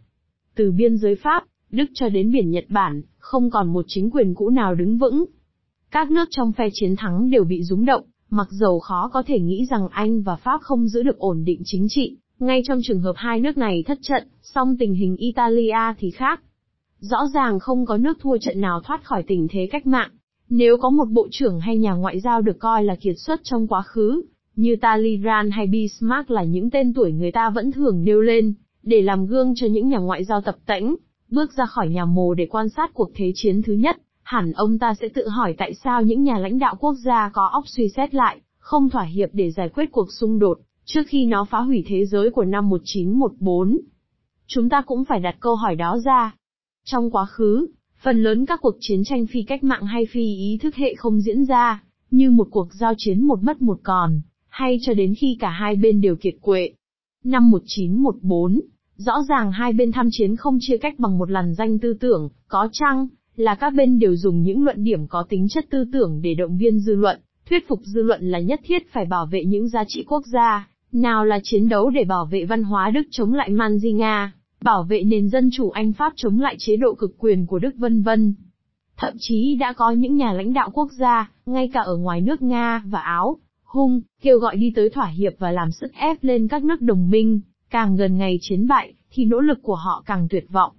Từ 0.56 0.72
biên 0.72 0.98
giới 0.98 1.16
Pháp, 1.16 1.44
Đức 1.72 1.86
cho 1.94 2.10
đến 2.10 2.32
biển 2.32 2.52
Nhật 2.52 2.66
Bản, 2.70 3.02
không 3.18 3.50
còn 3.50 3.74
một 3.74 3.86
chính 3.88 4.12
quyền 4.12 4.34
cũ 4.34 4.50
nào 4.50 4.76
đứng 4.76 4.98
vững. 4.98 5.26
Các 5.92 6.12
nước 6.12 6.26
trong 6.32 6.52
phe 6.52 6.70
chiến 6.74 6.96
thắng 6.96 7.30
đều 7.30 7.44
bị 7.44 7.64
rúng 7.64 7.86
động, 7.86 8.04
mặc 8.30 8.48
dầu 8.52 8.80
khó 8.80 9.10
có 9.14 9.24
thể 9.28 9.40
nghĩ 9.40 9.66
rằng 9.70 9.88
Anh 9.92 10.22
và 10.22 10.36
Pháp 10.36 10.62
không 10.62 10.88
giữ 10.88 11.04
được 11.04 11.18
ổn 11.18 11.44
định 11.46 11.62
chính 11.66 11.88
trị, 11.90 12.18
ngay 12.40 12.62
trong 12.68 12.80
trường 12.84 13.00
hợp 13.00 13.14
hai 13.16 13.40
nước 13.40 13.58
này 13.58 13.84
thất 13.88 13.98
trận, 14.02 14.28
song 14.42 14.76
tình 14.80 14.94
hình 14.94 15.16
Italia 15.16 15.94
thì 16.00 16.12
khác. 16.12 16.42
Rõ 17.00 17.18
ràng 17.34 17.60
không 17.60 17.86
có 17.86 17.98
nước 17.98 18.18
thua 18.22 18.38
trận 18.38 18.62
nào 18.62 18.82
thoát 18.84 19.04
khỏi 19.04 19.24
tình 19.28 19.48
thế 19.52 19.68
cách 19.72 19.88
mạng. 19.88 20.10
Nếu 20.50 20.78
có 20.78 20.90
một 20.90 21.10
bộ 21.10 21.28
trưởng 21.32 21.60
hay 21.60 21.78
nhà 21.78 21.94
ngoại 21.94 22.20
giao 22.20 22.42
được 22.42 22.60
coi 22.60 22.84
là 22.84 22.96
kiệt 22.96 23.16
xuất 23.18 23.42
trong 23.44 23.68
quá 23.68 23.82
khứ, 23.82 24.22
như 24.56 24.76
Talleyrand 24.76 25.54
hay 25.54 25.68
Bismarck 25.68 26.32
là 26.32 26.44
những 26.44 26.70
tên 26.70 26.94
tuổi 26.94 27.12
người 27.12 27.32
ta 27.32 27.50
vẫn 27.50 27.72
thường 27.72 28.04
nêu 28.04 28.22
lên, 28.22 28.54
để 28.84 29.02
làm 29.02 29.26
gương 29.26 29.54
cho 29.56 29.68
những 29.68 29.90
nhà 29.90 29.98
ngoại 29.98 30.24
giao 30.24 30.42
tập 30.42 30.56
tễnh, 30.66 30.96
bước 31.30 31.54
ra 31.54 31.66
khỏi 31.66 31.90
nhà 31.90 32.06
mồ 32.06 32.34
để 32.34 32.46
quan 32.46 32.70
sát 32.70 32.94
cuộc 32.94 33.12
thế 33.16 33.32
chiến 33.36 33.62
thứ 33.62 33.74
nhất, 33.74 33.98
hẳn 34.24 34.52
ông 34.52 34.80
ta 34.80 34.94
sẽ 34.94 35.08
tự 35.08 35.28
hỏi 35.28 35.56
tại 35.58 35.74
sao 35.74 36.02
những 36.02 36.24
nhà 36.24 36.38
lãnh 36.38 36.60
đạo 36.60 36.76
quốc 36.80 36.94
gia 36.94 37.30
có 37.34 37.50
óc 37.54 37.64
suy 37.68 37.90
xét 37.90 38.14
lại, 38.14 38.42
không 38.58 38.90
thỏa 38.90 39.04
hiệp 39.04 39.30
để 39.34 39.52
giải 39.52 39.70
quyết 39.70 39.92
cuộc 39.92 40.12
xung 40.12 40.40
đột, 40.40 40.60
trước 40.86 41.04
khi 41.08 41.26
nó 41.26 41.46
phá 41.46 41.60
hủy 41.60 41.84
thế 41.88 42.06
giới 42.06 42.30
của 42.30 42.46
năm 42.46 42.70
1914. 42.70 43.80
Chúng 44.48 44.70
ta 44.70 44.82
cũng 44.82 45.06
phải 45.06 45.20
đặt 45.20 45.36
câu 45.40 45.56
hỏi 45.56 45.76
đó 45.76 45.98
ra. 46.06 46.36
Trong 46.86 47.12
quá 47.12 47.26
khứ, 47.26 47.68
phần 48.04 48.24
lớn 48.24 48.46
các 48.46 48.60
cuộc 48.62 48.76
chiến 48.80 49.04
tranh 49.04 49.26
phi 49.28 49.44
cách 49.44 49.64
mạng 49.64 49.86
hay 49.86 50.06
phi 50.12 50.36
ý 50.36 50.58
thức 50.62 50.76
hệ 50.76 50.96
không 50.96 51.22
diễn 51.22 51.46
ra, 51.46 51.84
như 52.12 52.32
một 52.32 52.48
cuộc 52.52 52.68
giao 52.74 52.94
chiến 52.98 53.28
một 53.28 53.44
mất 53.44 53.62
một 53.62 53.80
còn, 53.84 54.22
hay 54.48 54.78
cho 54.82 54.94
đến 54.94 55.14
khi 55.16 55.38
cả 55.40 55.50
hai 55.50 55.76
bên 55.76 56.02
đều 56.02 56.16
kiệt 56.16 56.36
quệ. 56.42 56.74
Năm 57.24 57.52
1914, 57.52 58.60
rõ 58.96 59.24
ràng 59.30 59.52
hai 59.52 59.74
bên 59.74 59.92
tham 59.92 60.08
chiến 60.12 60.36
không 60.36 60.58
chia 60.62 60.78
cách 60.78 61.00
bằng 61.00 61.18
một 61.18 61.32
làn 61.32 61.54
danh 61.54 61.80
tư 61.80 61.94
tưởng, 62.00 62.30
có 62.48 62.70
chăng, 62.72 63.08
là 63.36 63.56
các 63.56 63.70
bên 63.70 64.00
đều 64.00 64.16
dùng 64.16 64.44
những 64.44 64.64
luận 64.64 64.84
điểm 64.84 65.08
có 65.08 65.26
tính 65.30 65.48
chất 65.50 65.66
tư 65.70 65.86
tưởng 65.94 66.22
để 66.22 66.34
động 66.34 66.58
viên 66.58 66.80
dư 66.80 66.96
luận, 66.96 67.20
thuyết 67.50 67.68
phục 67.68 67.80
dư 67.84 68.02
luận 68.02 68.32
là 68.32 68.40
nhất 68.40 68.62
thiết 68.64 68.92
phải 68.92 69.06
bảo 69.06 69.26
vệ 69.26 69.46
những 69.46 69.68
giá 69.68 69.84
trị 69.88 70.04
quốc 70.08 70.24
gia, 70.26 70.68
nào 70.96 71.26
là 71.26 71.40
chiến 71.44 71.70
đấu 71.70 71.90
để 71.90 72.04
bảo 72.04 72.26
vệ 72.26 72.46
văn 72.46 72.64
hóa 72.64 72.90
Đức 72.90 73.04
chống 73.12 73.34
lại 73.34 73.50
Man 73.50 73.80
Di 73.80 73.92
Nga, 73.92 74.34
bảo 74.62 74.84
vệ 74.84 75.04
nền 75.04 75.30
dân 75.30 75.50
chủ 75.54 75.70
Anh 75.70 75.94
Pháp 75.94 76.14
chống 76.16 76.40
lại 76.40 76.56
chế 76.60 76.76
độ 76.76 76.94
cực 76.94 77.16
quyền 77.18 77.46
của 77.46 77.60
Đức 77.60 77.76
vân 77.78 78.02
vân. 78.02 78.34
Thậm 78.98 79.14
chí 79.20 79.56
đã 79.56 79.74
có 79.74 79.92
những 79.92 80.16
nhà 80.16 80.34
lãnh 80.34 80.54
đạo 80.54 80.70
quốc 80.74 80.92
gia, 80.92 81.32
ngay 81.46 81.70
cả 81.74 81.80
ở 81.80 81.98
ngoài 81.98 82.22
nước 82.22 82.42
Nga 82.42 82.84
và 82.86 83.00
Áo, 83.00 83.38
hung, 83.64 84.02
kêu 84.22 84.40
gọi 84.40 84.56
đi 84.56 84.72
tới 84.76 84.90
thỏa 84.90 85.08
hiệp 85.08 85.34
và 85.40 85.52
làm 85.52 85.72
sức 85.72 85.94
ép 85.94 86.24
lên 86.24 86.48
các 86.48 86.64
nước 86.64 86.82
đồng 86.82 87.10
minh, 87.10 87.42
càng 87.70 87.96
gần 87.96 88.18
ngày 88.18 88.38
chiến 88.42 88.68
bại, 88.68 88.94
thì 89.12 89.26
nỗ 89.26 89.40
lực 89.40 89.60
của 89.64 89.76
họ 89.76 90.04
càng 90.06 90.28
tuyệt 90.30 90.46
vọng. 90.50 90.72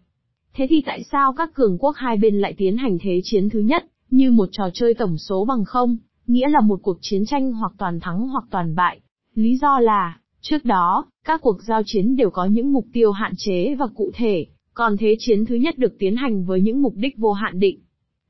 Thế 0.54 0.66
thì 0.70 0.82
tại 0.86 1.02
sao 1.12 1.32
các 1.32 1.54
cường 1.54 1.78
quốc 1.78 1.96
hai 1.96 2.16
bên 2.16 2.40
lại 2.40 2.54
tiến 2.58 2.76
hành 2.76 2.98
thế 3.00 3.20
chiến 3.24 3.48
thứ 3.48 3.58
nhất, 3.58 3.84
như 4.10 4.30
một 4.30 4.48
trò 4.52 4.64
chơi 4.74 4.94
tổng 4.94 5.18
số 5.18 5.44
bằng 5.44 5.64
không, 5.64 5.96
nghĩa 6.26 6.48
là 6.48 6.60
một 6.60 6.80
cuộc 6.82 6.98
chiến 7.00 7.26
tranh 7.26 7.52
hoặc 7.52 7.72
toàn 7.78 8.00
thắng 8.00 8.28
hoặc 8.28 8.44
toàn 8.50 8.74
bại? 8.74 9.00
Lý 9.34 9.56
do 9.56 9.80
là, 9.80 10.18
trước 10.40 10.64
đó, 10.64 11.06
các 11.24 11.40
cuộc 11.40 11.62
giao 11.62 11.82
chiến 11.86 12.16
đều 12.16 12.30
có 12.30 12.44
những 12.44 12.72
mục 12.72 12.86
tiêu 12.92 13.12
hạn 13.12 13.32
chế 13.36 13.74
và 13.74 13.86
cụ 13.94 14.10
thể, 14.14 14.46
còn 14.74 14.96
thế 14.96 15.16
chiến 15.18 15.44
thứ 15.44 15.54
nhất 15.54 15.78
được 15.78 15.98
tiến 15.98 16.16
hành 16.16 16.44
với 16.44 16.60
những 16.60 16.82
mục 16.82 16.94
đích 16.96 17.18
vô 17.18 17.32
hạn 17.32 17.58
định. 17.58 17.80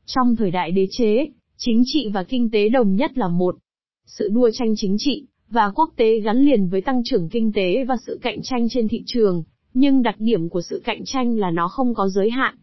Trong 0.06 0.36
thời 0.36 0.50
đại 0.50 0.70
đế 0.70 0.86
chế, 0.90 1.26
chính 1.56 1.82
trị 1.86 2.10
và 2.14 2.24
kinh 2.24 2.50
tế 2.50 2.68
đồng 2.68 2.96
nhất 2.96 3.18
là 3.18 3.28
một, 3.28 3.56
sự 4.06 4.28
đua 4.32 4.50
tranh 4.52 4.74
chính 4.76 4.96
trị 4.98 5.26
và 5.50 5.70
quốc 5.74 5.90
tế 5.96 6.20
gắn 6.20 6.44
liền 6.44 6.68
với 6.68 6.80
tăng 6.80 7.02
trưởng 7.04 7.28
kinh 7.28 7.52
tế 7.52 7.84
và 7.84 7.96
sự 8.06 8.18
cạnh 8.22 8.38
tranh 8.42 8.68
trên 8.68 8.88
thị 8.88 9.02
trường, 9.06 9.42
nhưng 9.74 10.02
đặc 10.02 10.14
điểm 10.18 10.48
của 10.48 10.62
sự 10.62 10.82
cạnh 10.84 11.04
tranh 11.04 11.38
là 11.38 11.50
nó 11.50 11.68
không 11.68 11.94
có 11.94 12.08
giới 12.08 12.30
hạn. 12.30 12.54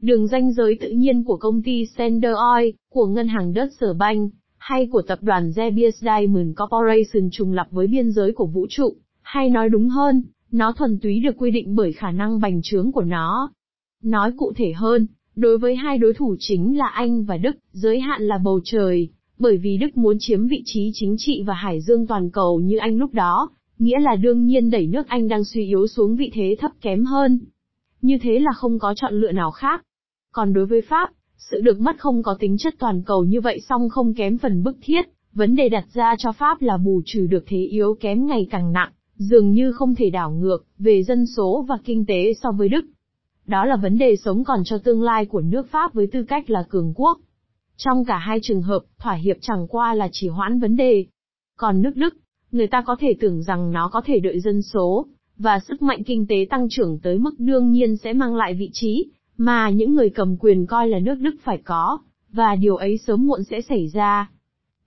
Đường 0.00 0.26
ranh 0.26 0.52
giới 0.52 0.78
tự 0.80 0.90
nhiên 0.90 1.24
của 1.24 1.36
công 1.36 1.62
ty 1.62 1.86
Standard 1.86 2.36
Oil, 2.56 2.70
của 2.90 3.06
ngân 3.06 3.28
hàng 3.28 3.52
Deutsche 3.52 3.86
Bank, 3.98 4.32
hay 4.70 4.86
của 4.86 5.02
tập 5.02 5.18
đoàn 5.22 5.50
Zebius 5.50 5.90
Diamond 5.90 6.56
Corporation 6.56 7.30
trùng 7.32 7.52
lập 7.52 7.66
với 7.70 7.86
biên 7.86 8.10
giới 8.10 8.32
của 8.32 8.46
vũ 8.46 8.66
trụ, 8.70 8.94
hay 9.22 9.50
nói 9.50 9.68
đúng 9.68 9.88
hơn, 9.88 10.22
nó 10.52 10.72
thuần 10.72 10.98
túy 10.98 11.20
được 11.20 11.34
quy 11.38 11.50
định 11.50 11.74
bởi 11.74 11.92
khả 11.92 12.10
năng 12.10 12.40
bành 12.40 12.60
trướng 12.62 12.92
của 12.92 13.02
nó. 13.02 13.52
Nói 14.02 14.32
cụ 14.36 14.52
thể 14.56 14.72
hơn, 14.72 15.06
đối 15.36 15.58
với 15.58 15.76
hai 15.76 15.98
đối 15.98 16.14
thủ 16.14 16.36
chính 16.38 16.78
là 16.78 16.86
Anh 16.86 17.24
và 17.24 17.36
Đức, 17.36 17.56
giới 17.72 18.00
hạn 18.00 18.22
là 18.22 18.38
bầu 18.38 18.60
trời, 18.64 19.08
bởi 19.38 19.56
vì 19.56 19.76
Đức 19.76 19.96
muốn 19.96 20.16
chiếm 20.20 20.46
vị 20.46 20.62
trí 20.64 20.90
chính 20.94 21.14
trị 21.18 21.42
và 21.46 21.54
hải 21.54 21.80
dương 21.80 22.06
toàn 22.06 22.30
cầu 22.30 22.60
như 22.60 22.76
Anh 22.76 22.96
lúc 22.96 23.14
đó, 23.14 23.48
nghĩa 23.78 24.00
là 24.00 24.16
đương 24.16 24.46
nhiên 24.46 24.70
đẩy 24.70 24.86
nước 24.86 25.08
Anh 25.08 25.28
đang 25.28 25.44
suy 25.44 25.66
yếu 25.66 25.86
xuống 25.86 26.16
vị 26.16 26.30
thế 26.34 26.56
thấp 26.60 26.70
kém 26.80 27.04
hơn. 27.04 27.40
Như 28.02 28.18
thế 28.22 28.38
là 28.38 28.50
không 28.56 28.78
có 28.78 28.94
chọn 28.96 29.14
lựa 29.14 29.32
nào 29.32 29.50
khác. 29.50 29.82
Còn 30.32 30.52
đối 30.52 30.66
với 30.66 30.82
Pháp, 30.82 31.10
sự 31.40 31.60
được 31.60 31.80
mất 31.80 31.98
không 31.98 32.22
có 32.22 32.36
tính 32.40 32.56
chất 32.58 32.74
toàn 32.78 33.02
cầu 33.02 33.24
như 33.24 33.40
vậy 33.40 33.60
song 33.68 33.88
không 33.88 34.14
kém 34.14 34.38
phần 34.38 34.62
bức 34.62 34.76
thiết, 34.82 35.06
vấn 35.32 35.56
đề 35.56 35.68
đặt 35.68 35.84
ra 35.94 36.14
cho 36.18 36.32
Pháp 36.32 36.62
là 36.62 36.76
bù 36.76 37.02
trừ 37.04 37.26
được 37.26 37.44
thế 37.46 37.64
yếu 37.64 37.94
kém 38.00 38.26
ngày 38.26 38.46
càng 38.50 38.72
nặng, 38.72 38.92
dường 39.16 39.50
như 39.50 39.72
không 39.72 39.94
thể 39.94 40.10
đảo 40.10 40.30
ngược, 40.30 40.64
về 40.78 41.02
dân 41.02 41.26
số 41.26 41.64
và 41.68 41.78
kinh 41.84 42.06
tế 42.06 42.32
so 42.42 42.52
với 42.52 42.68
Đức. 42.68 42.84
Đó 43.46 43.64
là 43.64 43.76
vấn 43.76 43.98
đề 43.98 44.16
sống 44.16 44.44
còn 44.44 44.64
cho 44.64 44.78
tương 44.78 45.02
lai 45.02 45.26
của 45.26 45.40
nước 45.40 45.70
Pháp 45.70 45.94
với 45.94 46.06
tư 46.06 46.22
cách 46.22 46.50
là 46.50 46.62
cường 46.68 46.92
quốc. 46.96 47.18
Trong 47.76 48.04
cả 48.04 48.18
hai 48.18 48.38
trường 48.42 48.62
hợp, 48.62 48.80
thỏa 48.98 49.14
hiệp 49.14 49.36
chẳng 49.40 49.66
qua 49.68 49.94
là 49.94 50.08
chỉ 50.12 50.28
hoãn 50.28 50.60
vấn 50.60 50.76
đề. 50.76 51.04
Còn 51.56 51.82
nước 51.82 51.96
Đức, 51.96 52.16
người 52.52 52.66
ta 52.66 52.82
có 52.82 52.96
thể 53.00 53.14
tưởng 53.20 53.42
rằng 53.42 53.72
nó 53.72 53.88
có 53.92 54.02
thể 54.04 54.20
đợi 54.20 54.40
dân 54.40 54.62
số, 54.62 55.06
và 55.38 55.60
sức 55.68 55.82
mạnh 55.82 56.02
kinh 56.04 56.26
tế 56.26 56.46
tăng 56.50 56.68
trưởng 56.70 56.98
tới 57.02 57.18
mức 57.18 57.34
đương 57.38 57.70
nhiên 57.70 57.96
sẽ 57.96 58.12
mang 58.12 58.36
lại 58.36 58.54
vị 58.54 58.70
trí, 58.72 59.06
mà 59.40 59.70
những 59.70 59.94
người 59.94 60.10
cầm 60.10 60.36
quyền 60.36 60.66
coi 60.66 60.88
là 60.88 60.98
nước 60.98 61.14
Đức 61.14 61.34
phải 61.42 61.58
có, 61.64 61.98
và 62.32 62.56
điều 62.56 62.76
ấy 62.76 62.98
sớm 62.98 63.26
muộn 63.26 63.44
sẽ 63.44 63.60
xảy 63.60 63.88
ra. 63.88 64.30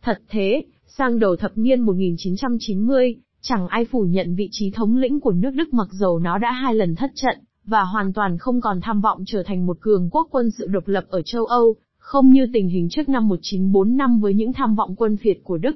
Thật 0.01 0.21
thế, 0.29 0.63
sang 0.87 1.19
đầu 1.19 1.35
thập 1.35 1.51
niên 1.55 1.81
1990, 1.81 3.15
Chẳng 3.41 3.67
ai 3.67 3.85
phủ 3.85 4.01
nhận 4.01 4.35
vị 4.35 4.49
trí 4.51 4.71
thống 4.71 4.95
lĩnh 4.95 5.19
của 5.19 5.31
nước 5.31 5.51
Đức 5.53 5.73
mặc 5.73 5.87
dầu 5.91 6.19
nó 6.19 6.37
đã 6.37 6.51
hai 6.51 6.75
lần 6.75 6.95
thất 6.95 7.11
trận, 7.15 7.37
và 7.65 7.83
hoàn 7.83 8.13
toàn 8.13 8.37
không 8.37 8.61
còn 8.61 8.81
tham 8.81 9.01
vọng 9.01 9.23
trở 9.25 9.43
thành 9.43 9.65
một 9.65 9.77
cường 9.81 10.09
quốc 10.11 10.27
quân 10.31 10.51
sự 10.51 10.67
độc 10.67 10.87
lập 10.87 11.05
ở 11.09 11.21
châu 11.21 11.45
Âu, 11.45 11.75
không 11.97 12.29
như 12.29 12.45
tình 12.53 12.69
hình 12.69 12.87
trước 12.89 13.09
năm 13.09 13.27
1945 13.27 14.19
với 14.19 14.33
những 14.33 14.53
tham 14.53 14.75
vọng 14.75 14.95
quân 14.95 15.17
phiệt 15.17 15.37
của 15.43 15.57
Đức. 15.57 15.75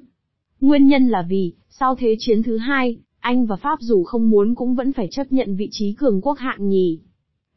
Nguyên 0.61 0.87
nhân 0.87 1.07
là 1.07 1.25
vì, 1.29 1.53
sau 1.69 1.95
Thế 1.95 2.15
chiến 2.19 2.43
thứ 2.43 2.57
hai, 2.57 2.97
Anh 3.19 3.45
và 3.45 3.55
Pháp 3.55 3.79
dù 3.81 4.03
không 4.03 4.29
muốn 4.29 4.55
cũng 4.55 4.75
vẫn 4.75 4.93
phải 4.93 5.07
chấp 5.11 5.31
nhận 5.31 5.55
vị 5.55 5.67
trí 5.71 5.93
cường 5.93 6.21
quốc 6.21 6.37
hạng 6.37 6.69
nhì. 6.69 6.99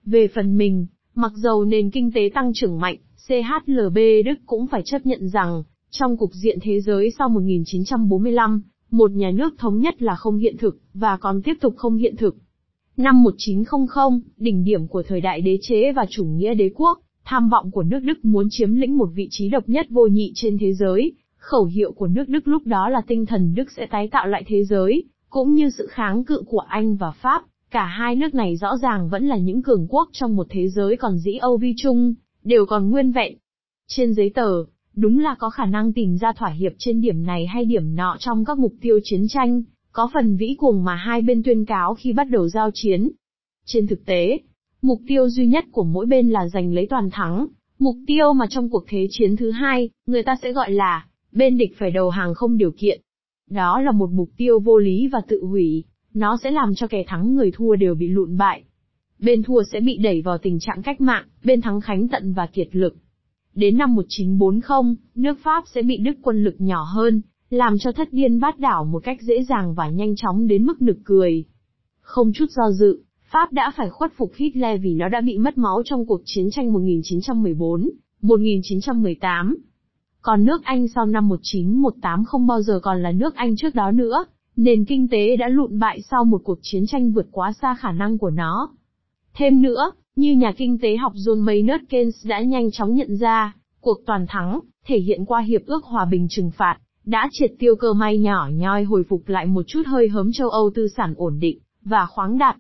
Về 0.05 0.29
phần 0.29 0.57
mình, 0.57 0.87
mặc 1.15 1.33
dầu 1.37 1.65
nền 1.65 1.91
kinh 1.91 2.13
tế 2.13 2.31
tăng 2.35 2.53
trưởng 2.55 2.81
mạnh, 2.81 2.97
CHLB 3.29 3.99
Đức 4.25 4.35
cũng 4.47 4.67
phải 4.67 4.83
chấp 4.85 5.07
nhận 5.07 5.29
rằng, 5.29 5.63
trong 5.91 6.17
cục 6.17 6.31
diện 6.33 6.59
thế 6.63 6.81
giới 6.81 7.11
sau 7.19 7.29
1945, 7.29 8.63
một 8.91 9.11
nhà 9.11 9.31
nước 9.31 9.55
thống 9.59 9.81
nhất 9.81 10.03
là 10.03 10.15
không 10.15 10.39
hiện 10.39 10.57
thực, 10.57 10.79
và 10.95 11.17
còn 11.17 11.43
tiếp 11.43 11.55
tục 11.61 11.75
không 11.77 11.97
hiện 11.97 12.17
thực. 12.17 12.37
Năm 12.97 13.23
1900, 13.23 14.21
đỉnh 14.37 14.65
điểm 14.65 14.87
của 14.87 15.03
thời 15.03 15.21
đại 15.21 15.41
đế 15.41 15.59
chế 15.63 15.93
và 15.93 16.07
chủ 16.11 16.25
nghĩa 16.25 16.55
đế 16.55 16.71
quốc, 16.75 17.01
tham 17.25 17.49
vọng 17.49 17.71
của 17.71 17.83
nước 17.83 18.01
Đức 18.01 18.25
muốn 18.25 18.47
chiếm 18.51 18.75
lĩnh 18.75 18.99
một 18.99 19.09
vị 19.15 19.29
trí 19.31 19.49
độc 19.49 19.69
nhất 19.69 19.87
vô 19.91 20.07
nhị 20.07 20.33
trên 20.35 20.59
thế 20.59 20.73
giới, 20.73 21.13
khẩu 21.37 21.65
hiệu 21.65 21.93
của 21.93 22.07
nước 22.07 22.29
Đức 22.29 22.49
lúc 22.49 22.67
đó 22.67 22.89
là 22.89 23.01
tinh 23.07 23.27
thần 23.27 23.55
Đức 23.55 23.71
sẽ 23.77 23.87
tái 23.87 24.09
tạo 24.09 24.27
lại 24.27 24.45
thế 24.47 24.65
giới, 24.65 25.05
cũng 25.31 25.55
như 25.55 25.71
sự 25.71 25.87
kháng 25.91 26.25
cự 26.25 26.43
của 26.47 26.59
Anh 26.69 26.97
và 26.97 27.11
Pháp, 27.11 27.43
cả 27.71 27.87
hai 27.87 28.17
nước 28.17 28.35
này 28.35 28.57
rõ 28.57 28.77
ràng 28.77 29.09
vẫn 29.09 29.27
là 29.27 29.37
những 29.37 29.63
cường 29.63 29.87
quốc 29.89 30.09
trong 30.13 30.37
một 30.37 30.47
thế 30.51 30.69
giới 30.69 30.97
còn 30.97 31.19
dĩ 31.19 31.35
Âu 31.35 31.57
vi 31.57 31.75
chung, 31.77 32.15
đều 32.45 32.67
còn 32.67 32.91
nguyên 32.91 33.13
vẹn. 33.13 33.35
Trên 33.89 34.15
giấy 34.15 34.31
tờ, 34.35 34.65
đúng 34.95 35.19
là 35.19 35.35
có 35.39 35.51
khả 35.51 35.67
năng 35.67 35.93
tìm 35.93 36.17
ra 36.17 36.33
thỏa 36.33 36.49
hiệp 36.49 36.73
trên 36.79 37.01
điểm 37.01 37.27
này 37.27 37.47
hay 37.47 37.65
điểm 37.65 37.97
nọ 37.97 38.17
trong 38.21 38.45
các 38.45 38.59
mục 38.59 38.75
tiêu 38.81 39.01
chiến 39.05 39.29
tranh, 39.29 39.63
có 39.93 40.11
phần 40.15 40.37
vĩ 40.37 40.55
cuồng 40.59 40.85
mà 40.85 40.95
hai 40.95 41.23
bên 41.23 41.43
tuyên 41.43 41.65
cáo 41.65 41.95
khi 41.95 42.13
bắt 42.13 42.31
đầu 42.31 42.49
giao 42.49 42.71
chiến. 42.75 43.11
Trên 43.65 43.87
thực 43.87 44.07
tế, 44.07 44.39
mục 44.83 45.01
tiêu 45.07 45.29
duy 45.29 45.47
nhất 45.47 45.65
của 45.73 45.85
mỗi 45.85 46.07
bên 46.07 46.31
là 46.31 46.49
giành 46.49 46.75
lấy 46.75 46.87
toàn 46.87 47.11
thắng, 47.11 47.47
mục 47.79 47.97
tiêu 48.07 48.33
mà 48.33 48.47
trong 48.51 48.71
cuộc 48.71 48.85
thế 48.89 49.07
chiến 49.11 49.37
thứ 49.37 49.51
hai, 49.51 49.91
người 50.07 50.23
ta 50.23 50.37
sẽ 50.43 50.53
gọi 50.53 50.71
là, 50.71 51.07
bên 51.33 51.59
địch 51.59 51.73
phải 51.79 51.91
đầu 51.91 52.11
hàng 52.11 52.35
không 52.35 52.59
điều 52.59 52.71
kiện. 52.71 53.01
Đó 53.51 53.81
là 53.81 53.93
một 53.93 54.11
mục 54.11 54.31
tiêu 54.37 54.59
vô 54.61 54.79
lý 54.79 55.09
và 55.13 55.21
tự 55.29 55.45
hủy, 55.45 55.85
nó 56.15 56.37
sẽ 56.43 56.51
làm 56.51 56.75
cho 56.75 56.87
kẻ 56.87 57.05
thắng 57.07 57.35
người 57.35 57.51
thua 57.55 57.77
đều 57.77 57.95
bị 57.95 58.09
lụn 58.09 58.37
bại. 58.37 58.65
Bên 59.19 59.43
thua 59.43 59.63
sẽ 59.63 59.81
bị 59.81 59.99
đẩy 59.99 60.23
vào 60.23 60.39
tình 60.39 60.59
trạng 60.61 60.83
cách 60.83 61.01
mạng, 61.01 61.25
bên 61.45 61.61
thắng 61.61 61.81
khánh 61.81 62.09
tận 62.09 62.33
và 62.33 62.47
kiệt 62.47 62.69
lực. 62.73 62.97
Đến 63.55 63.79
năm 63.79 63.95
1940, 63.95 64.95
nước 65.15 65.39
Pháp 65.43 65.65
sẽ 65.75 65.83
bị 65.83 65.97
Đức 65.97 66.13
quân 66.23 66.45
lực 66.45 66.55
nhỏ 66.59 66.83
hơn, 66.83 67.23
làm 67.51 67.79
cho 67.79 67.93
thất 67.93 68.13
điên 68.13 68.41
bát 68.41 68.59
đảo 68.59 68.85
một 68.85 69.05
cách 69.05 69.19
dễ 69.21 69.45
dàng 69.45 69.75
và 69.75 69.89
nhanh 69.89 70.17
chóng 70.17 70.47
đến 70.47 70.67
mức 70.67 70.83
nực 70.83 70.97
cười. 71.05 71.45
Không 72.01 72.33
chút 72.33 72.47
do 72.51 72.71
dự, 72.71 73.03
Pháp 73.31 73.53
đã 73.53 73.73
phải 73.77 73.91
khuất 73.91 74.13
phục 74.17 74.33
Hitler 74.37 74.81
vì 74.83 74.95
nó 74.95 75.09
đã 75.09 75.21
bị 75.21 75.39
mất 75.39 75.59
máu 75.59 75.83
trong 75.85 76.07
cuộc 76.07 76.21
chiến 76.25 76.51
tranh 76.51 76.73
1914-1918. 78.23 79.55
Còn 80.23 80.45
nước 80.45 80.65
Anh 80.65 80.89
sau 80.89 81.07
năm 81.07 81.29
1918 81.29 82.25
không 82.25 82.47
bao 82.47 82.63
giờ 82.63 82.81
còn 82.83 83.03
là 83.03 83.13
nước 83.13 83.35
Anh 83.35 83.57
trước 83.57 83.75
đó 83.75 83.91
nữa, 83.91 84.25
nền 84.61 84.85
kinh 84.85 85.09
tế 85.09 85.37
đã 85.37 85.49
lụn 85.49 85.79
bại 85.79 86.01
sau 86.11 86.25
một 86.25 86.41
cuộc 86.45 86.59
chiến 86.63 86.87
tranh 86.87 87.13
vượt 87.13 87.27
quá 87.31 87.53
xa 87.63 87.77
khả 87.81 87.93
năng 87.93 88.19
của 88.19 88.31
nó. 88.31 88.71
Thêm 89.35 89.63
nữa, 89.63 89.91
như 90.17 90.33
nhà 90.33 90.53
kinh 90.53 90.79
tế 90.79 90.97
học 90.97 91.13
John 91.15 91.45
Maynard 91.45 91.85
Keynes 91.89 92.27
đã 92.27 92.41
nhanh 92.41 92.71
chóng 92.71 92.95
nhận 92.95 93.17
ra, 93.17 93.55
cuộc 93.81 93.99
toàn 94.07 94.27
thắng, 94.29 94.61
thể 94.87 94.99
hiện 94.99 95.25
qua 95.25 95.41
Hiệp 95.41 95.67
ước 95.67 95.85
Hòa 95.85 96.05
bình 96.05 96.27
trừng 96.31 96.51
phạt, 96.51 96.79
đã 97.05 97.29
triệt 97.33 97.51
tiêu 97.59 97.77
cơ 97.77 97.93
may 97.93 98.19
nhỏ 98.19 98.51
nhoi 98.53 98.85
hồi 98.85 99.05
phục 99.09 99.29
lại 99.29 99.47
một 99.47 99.63
chút 99.67 99.83
hơi 99.87 100.09
hớm 100.09 100.33
châu 100.33 100.49
Âu 100.49 100.71
tư 100.75 100.89
sản 100.89 101.15
ổn 101.17 101.39
định, 101.41 101.59
và 101.85 102.07
khoáng 102.07 102.39
đạt. 102.39 102.57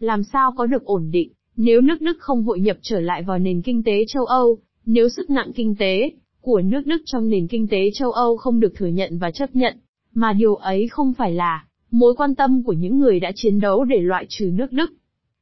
Làm 0.00 0.22
sao 0.22 0.52
có 0.56 0.66
được 0.66 0.84
ổn 0.84 1.10
định, 1.10 1.32
nếu 1.56 1.80
nước 1.80 2.00
Đức 2.00 2.16
không 2.20 2.44
hội 2.44 2.60
nhập 2.60 2.76
trở 2.82 3.00
lại 3.00 3.22
vào 3.22 3.38
nền 3.38 3.62
kinh 3.62 3.82
tế 3.82 4.04
châu 4.08 4.24
Âu, 4.24 4.58
nếu 4.86 5.08
sức 5.08 5.30
nặng 5.30 5.52
kinh 5.54 5.74
tế 5.76 6.10
của 6.40 6.60
nước 6.60 6.86
Đức 6.86 7.02
trong 7.04 7.28
nền 7.28 7.46
kinh 7.46 7.68
tế 7.68 7.90
châu 7.94 8.12
Âu 8.12 8.36
không 8.36 8.60
được 8.60 8.72
thừa 8.76 8.86
nhận 8.86 9.18
và 9.18 9.30
chấp 9.30 9.56
nhận, 9.56 9.76
mà 10.14 10.32
điều 10.32 10.54
ấy 10.54 10.88
không 10.88 11.12
phải 11.14 11.32
là 11.32 11.64
mối 11.90 12.14
quan 12.14 12.34
tâm 12.34 12.62
của 12.62 12.72
những 12.72 12.98
người 12.98 13.20
đã 13.20 13.32
chiến 13.34 13.60
đấu 13.60 13.84
để 13.84 13.96
loại 14.00 14.26
trừ 14.28 14.50
nước 14.54 14.72
Đức. 14.72 14.92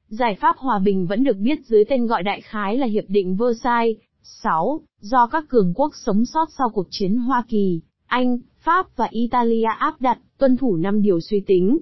Giải 0.09 0.35
pháp 0.41 0.57
hòa 0.57 0.79
bình 0.79 1.07
vẫn 1.07 1.25
được 1.25 1.37
biết 1.37 1.59
dưới 1.67 1.85
tên 1.85 2.07
gọi 2.07 2.23
đại 2.23 2.41
khái 2.41 2.77
là 2.77 2.87
Hiệp 2.87 3.05
định 3.09 3.37
Versailles. 3.37 3.97
6. 4.23 4.81
Do 5.01 5.27
các 5.27 5.45
cường 5.49 5.73
quốc 5.75 5.93
sống 5.95 6.25
sót 6.25 6.49
sau 6.59 6.71
cuộc 6.71 6.87
chiến 6.91 7.17
Hoa 7.17 7.45
Kỳ, 7.49 7.81
Anh, 8.07 8.39
Pháp 8.61 8.97
và 8.97 9.07
Italia 9.11 9.69
áp 9.79 10.01
đặt, 10.01 10.19
tuân 10.39 10.57
thủ 10.57 10.77
năm 10.77 11.03
điều 11.03 11.21
suy 11.21 11.41
tính. 11.41 11.79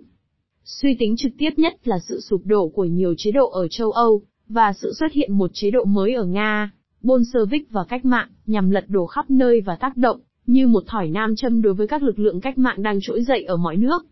Suy 0.65 0.97
tính 0.99 1.17
trực 1.17 1.33
tiếp 1.39 1.51
nhất 1.57 1.89
là 1.89 1.99
sự 1.99 2.21
sụp 2.21 2.41
đổ 2.45 2.69
của 2.69 2.85
nhiều 2.85 3.15
chế 3.19 3.31
độ 3.31 3.51
ở 3.51 3.69
châu 3.69 3.91
Âu, 3.91 4.23
và 4.49 4.73
sự 4.73 4.93
xuất 4.99 5.13
hiện 5.13 5.39
một 5.39 5.51
chế 5.55 5.71
độ 5.71 5.85
mới 5.85 6.15
ở 6.15 6.25
Nga, 6.25 6.71
Bolshevik 7.03 7.71
và 7.71 7.85
cách 7.85 8.05
mạng, 8.05 8.29
nhằm 8.47 8.71
lật 8.71 8.85
đổ 8.89 9.07
khắp 9.07 9.31
nơi 9.31 9.61
và 9.61 9.77
tác 9.77 9.97
động, 9.97 10.21
như 10.49 10.67
một 10.67 10.85
thỏi 10.87 11.09
nam 11.09 11.37
châm 11.37 11.63
đối 11.63 11.75
với 11.75 11.87
các 11.87 12.03
lực 12.03 12.19
lượng 12.19 12.41
cách 12.41 12.59
mạng 12.59 12.83
đang 12.83 12.99
trỗi 13.03 13.23
dậy 13.23 13.45
ở 13.45 13.57
mọi 13.57 13.77
nước. 13.77 14.07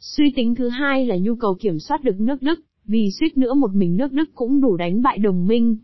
Suy 0.00 0.32
tính 0.36 0.54
thứ 0.54 0.68
hai 0.68 1.06
là 1.06 1.16
nhu 1.16 1.34
cầu 1.34 1.54
kiểm 1.54 1.78
soát 1.78 2.04
được 2.04 2.20
nước 2.20 2.42
Đức, 2.42 2.60
vì 2.84 3.10
suýt 3.10 3.36
nữa 3.36 3.54
một 3.54 3.74
mình 3.74 3.96
nước 3.96 4.12
Đức 4.12 4.30
cũng 4.34 4.60
đủ 4.60 4.76
đánh 4.76 5.02
bại 5.02 5.18
đồng 5.18 5.46
minh. 5.46 5.76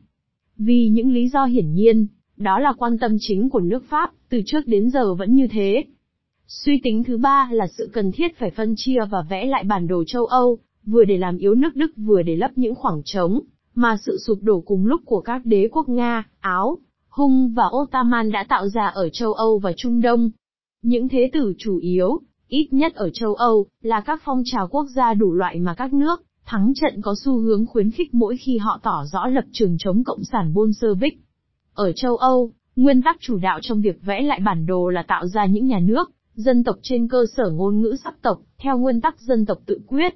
Vì 0.56 0.88
những 0.88 1.12
lý 1.12 1.28
do 1.28 1.44
hiển 1.44 1.72
nhiên, 1.72 2.06
đó 2.36 2.58
là 2.58 2.72
quan 2.78 2.98
tâm 2.98 3.16
chính 3.20 3.50
của 3.50 3.60
nước 3.60 3.84
Pháp, 3.88 4.12
từ 4.28 4.40
trước 4.46 4.66
đến 4.66 4.90
giờ 4.90 5.14
vẫn 5.14 5.34
như 5.34 5.46
thế. 5.50 5.84
Suy 6.46 6.80
tính 6.82 7.04
thứ 7.04 7.18
ba 7.18 7.48
là 7.52 7.66
sự 7.66 7.90
cần 7.92 8.12
thiết 8.12 8.38
phải 8.38 8.50
phân 8.50 8.74
chia 8.76 8.98
và 9.10 9.22
vẽ 9.30 9.46
lại 9.46 9.64
bản 9.64 9.86
đồ 9.86 10.04
châu 10.06 10.26
Âu, 10.26 10.58
vừa 10.86 11.04
để 11.04 11.16
làm 11.16 11.38
yếu 11.38 11.54
nước 11.54 11.76
Đức 11.76 11.92
vừa 11.96 12.22
để 12.22 12.36
lấp 12.36 12.50
những 12.56 12.74
khoảng 12.74 13.02
trống, 13.04 13.40
mà 13.74 13.96
sự 14.06 14.18
sụp 14.26 14.38
đổ 14.42 14.60
cùng 14.60 14.86
lúc 14.86 15.00
của 15.04 15.20
các 15.20 15.46
đế 15.46 15.68
quốc 15.72 15.88
Nga, 15.88 16.24
Áo, 16.40 16.78
Hung 17.12 17.52
và 17.54 17.64
Ottoman 17.76 18.32
đã 18.32 18.44
tạo 18.48 18.68
ra 18.68 18.86
ở 18.86 19.08
châu 19.08 19.32
Âu 19.32 19.58
và 19.58 19.72
Trung 19.76 20.00
Đông. 20.00 20.30
Những 20.82 21.08
thế 21.08 21.30
tử 21.32 21.54
chủ 21.58 21.78
yếu, 21.78 22.20
ít 22.48 22.68
nhất 22.70 22.94
ở 22.94 23.10
châu 23.10 23.34
Âu, 23.34 23.66
là 23.82 24.00
các 24.00 24.22
phong 24.24 24.42
trào 24.44 24.68
quốc 24.68 24.86
gia 24.94 25.14
đủ 25.14 25.32
loại 25.32 25.58
mà 25.58 25.74
các 25.74 25.92
nước, 25.92 26.22
thắng 26.44 26.72
trận 26.74 27.02
có 27.02 27.14
xu 27.24 27.38
hướng 27.38 27.66
khuyến 27.66 27.90
khích 27.90 28.14
mỗi 28.14 28.36
khi 28.36 28.58
họ 28.58 28.80
tỏ 28.82 29.04
rõ 29.12 29.26
lập 29.26 29.44
trường 29.52 29.76
chống 29.78 30.04
Cộng 30.04 30.24
sản 30.24 30.54
Bolshevik. 30.54 31.20
Ở 31.74 31.92
châu 31.92 32.16
Âu, 32.16 32.52
nguyên 32.76 33.02
tắc 33.02 33.16
chủ 33.20 33.38
đạo 33.38 33.58
trong 33.62 33.80
việc 33.80 33.98
vẽ 34.02 34.22
lại 34.22 34.40
bản 34.44 34.66
đồ 34.66 34.88
là 34.88 35.02
tạo 35.02 35.26
ra 35.26 35.46
những 35.46 35.66
nhà 35.66 35.78
nước, 35.78 36.10
dân 36.34 36.64
tộc 36.64 36.76
trên 36.82 37.08
cơ 37.08 37.26
sở 37.36 37.50
ngôn 37.50 37.80
ngữ 37.80 37.96
sắc 38.04 38.22
tộc, 38.22 38.40
theo 38.58 38.78
nguyên 38.78 39.00
tắc 39.00 39.20
dân 39.20 39.46
tộc 39.46 39.58
tự 39.66 39.80
quyết. 39.86 40.14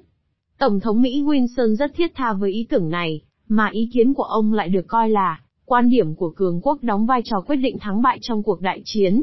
Tổng 0.59 0.79
thống 0.79 1.01
Mỹ 1.01 1.23
Wilson 1.23 1.75
rất 1.75 1.91
thiết 1.95 2.11
tha 2.15 2.33
với 2.33 2.51
ý 2.51 2.67
tưởng 2.69 2.89
này, 2.89 3.21
mà 3.47 3.69
ý 3.71 3.89
kiến 3.93 4.13
của 4.13 4.23
ông 4.23 4.53
lại 4.53 4.69
được 4.69 4.87
coi 4.87 5.09
là 5.09 5.39
quan 5.69 5.89
điểm 5.89 6.15
của 6.15 6.29
cường 6.29 6.61
quốc 6.61 6.83
đóng 6.83 7.05
vai 7.05 7.21
trò 7.25 7.41
quyết 7.41 7.55
định 7.55 7.77
thắng 7.79 8.01
bại 8.01 8.17
trong 8.21 8.43
cuộc 8.43 8.61
đại 8.61 8.81
chiến. 8.85 9.21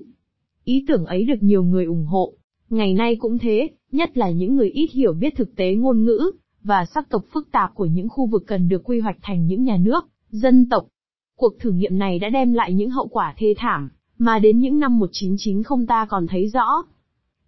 Ý 0.64 0.84
tưởng 0.88 1.04
ấy 1.04 1.24
được 1.24 1.42
nhiều 1.42 1.62
người 1.62 1.84
ủng 1.84 2.06
hộ. 2.06 2.32
Ngày 2.70 2.94
nay 2.94 3.16
cũng 3.16 3.38
thế, 3.38 3.70
nhất 3.92 4.16
là 4.16 4.30
những 4.30 4.56
người 4.56 4.70
ít 4.70 4.90
hiểu 4.92 5.12
biết 5.12 5.36
thực 5.36 5.56
tế 5.56 5.74
ngôn 5.74 6.04
ngữ, 6.04 6.30
và 6.62 6.84
sắc 6.94 7.10
tộc 7.10 7.24
phức 7.32 7.48
tạp 7.52 7.74
của 7.74 7.84
những 7.84 8.08
khu 8.08 8.26
vực 8.26 8.44
cần 8.46 8.68
được 8.68 8.84
quy 8.84 9.00
hoạch 9.00 9.16
thành 9.22 9.46
những 9.46 9.64
nhà 9.64 9.76
nước, 9.76 10.04
dân 10.30 10.68
tộc. 10.68 10.86
Cuộc 11.36 11.58
thử 11.60 11.70
nghiệm 11.70 11.98
này 11.98 12.18
đã 12.18 12.28
đem 12.28 12.52
lại 12.52 12.72
những 12.72 12.90
hậu 12.90 13.08
quả 13.08 13.34
thê 13.38 13.54
thảm, 13.56 13.90
mà 14.18 14.38
đến 14.38 14.58
những 14.58 14.78
năm 14.78 14.98
1990 14.98 15.86
ta 15.88 16.06
còn 16.10 16.26
thấy 16.26 16.48
rõ. 16.48 16.82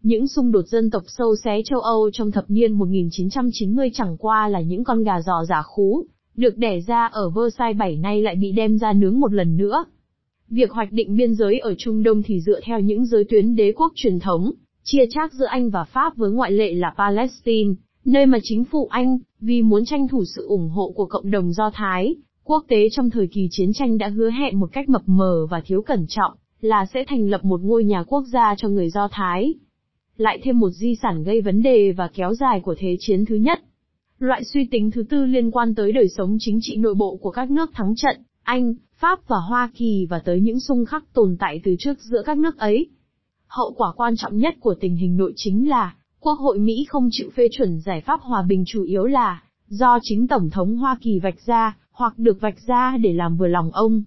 Những 0.02 0.28
xung 0.28 0.52
đột 0.52 0.66
dân 0.66 0.90
tộc 0.90 1.02
sâu 1.06 1.36
xé 1.44 1.62
châu 1.64 1.80
Âu 1.80 2.10
trong 2.12 2.30
thập 2.30 2.44
niên 2.48 2.72
1990 2.72 3.90
chẳng 3.94 4.16
qua 4.16 4.48
là 4.48 4.60
những 4.60 4.84
con 4.84 5.02
gà 5.02 5.20
giò 5.20 5.44
giả 5.44 5.62
khú, 5.62 6.04
được 6.36 6.58
đẻ 6.58 6.80
ra 6.80 7.06
ở 7.06 7.30
Versailles 7.30 7.78
7 7.78 7.96
nay 7.96 8.22
lại 8.22 8.36
bị 8.36 8.52
đem 8.52 8.78
ra 8.78 8.92
nướng 8.92 9.20
một 9.20 9.32
lần 9.32 9.56
nữa. 9.56 9.84
Việc 10.48 10.70
hoạch 10.70 10.92
định 10.92 11.16
biên 11.16 11.34
giới 11.34 11.58
ở 11.58 11.74
Trung 11.78 12.02
Đông 12.02 12.22
thì 12.22 12.40
dựa 12.40 12.60
theo 12.64 12.80
những 12.80 13.06
giới 13.06 13.24
tuyến 13.24 13.56
đế 13.56 13.72
quốc 13.72 13.92
truyền 13.94 14.18
thống, 14.18 14.52
chia 14.84 15.04
chác 15.10 15.32
giữa 15.32 15.46
Anh 15.46 15.70
và 15.70 15.84
Pháp 15.84 16.16
với 16.16 16.30
ngoại 16.30 16.52
lệ 16.52 16.74
là 16.74 16.94
Palestine, 16.98 17.74
nơi 18.04 18.26
mà 18.26 18.38
chính 18.42 18.64
phủ 18.64 18.86
Anh, 18.90 19.18
vì 19.40 19.62
muốn 19.62 19.84
tranh 19.84 20.08
thủ 20.08 20.24
sự 20.36 20.46
ủng 20.46 20.68
hộ 20.68 20.92
của 20.96 21.06
cộng 21.06 21.30
đồng 21.30 21.52
Do 21.52 21.70
Thái, 21.74 22.14
quốc 22.44 22.64
tế 22.68 22.88
trong 22.90 23.10
thời 23.10 23.26
kỳ 23.26 23.48
chiến 23.50 23.72
tranh 23.72 23.98
đã 23.98 24.08
hứa 24.08 24.30
hẹn 24.30 24.60
một 24.60 24.68
cách 24.72 24.88
mập 24.88 25.02
mờ 25.06 25.46
và 25.50 25.60
thiếu 25.60 25.82
cẩn 25.82 26.06
trọng, 26.08 26.32
là 26.60 26.86
sẽ 26.94 27.04
thành 27.08 27.28
lập 27.28 27.44
một 27.44 27.60
ngôi 27.62 27.84
nhà 27.84 28.02
quốc 28.02 28.24
gia 28.32 28.54
cho 28.58 28.68
người 28.68 28.90
Do 28.90 29.08
Thái. 29.12 29.54
Lại 30.16 30.38
thêm 30.42 30.60
một 30.60 30.70
di 30.70 30.94
sản 31.02 31.24
gây 31.24 31.40
vấn 31.40 31.62
đề 31.62 31.92
và 31.92 32.08
kéo 32.14 32.34
dài 32.34 32.60
của 32.60 32.74
Thế 32.78 32.96
chiến 33.00 33.24
thứ 33.24 33.34
nhất. 33.34 33.60
Loại 34.18 34.44
suy 34.44 34.68
tính 34.70 34.90
thứ 34.90 35.02
tư 35.02 35.24
liên 35.24 35.50
quan 35.50 35.74
tới 35.74 35.92
đời 35.92 36.08
sống 36.08 36.36
chính 36.40 36.58
trị 36.62 36.76
nội 36.76 36.94
bộ 36.94 37.16
của 37.16 37.30
các 37.30 37.50
nước 37.50 37.70
thắng 37.74 37.94
trận, 37.96 38.16
Anh, 38.42 38.74
Pháp 38.98 39.28
và 39.28 39.36
Hoa 39.48 39.70
Kỳ 39.74 40.06
và 40.10 40.18
tới 40.18 40.40
những 40.40 40.60
xung 40.60 40.84
khắc 40.84 41.12
tồn 41.12 41.36
tại 41.40 41.60
từ 41.64 41.76
trước 41.78 42.00
giữa 42.00 42.22
các 42.26 42.38
nước 42.38 42.58
ấy. 42.58 42.86
Hậu 43.46 43.72
quả 43.76 43.92
quan 43.96 44.16
trọng 44.16 44.36
nhất 44.36 44.54
của 44.60 44.74
tình 44.80 44.96
hình 44.96 45.16
nội 45.16 45.32
chính 45.36 45.68
là, 45.68 45.94
Quốc 46.20 46.38
hội 46.38 46.58
Mỹ 46.58 46.86
không 46.88 47.08
chịu 47.10 47.30
phê 47.34 47.48
chuẩn 47.52 47.80
giải 47.80 48.00
pháp 48.00 48.20
hòa 48.20 48.42
bình 48.42 48.64
chủ 48.66 48.82
yếu 48.82 49.04
là, 49.04 49.42
do 49.68 49.98
chính 50.02 50.28
Tổng 50.28 50.50
thống 50.50 50.76
Hoa 50.76 50.98
Kỳ 51.00 51.18
vạch 51.18 51.40
ra, 51.46 51.76
hoặc 51.90 52.18
được 52.18 52.40
vạch 52.40 52.60
ra 52.66 52.96
để 52.96 53.12
làm 53.12 53.36
vừa 53.36 53.48
lòng 53.48 53.70
ông. 53.72 54.02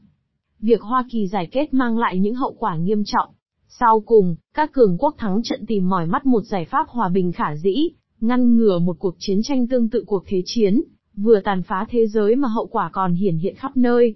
Việc 0.59 0.81
Hoa 0.81 1.05
Kỳ 1.11 1.27
giải 1.27 1.47
kết 1.51 1.73
mang 1.73 1.97
lại 1.97 2.19
những 2.19 2.35
hậu 2.35 2.55
quả 2.59 2.75
nghiêm 2.75 3.03
trọng. 3.05 3.29
Sau 3.67 3.99
cùng, 4.05 4.35
các 4.53 4.71
cường 4.71 4.97
quốc 4.97 5.15
thắng 5.17 5.41
trận 5.43 5.65
tìm 5.65 5.89
mỏi 5.89 6.05
mắt 6.05 6.25
một 6.25 6.41
giải 6.41 6.65
pháp 6.65 6.87
hòa 6.89 7.09
bình 7.09 7.31
khả 7.31 7.55
dĩ, 7.55 7.89
ngăn 8.21 8.57
ngừa 8.57 8.79
một 8.79 8.95
cuộc 8.99 9.15
chiến 9.19 9.41
tranh 9.43 9.67
tương 9.67 9.89
tự 9.89 10.03
cuộc 10.07 10.23
thế 10.27 10.41
chiến, 10.45 10.81
vừa 11.15 11.39
tàn 11.39 11.63
phá 11.63 11.85
thế 11.89 12.07
giới 12.07 12.35
mà 12.35 12.47
hậu 12.47 12.67
quả 12.67 12.89
còn 12.93 13.13
hiển 13.13 13.37
hiện 13.37 13.55
khắp 13.55 13.77
nơi. 13.77 14.15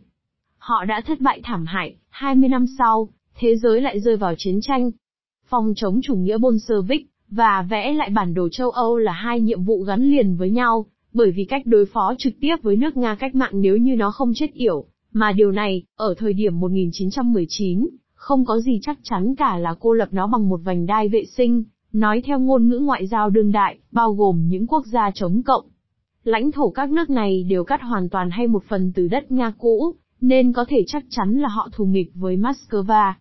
Họ 0.57 0.85
đã 0.85 1.01
thất 1.05 1.21
bại 1.21 1.41
thảm 1.43 1.65
hại, 1.65 1.95
20 2.09 2.49
năm 2.49 2.65
sau, 2.77 3.09
thế 3.35 3.55
giới 3.55 3.81
lại 3.81 3.99
rơi 3.99 4.17
vào 4.17 4.33
chiến 4.37 4.61
tranh. 4.61 4.91
Phòng 5.45 5.73
chống 5.75 6.01
chủ 6.03 6.15
nghĩa 6.15 6.37
Bolshevik, 6.37 7.07
và 7.29 7.67
vẽ 7.69 7.93
lại 7.93 8.09
bản 8.09 8.33
đồ 8.33 8.49
châu 8.49 8.69
Âu 8.69 8.97
là 8.97 9.11
hai 9.11 9.41
nhiệm 9.41 9.63
vụ 9.63 9.83
gắn 9.83 10.11
liền 10.11 10.35
với 10.35 10.49
nhau, 10.49 10.85
bởi 11.13 11.31
vì 11.31 11.45
cách 11.45 11.61
đối 11.65 11.85
phó 11.85 12.13
trực 12.17 12.33
tiếp 12.39 12.55
với 12.61 12.75
nước 12.75 12.97
Nga 12.97 13.15
cách 13.15 13.35
mạng 13.35 13.51
nếu 13.53 13.77
như 13.77 13.95
nó 13.95 14.11
không 14.11 14.33
chết 14.35 14.53
yểu, 14.53 14.85
mà 15.11 15.31
điều 15.31 15.51
này, 15.51 15.83
ở 15.95 16.13
thời 16.17 16.33
điểm 16.33 16.59
1919, 16.59 17.87
không 18.13 18.45
có 18.45 18.59
gì 18.59 18.79
chắc 18.81 18.99
chắn 19.03 19.35
cả 19.35 19.57
là 19.57 19.75
cô 19.79 19.93
lập 19.93 20.09
nó 20.11 20.27
bằng 20.27 20.49
một 20.49 20.59
vành 20.63 20.85
đai 20.85 21.09
vệ 21.09 21.25
sinh, 21.25 21.63
nói 21.93 22.21
theo 22.25 22.39
ngôn 22.39 22.67
ngữ 22.67 22.77
ngoại 22.77 23.07
giao 23.07 23.29
đương 23.29 23.51
đại, 23.51 23.77
bao 23.91 24.13
gồm 24.13 24.47
những 24.47 24.67
quốc 24.67 24.85
gia 24.85 25.11
chống 25.11 25.41
cộng. 25.45 25.65
Lãnh 26.23 26.51
thổ 26.51 26.69
các 26.69 26.91
nước 26.91 27.09
này 27.09 27.43
đều 27.43 27.63
cắt 27.63 27.81
hoàn 27.81 28.09
toàn 28.09 28.29
hay 28.31 28.47
một 28.47 28.63
phần 28.69 28.91
từ 28.95 29.07
đất 29.07 29.31
Nga 29.31 29.53
cũ, 29.57 29.95
nên 30.21 30.53
có 30.53 30.65
thể 30.69 30.83
chắc 30.87 31.03
chắn 31.09 31.37
là 31.37 31.47
họ 31.47 31.69
thù 31.71 31.85
nghịch 31.85 32.11
với 32.13 32.37
Moscow. 32.37 33.13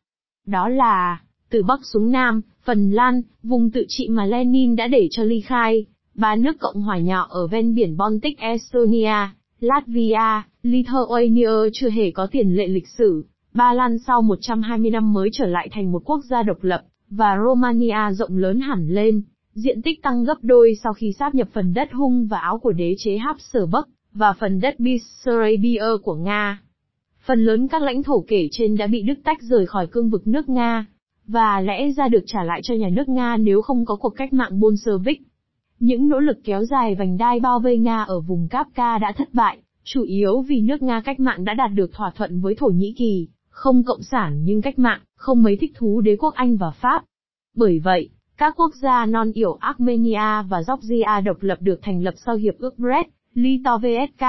Đó 0.46 0.68
là, 0.68 1.20
từ 1.50 1.62
Bắc 1.62 1.80
xuống 1.84 2.12
Nam, 2.12 2.40
Phần 2.64 2.90
Lan, 2.90 3.22
vùng 3.42 3.70
tự 3.70 3.84
trị 3.88 4.08
mà 4.08 4.26
Lenin 4.26 4.76
đã 4.76 4.86
để 4.86 5.08
cho 5.10 5.22
ly 5.22 5.40
khai, 5.40 5.86
ba 6.14 6.36
nước 6.36 6.58
Cộng 6.60 6.82
hòa 6.82 6.98
nhỏ 6.98 7.26
ở 7.30 7.46
ven 7.46 7.74
biển 7.74 7.96
Baltic 7.96 8.38
Estonia, 8.38 9.28
Latvia, 9.60 10.42
Lithuania 10.62 11.70
chưa 11.72 11.90
hề 11.90 12.10
có 12.10 12.26
tiền 12.26 12.56
lệ 12.56 12.66
lịch 12.66 12.88
sử. 12.88 13.24
Ba 13.54 13.72
Lan 13.72 13.98
sau 13.98 14.22
120 14.22 14.90
năm 14.90 15.12
mới 15.12 15.28
trở 15.32 15.46
lại 15.46 15.68
thành 15.72 15.92
một 15.92 16.02
quốc 16.04 16.20
gia 16.30 16.42
độc 16.42 16.56
lập, 16.62 16.82
và 17.16 17.38
Romania 17.44 18.12
rộng 18.12 18.36
lớn 18.36 18.60
hẳn 18.60 18.88
lên, 18.88 19.22
diện 19.54 19.82
tích 19.82 20.02
tăng 20.02 20.24
gấp 20.24 20.34
đôi 20.42 20.74
sau 20.82 20.92
khi 20.92 21.12
sáp 21.18 21.34
nhập 21.34 21.48
phần 21.52 21.74
đất 21.74 21.92
hung 21.92 22.26
và 22.26 22.38
áo 22.38 22.58
của 22.58 22.72
đế 22.72 22.94
chế 22.98 23.18
Habsburg, 23.18 23.88
và 24.12 24.32
phần 24.32 24.60
đất 24.60 24.80
Bessarabia 24.80 25.84
của 26.02 26.14
Nga. 26.14 26.62
Phần 27.26 27.44
lớn 27.44 27.68
các 27.68 27.82
lãnh 27.82 28.02
thổ 28.02 28.24
kể 28.28 28.48
trên 28.50 28.76
đã 28.76 28.86
bị 28.86 29.02
Đức 29.02 29.14
tách 29.24 29.42
rời 29.42 29.66
khỏi 29.66 29.86
cương 29.86 30.10
vực 30.10 30.26
nước 30.26 30.48
Nga, 30.48 30.86
và 31.26 31.60
lẽ 31.60 31.90
ra 31.90 32.08
được 32.08 32.22
trả 32.26 32.44
lại 32.44 32.60
cho 32.64 32.74
nhà 32.74 32.88
nước 32.88 33.08
Nga 33.08 33.36
nếu 33.36 33.62
không 33.62 33.84
có 33.84 33.96
cuộc 33.96 34.10
cách 34.16 34.32
mạng 34.32 34.60
Bolshevik. 34.60 35.22
Những 35.80 36.08
nỗ 36.08 36.18
lực 36.20 36.38
kéo 36.44 36.64
dài 36.64 36.94
vành 36.94 37.18
đai 37.18 37.40
bao 37.40 37.60
vây 37.60 37.78
Nga 37.78 38.02
ở 38.02 38.20
vùng 38.20 38.48
Kapka 38.48 38.98
đã 38.98 39.12
thất 39.16 39.34
bại, 39.34 39.58
chủ 39.84 40.02
yếu 40.02 40.40
vì 40.40 40.60
nước 40.60 40.82
Nga 40.82 41.00
cách 41.00 41.20
mạng 41.20 41.44
đã 41.44 41.54
đạt 41.54 41.70
được 41.74 41.92
thỏa 41.92 42.10
thuận 42.10 42.40
với 42.40 42.54
Thổ 42.54 42.66
Nhĩ 42.66 42.94
Kỳ, 42.98 43.28
không 43.52 43.84
cộng 43.84 44.02
sản 44.02 44.40
nhưng 44.44 44.62
cách 44.62 44.78
mạng, 44.78 45.00
không 45.16 45.42
mấy 45.42 45.56
thích 45.56 45.72
thú 45.74 46.00
đế 46.00 46.16
quốc 46.16 46.34
Anh 46.34 46.56
và 46.56 46.70
Pháp. 46.70 47.04
Bởi 47.56 47.78
vậy, 47.78 48.08
các 48.36 48.54
quốc 48.56 48.74
gia 48.74 49.06
non 49.06 49.32
yểu 49.32 49.54
Armenia 49.60 50.42
và 50.48 50.62
Georgia 50.68 51.20
độc 51.20 51.36
lập 51.40 51.58
được 51.60 51.78
thành 51.82 52.02
lập 52.02 52.14
sau 52.26 52.36
Hiệp 52.36 52.58
ước 52.58 52.78
Brest, 52.78 53.08
Litovsk, 53.34 54.24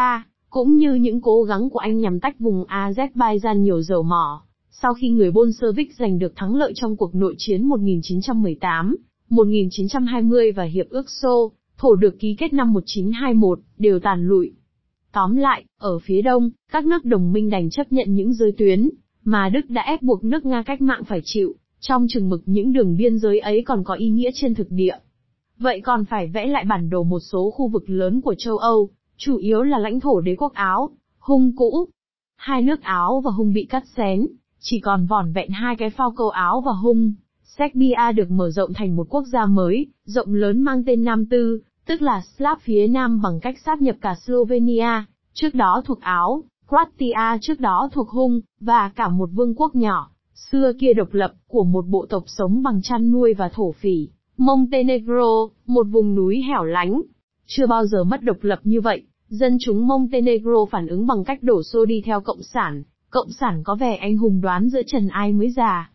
cũng 0.50 0.78
như 0.78 0.94
những 0.94 1.22
cố 1.22 1.44
gắng 1.44 1.70
của 1.70 1.80
Anh 1.80 2.00
nhằm 2.00 2.20
tách 2.20 2.40
vùng 2.40 2.64
Azerbaijan 2.64 3.58
nhiều 3.58 3.82
dầu 3.82 4.04
mỏ. 4.04 4.44
Sau 4.70 4.94
khi 4.94 5.10
người 5.10 5.32
Bolshevik 5.32 5.94
giành 5.94 6.20
được 6.20 6.34
thắng 6.36 6.56
lợi 6.56 6.74
trong 6.76 6.98
cuộc 6.98 7.16
nội 7.16 7.36
chiến 7.38 7.66
1918, 7.66 8.96
1920 9.30 10.52
và 10.52 10.64
Hiệp 10.64 10.90
ước 10.90 11.10
Xô, 11.10 11.52
thổ 11.78 11.96
được 11.96 12.20
ký 12.20 12.36
kết 12.40 12.54
năm 12.54 12.74
1921, 12.74 13.60
đều 13.78 14.00
tàn 14.00 14.28
lụi. 14.28 14.54
Tóm 15.12 15.36
lại, 15.36 15.66
ở 15.80 16.00
phía 16.00 16.22
đông, 16.22 16.50
các 16.72 16.86
nước 16.86 17.06
đồng 17.06 17.34
minh 17.34 17.50
đành 17.50 17.70
chấp 17.70 17.92
nhận 17.92 18.16
những 18.16 18.34
giới 18.34 18.52
tuyến, 18.58 18.90
mà 19.24 19.50
Đức 19.50 19.70
đã 19.70 19.82
ép 19.82 20.02
buộc 20.02 20.24
nước 20.24 20.46
Nga 20.46 20.64
cách 20.64 20.82
mạng 20.82 21.04
phải 21.04 21.22
chịu, 21.24 21.56
trong 21.80 22.06
chừng 22.10 22.30
mực 22.30 22.42
những 22.46 22.74
đường 22.74 22.98
biên 22.98 23.18
giới 23.18 23.40
ấy 23.40 23.64
còn 23.66 23.84
có 23.84 23.94
ý 23.94 24.10
nghĩa 24.10 24.30
trên 24.34 24.56
thực 24.56 24.68
địa. 24.70 24.96
Vậy 25.58 25.82
còn 25.82 26.06
phải 26.06 26.28
vẽ 26.28 26.48
lại 26.48 26.66
bản 26.66 26.90
đồ 26.90 27.04
một 27.04 27.20
số 27.20 27.52
khu 27.52 27.68
vực 27.68 27.90
lớn 27.90 28.22
của 28.22 28.36
châu 28.38 28.58
Âu, 28.58 28.90
chủ 29.18 29.38
yếu 29.38 29.64
là 29.64 29.78
lãnh 29.78 30.00
thổ 30.00 30.22
đế 30.22 30.36
quốc 30.36 30.54
Áo, 30.54 30.90
Hung 31.20 31.56
cũ. 31.56 31.88
Hai 32.36 32.62
nước 32.62 32.82
Áo 32.82 33.22
và 33.22 33.32
Hung 33.32 33.54
bị 33.54 33.66
cắt 33.66 33.84
xén, 33.98 34.28
chỉ 34.60 34.80
còn 34.80 35.06
vỏn 35.06 35.34
vẹn 35.34 35.50
hai 35.50 35.76
cái 35.76 35.90
phao 35.90 36.12
câu 36.12 36.30
Áo 36.30 36.62
và 36.62 36.72
Hung. 36.72 37.14
Serbia 37.44 38.12
được 38.16 38.32
mở 38.32 38.50
rộng 38.52 38.74
thành 38.74 38.96
một 38.96 39.08
quốc 39.10 39.24
gia 39.26 39.46
mới, 39.46 39.88
rộng 40.06 40.34
lớn 40.34 40.62
mang 40.62 40.84
tên 40.86 41.04
Nam 41.04 41.26
Tư, 41.26 41.60
tức 41.86 42.02
là 42.02 42.22
Slav 42.38 42.58
phía 42.62 42.88
Nam 42.88 43.22
bằng 43.22 43.40
cách 43.40 43.60
sáp 43.66 43.82
nhập 43.82 43.96
cả 44.02 44.16
Slovenia, 44.26 45.06
trước 45.34 45.56
đó 45.56 45.82
thuộc 45.86 46.02
Áo, 46.02 46.44
Croatia 46.74 47.38
trước 47.42 47.60
đó 47.60 47.90
thuộc 47.92 48.10
Hung, 48.10 48.42
và 48.60 48.92
cả 48.96 49.10
một 49.10 49.30
vương 49.34 49.56
quốc 49.56 49.76
nhỏ, 49.76 50.10
xưa 50.34 50.72
kia 50.80 50.94
độc 50.94 51.14
lập, 51.14 51.34
của 51.48 51.64
một 51.64 51.88
bộ 51.88 52.06
tộc 52.10 52.24
sống 52.28 52.64
bằng 52.64 52.82
chăn 52.82 53.12
nuôi 53.12 53.34
và 53.34 53.50
thổ 53.50 53.72
phỉ. 53.72 54.10
Montenegro, 54.38 55.48
một 55.66 55.84
vùng 55.84 56.16
núi 56.16 56.42
hẻo 56.48 56.64
lánh, 56.64 57.02
chưa 57.48 57.68
bao 57.68 57.86
giờ 57.86 58.04
mất 58.04 58.24
độc 58.24 58.38
lập 58.42 58.60
như 58.64 58.82
vậy, 58.82 59.04
dân 59.28 59.58
chúng 59.60 59.88
Montenegro 59.88 60.66
phản 60.72 60.88
ứng 60.88 61.08
bằng 61.08 61.24
cách 61.24 61.44
đổ 61.44 61.64
xô 61.64 61.86
đi 61.86 62.02
theo 62.06 62.22
Cộng 62.22 62.44
sản, 62.44 62.84
Cộng 63.10 63.32
sản 63.32 63.64
có 63.64 63.76
vẻ 63.76 63.96
anh 63.96 64.18
hùng 64.18 64.42
đoán 64.42 64.70
giữa 64.70 64.82
trần 64.88 65.08
ai 65.08 65.34
mới 65.34 65.52
già. 65.52 65.92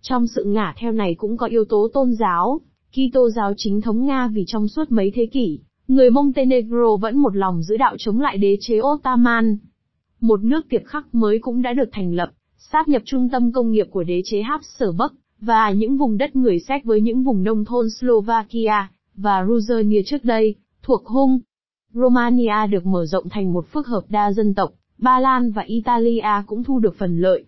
Trong 0.00 0.26
sự 0.26 0.44
ngả 0.44 0.74
theo 0.78 0.92
này 0.92 1.14
cũng 1.14 1.36
có 1.36 1.46
yếu 1.46 1.64
tố 1.64 1.88
tôn 1.94 2.14
giáo, 2.14 2.60
Kitô 2.92 3.30
giáo 3.30 3.52
chính 3.56 3.80
thống 3.80 4.06
Nga 4.06 4.28
vì 4.28 4.44
trong 4.46 4.68
suốt 4.68 4.90
mấy 4.90 5.12
thế 5.14 5.26
kỷ, 5.26 5.60
người 5.88 6.10
Montenegro 6.10 6.96
vẫn 7.00 7.18
một 7.18 7.36
lòng 7.36 7.62
giữ 7.62 7.76
đạo 7.76 7.96
chống 7.98 8.20
lại 8.20 8.38
đế 8.38 8.56
chế 8.60 8.80
Ottoman. 8.80 9.58
Một 10.20 10.44
nước 10.44 10.68
tiệp 10.68 10.82
khắc 10.84 11.14
mới 11.14 11.38
cũng 11.38 11.62
đã 11.62 11.72
được 11.72 11.88
thành 11.92 12.14
lập, 12.14 12.30
sáp 12.58 12.88
nhập 12.88 13.02
trung 13.04 13.28
tâm 13.28 13.52
công 13.52 13.70
nghiệp 13.70 13.86
của 13.90 14.02
đế 14.02 14.20
chế 14.24 14.42
Habsburg, 14.42 15.14
và 15.40 15.70
những 15.70 15.96
vùng 15.96 16.18
đất 16.18 16.36
người 16.36 16.58
Séc 16.60 16.84
với 16.84 17.00
những 17.00 17.22
vùng 17.22 17.42
nông 17.42 17.64
thôn 17.64 17.90
Slovakia, 17.90 18.88
và 19.14 19.42
Ruzernia 19.42 20.02
trước 20.06 20.24
đây, 20.24 20.54
thuộc 20.82 21.06
Hung. 21.06 21.40
Romania 21.92 22.66
được 22.70 22.86
mở 22.86 23.06
rộng 23.06 23.28
thành 23.28 23.52
một 23.52 23.66
phức 23.72 23.86
hợp 23.86 24.02
đa 24.08 24.32
dân 24.32 24.54
tộc, 24.54 24.72
Ba 24.98 25.18
Lan 25.18 25.50
và 25.50 25.62
Italia 25.62 26.42
cũng 26.46 26.64
thu 26.64 26.78
được 26.78 26.94
phần 26.98 27.20
lợi. 27.20 27.44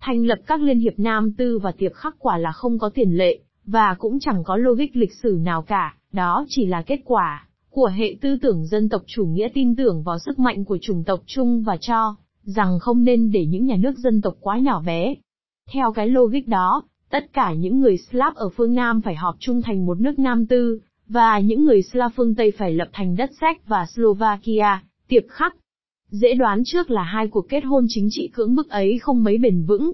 Thành 0.00 0.26
lập 0.26 0.38
các 0.46 0.60
liên 0.60 0.78
hiệp 0.78 0.94
Nam 0.96 1.32
Tư 1.32 1.58
và 1.58 1.72
Tiệp 1.72 1.92
Khắc 1.94 2.16
quả 2.18 2.38
là 2.38 2.52
không 2.52 2.78
có 2.78 2.88
tiền 2.88 3.16
lệ, 3.16 3.38
và 3.66 3.94
cũng 3.98 4.20
chẳng 4.20 4.44
có 4.44 4.56
logic 4.56 4.96
lịch 4.96 5.12
sử 5.22 5.38
nào 5.42 5.62
cả, 5.62 5.96
đó 6.12 6.44
chỉ 6.48 6.66
là 6.66 6.82
kết 6.82 7.00
quả 7.04 7.46
của 7.72 7.86
hệ 7.86 8.16
tư 8.20 8.36
tưởng 8.42 8.66
dân 8.66 8.88
tộc 8.88 9.02
chủ 9.06 9.26
nghĩa 9.26 9.48
tin 9.54 9.76
tưởng 9.76 10.02
vào 10.02 10.18
sức 10.18 10.38
mạnh 10.38 10.64
của 10.64 10.78
chủng 10.80 11.04
tộc 11.04 11.20
chung 11.26 11.62
và 11.62 11.76
cho 11.80 12.16
rằng 12.44 12.78
không 12.78 13.04
nên 13.04 13.30
để 13.32 13.46
những 13.46 13.66
nhà 13.66 13.76
nước 13.76 13.98
dân 13.98 14.20
tộc 14.20 14.34
quá 14.40 14.58
nhỏ 14.58 14.82
bé. 14.86 15.14
Theo 15.72 15.92
cái 15.92 16.08
logic 16.08 16.48
đó, 16.48 16.82
tất 17.10 17.32
cả 17.32 17.52
những 17.52 17.80
người 17.80 17.96
Slav 17.96 18.34
ở 18.34 18.48
phương 18.48 18.74
Nam 18.74 19.00
phải 19.00 19.14
họp 19.14 19.36
chung 19.38 19.62
thành 19.62 19.86
một 19.86 20.00
nước 20.00 20.18
Nam 20.18 20.46
Tư, 20.46 20.80
và 21.08 21.38
những 21.38 21.64
người 21.64 21.82
Slav 21.82 22.12
phương 22.16 22.34
Tây 22.34 22.52
phải 22.58 22.74
lập 22.74 22.88
thành 22.92 23.16
đất 23.16 23.30
Séc 23.40 23.66
và 23.66 23.86
Slovakia, 23.86 24.82
tiệp 25.08 25.22
khắc. 25.28 25.56
Dễ 26.08 26.34
đoán 26.34 26.62
trước 26.64 26.90
là 26.90 27.02
hai 27.02 27.28
cuộc 27.28 27.48
kết 27.48 27.64
hôn 27.64 27.86
chính 27.88 28.08
trị 28.10 28.30
cưỡng 28.32 28.54
bức 28.54 28.68
ấy 28.68 28.98
không 28.98 29.24
mấy 29.24 29.38
bền 29.38 29.64
vững. 29.64 29.92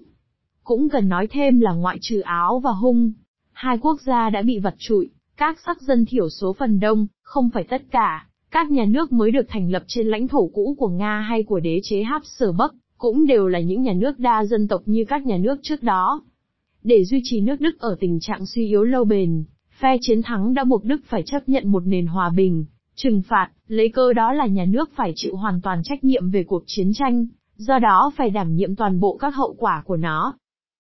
Cũng 0.65 0.89
cần 0.89 1.09
nói 1.09 1.27
thêm 1.31 1.61
là 1.61 1.73
ngoại 1.73 1.99
trừ 2.01 2.21
Áo 2.21 2.61
và 2.65 2.71
Hung, 2.71 3.13
hai 3.53 3.79
quốc 3.79 4.01
gia 4.01 4.31
đã 4.31 4.43
bị 4.43 4.59
vặt 4.59 4.75
trụi, 4.79 5.11
các 5.39 5.59
sắc 5.67 5.83
dân 5.83 6.05
thiểu 6.05 6.29
số 6.29 6.53
phần 6.53 6.81
đông, 6.81 7.07
không 7.23 7.51
phải 7.51 7.65
tất 7.65 7.83
cả, 7.91 8.27
các 8.51 8.71
nhà 8.71 8.85
nước 8.85 9.13
mới 9.13 9.31
được 9.31 9.47
thành 9.49 9.71
lập 9.71 9.83
trên 9.87 10.07
lãnh 10.07 10.29
thổ 10.29 10.47
cũ 10.47 10.77
của 10.79 10.89
Nga 10.89 11.21
hay 11.21 11.43
của 11.43 11.61
đế 11.61 11.81
chế 11.83 12.03
Habsburg, 12.03 12.77
cũng 12.99 13.27
đều 13.27 13.49
là 13.49 13.61
những 13.61 13.83
nhà 13.83 13.93
nước 13.93 14.19
đa 14.19 14.45
dân 14.45 14.69
tộc 14.69 14.83
như 14.87 15.05
các 15.09 15.27
nhà 15.27 15.37
nước 15.37 15.59
trước 15.63 15.83
đó. 15.83 16.23
Để 16.83 17.05
duy 17.05 17.21
trì 17.25 17.41
nước 17.41 17.61
Đức 17.61 17.81
ở 17.81 17.97
tình 18.01 18.21
trạng 18.21 18.47
suy 18.47 18.67
yếu 18.67 18.85
lâu 18.85 19.05
bền, 19.05 19.45
phe 19.81 19.97
chiến 20.01 20.23
thắng 20.23 20.55
đã 20.55 20.65
buộc 20.65 20.85
Đức 20.85 21.01
phải 21.07 21.23
chấp 21.27 21.49
nhận 21.49 21.73
một 21.73 21.87
nền 21.87 22.07
hòa 22.07 22.31
bình, 22.37 22.65
trừng 22.95 23.23
phạt, 23.29 23.51
lấy 23.69 23.89
cơ 23.89 24.13
đó 24.13 24.33
là 24.33 24.47
nhà 24.47 24.65
nước 24.65 24.91
phải 24.97 25.13
chịu 25.17 25.37
hoàn 25.37 25.61
toàn 25.61 25.83
trách 25.85 26.05
nhiệm 26.05 26.31
về 26.31 26.45
cuộc 26.45 26.63
chiến 26.67 26.93
tranh, 26.95 27.27
do 27.57 27.79
đó 27.79 28.13
phải 28.17 28.31
đảm 28.31 28.55
nhiệm 28.55 28.77
toàn 28.77 29.01
bộ 29.01 29.17
các 29.17 29.35
hậu 29.35 29.55
quả 29.59 29.83
của 29.87 29.97
nó. 29.97 30.35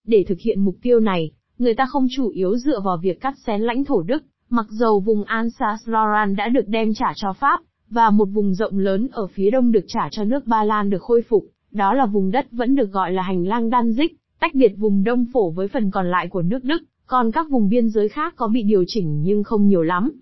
Để 0.07 0.25
thực 0.29 0.41
hiện 0.41 0.65
mục 0.65 0.77
tiêu 0.83 1.01
này, 1.01 1.31
người 1.59 1.75
ta 1.75 1.87
không 1.87 2.07
chủ 2.17 2.29
yếu 2.29 2.57
dựa 2.57 2.81
vào 2.81 2.97
việc 2.97 3.21
cắt 3.21 3.35
xén 3.47 3.61
lãnh 3.61 3.85
thổ 3.85 4.03
Đức, 4.03 4.25
mặc 4.51 4.67
dầu 4.71 5.01
vùng 5.01 5.25
Alsace-Lorraine 5.25 6.35
đã 6.35 6.49
được 6.49 6.69
đem 6.69 6.95
trả 6.95 7.13
cho 7.17 7.33
Pháp, 7.33 7.61
và 7.91 8.11
một 8.11 8.25
vùng 8.25 8.55
rộng 8.55 8.79
lớn 8.79 9.09
ở 9.13 9.27
phía 9.27 9.51
đông 9.51 9.73
được 9.73 9.85
trả 9.89 10.09
cho 10.11 10.25
nước 10.25 10.47
Ba 10.47 10.65
Lan 10.65 10.91
được 10.91 11.03
khôi 11.03 11.23
phục, 11.29 11.45
đó 11.71 11.95
là 11.95 12.07
vùng 12.07 12.31
đất 12.31 12.47
vẫn 12.53 12.75
được 12.75 12.93
gọi 12.93 13.13
là 13.13 13.23
hành 13.23 13.47
lang 13.47 13.71
Danzig, 13.71 14.09
tách 14.41 14.55
biệt 14.55 14.73
vùng 14.77 15.05
đông 15.05 15.27
phổ 15.33 15.51
với 15.51 15.69
phần 15.69 15.91
còn 15.91 16.11
lại 16.11 16.29
của 16.29 16.43
nước 16.43 16.65
Đức, 16.65 16.83
còn 17.07 17.33
các 17.33 17.51
vùng 17.51 17.69
biên 17.69 17.89
giới 17.89 18.09
khác 18.09 18.35
có 18.37 18.49
bị 18.49 18.63
điều 18.63 18.85
chỉnh 18.87 19.23
nhưng 19.23 19.45
không 19.45 19.67
nhiều 19.67 19.83
lắm. 19.83 20.13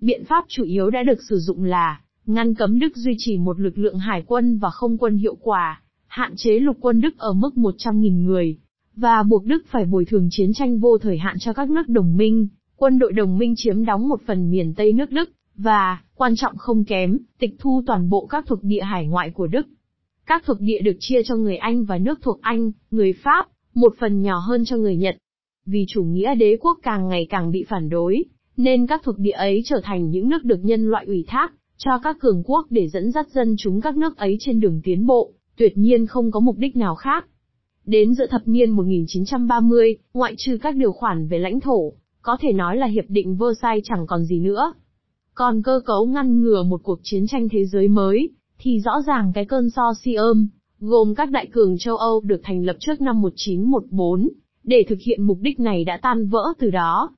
Biện 0.00 0.24
pháp 0.24 0.44
chủ 0.48 0.64
yếu 0.64 0.90
đã 0.90 1.02
được 1.02 1.22
sử 1.28 1.38
dụng 1.38 1.64
là 1.64 2.00
ngăn 2.26 2.54
cấm 2.54 2.78
Đức 2.78 2.96
duy 2.96 3.14
trì 3.18 3.38
một 3.38 3.60
lực 3.60 3.78
lượng 3.78 3.98
hải 3.98 4.22
quân 4.26 4.58
và 4.58 4.70
không 4.70 4.98
quân 4.98 5.16
hiệu 5.16 5.34
quả, 5.40 5.82
hạn 6.06 6.32
chế 6.36 6.50
lục 6.50 6.76
quân 6.80 7.00
Đức 7.00 7.18
ở 7.18 7.32
mức 7.32 7.50
100.000 7.54 8.24
người, 8.24 8.58
và 8.96 9.22
buộc 9.22 9.44
Đức 9.44 9.62
phải 9.66 9.84
bồi 9.84 10.04
thường 10.04 10.28
chiến 10.30 10.52
tranh 10.52 10.78
vô 10.78 10.98
thời 10.98 11.18
hạn 11.18 11.36
cho 11.38 11.52
các 11.52 11.70
nước 11.70 11.88
đồng 11.88 12.16
minh. 12.16 12.48
Quân 12.76 12.98
đội 12.98 13.12
đồng 13.12 13.38
minh 13.38 13.54
chiếm 13.56 13.84
đóng 13.84 14.08
một 14.08 14.20
phần 14.26 14.50
miền 14.50 14.74
Tây 14.74 14.92
nước 14.92 15.10
Đức, 15.10 15.30
và, 15.56 16.02
quan 16.14 16.36
trọng 16.36 16.56
không 16.56 16.84
kém, 16.84 17.18
tịch 17.38 17.54
thu 17.58 17.82
toàn 17.86 18.10
bộ 18.10 18.26
các 18.26 18.44
thuộc 18.46 18.58
địa 18.62 18.82
hải 18.82 19.06
ngoại 19.06 19.30
của 19.30 19.46
Đức. 19.46 19.66
Các 20.26 20.42
thuộc 20.46 20.56
địa 20.60 20.78
được 20.78 20.96
chia 21.00 21.22
cho 21.22 21.36
người 21.36 21.56
Anh 21.56 21.84
và 21.84 21.98
nước 21.98 22.18
thuộc 22.22 22.38
Anh, 22.40 22.72
người 22.90 23.12
Pháp, 23.12 23.48
một 23.74 23.94
phần 24.00 24.22
nhỏ 24.22 24.38
hơn 24.38 24.64
cho 24.64 24.76
người 24.76 24.96
Nhật. 24.96 25.16
Vì 25.66 25.84
chủ 25.88 26.04
nghĩa 26.04 26.34
đế 26.34 26.56
quốc 26.60 26.78
càng 26.82 27.08
ngày 27.08 27.26
càng 27.30 27.50
bị 27.50 27.64
phản 27.68 27.88
đối, 27.88 28.24
nên 28.56 28.86
các 28.86 29.02
thuộc 29.04 29.18
địa 29.18 29.30
ấy 29.30 29.62
trở 29.64 29.80
thành 29.84 30.10
những 30.10 30.28
nước 30.28 30.44
được 30.44 30.64
nhân 30.64 30.86
loại 30.86 31.04
ủy 31.06 31.24
thác, 31.28 31.52
cho 31.76 31.98
các 31.98 32.16
cường 32.20 32.42
quốc 32.44 32.66
để 32.70 32.88
dẫn 32.88 33.10
dắt 33.10 33.28
dân 33.28 33.54
chúng 33.58 33.80
các 33.80 33.96
nước 33.96 34.16
ấy 34.16 34.36
trên 34.40 34.60
đường 34.60 34.80
tiến 34.84 35.06
bộ, 35.06 35.32
tuyệt 35.56 35.78
nhiên 35.78 36.06
không 36.06 36.30
có 36.30 36.40
mục 36.40 36.58
đích 36.58 36.76
nào 36.76 36.94
khác. 36.94 37.26
Đến 37.86 38.14
giữa 38.14 38.26
thập 38.26 38.42
niên 38.48 38.70
1930, 38.70 39.96
ngoại 40.14 40.34
trừ 40.38 40.58
các 40.62 40.76
điều 40.76 40.92
khoản 40.92 41.28
về 41.28 41.38
lãnh 41.38 41.60
thổ, 41.60 41.92
có 42.24 42.36
thể 42.40 42.52
nói 42.52 42.76
là 42.76 42.86
Hiệp 42.86 43.04
định 43.08 43.36
Versailles 43.36 43.84
chẳng 43.84 44.06
còn 44.06 44.24
gì 44.24 44.40
nữa. 44.40 44.72
Còn 45.34 45.62
cơ 45.62 45.80
cấu 45.86 46.06
ngăn 46.06 46.42
ngừa 46.42 46.62
một 46.62 46.80
cuộc 46.82 46.98
chiến 47.02 47.26
tranh 47.26 47.48
thế 47.48 47.64
giới 47.64 47.88
mới, 47.88 48.30
thì 48.58 48.80
rõ 48.80 49.02
ràng 49.06 49.32
cái 49.34 49.44
cơn 49.44 49.70
so 49.70 49.92
si 50.02 50.14
ôm, 50.14 50.48
gồm 50.80 51.14
các 51.14 51.30
đại 51.30 51.46
cường 51.46 51.78
châu 51.78 51.96
Âu 51.96 52.20
được 52.20 52.40
thành 52.42 52.64
lập 52.64 52.76
trước 52.80 53.00
năm 53.00 53.22
1914, 53.22 54.28
để 54.62 54.84
thực 54.88 54.98
hiện 55.00 55.22
mục 55.22 55.38
đích 55.40 55.60
này 55.60 55.84
đã 55.84 55.98
tan 56.02 56.28
vỡ 56.28 56.52
từ 56.58 56.70
đó. 56.70 57.10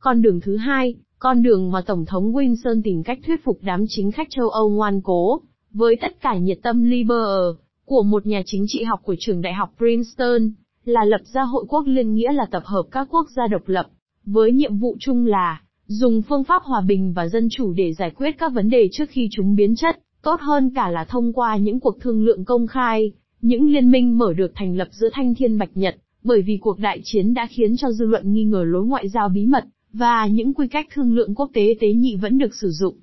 Con 0.00 0.22
đường 0.22 0.40
thứ 0.40 0.56
hai, 0.56 0.94
con 1.18 1.42
đường 1.42 1.70
mà 1.70 1.80
Tổng 1.86 2.04
thống 2.04 2.32
Wilson 2.32 2.80
tìm 2.84 3.02
cách 3.02 3.18
thuyết 3.26 3.44
phục 3.44 3.58
đám 3.62 3.84
chính 3.88 4.12
khách 4.12 4.28
châu 4.30 4.48
Âu 4.48 4.70
ngoan 4.70 5.00
cố, 5.00 5.40
với 5.70 5.96
tất 6.00 6.20
cả 6.20 6.36
nhiệt 6.36 6.58
tâm 6.62 6.84
liberal, 6.84 7.50
của 7.84 8.02
một 8.02 8.26
nhà 8.26 8.42
chính 8.46 8.64
trị 8.68 8.82
học 8.82 9.00
của 9.04 9.14
trường 9.18 9.42
đại 9.42 9.52
học 9.52 9.74
Princeton, 9.78 10.50
là 10.84 11.04
lập 11.04 11.20
ra 11.32 11.42
hội 11.42 11.64
quốc 11.68 11.82
liên 11.86 12.14
nghĩa 12.14 12.32
là 12.32 12.46
tập 12.50 12.62
hợp 12.66 12.82
các 12.90 13.08
quốc 13.10 13.26
gia 13.36 13.46
độc 13.46 13.62
lập, 13.66 13.86
với 14.24 14.52
nhiệm 14.52 14.76
vụ 14.76 14.96
chung 15.00 15.26
là 15.26 15.60
dùng 15.86 16.22
phương 16.22 16.44
pháp 16.44 16.62
hòa 16.62 16.80
bình 16.80 17.12
và 17.12 17.28
dân 17.28 17.48
chủ 17.50 17.72
để 17.72 17.92
giải 17.92 18.10
quyết 18.10 18.38
các 18.38 18.52
vấn 18.52 18.70
đề 18.70 18.88
trước 18.92 19.10
khi 19.10 19.28
chúng 19.30 19.56
biến 19.56 19.76
chất, 19.76 19.98
tốt 20.22 20.40
hơn 20.40 20.70
cả 20.74 20.90
là 20.90 21.04
thông 21.04 21.32
qua 21.32 21.56
những 21.56 21.80
cuộc 21.80 22.00
thương 22.00 22.24
lượng 22.24 22.44
công 22.44 22.66
khai, 22.66 23.12
những 23.42 23.70
liên 23.72 23.90
minh 23.90 24.18
mở 24.18 24.32
được 24.32 24.52
thành 24.54 24.76
lập 24.76 24.88
giữa 24.90 25.08
Thanh 25.12 25.34
Thiên 25.34 25.58
Bạch 25.58 25.70
Nhật, 25.74 25.96
bởi 26.24 26.42
vì 26.42 26.58
cuộc 26.60 26.78
đại 26.78 27.00
chiến 27.04 27.34
đã 27.34 27.46
khiến 27.50 27.76
cho 27.76 27.90
dư 27.90 28.06
luận 28.06 28.32
nghi 28.32 28.44
ngờ 28.44 28.64
lối 28.66 28.84
ngoại 28.84 29.08
giao 29.08 29.28
bí 29.28 29.46
mật, 29.46 29.64
và 29.92 30.26
những 30.26 30.54
quy 30.54 30.68
cách 30.68 30.86
thương 30.94 31.14
lượng 31.14 31.34
quốc 31.34 31.50
tế 31.54 31.74
tế 31.80 31.92
nhị 31.92 32.16
vẫn 32.16 32.38
được 32.38 32.54
sử 32.54 32.70
dụng. 32.70 32.96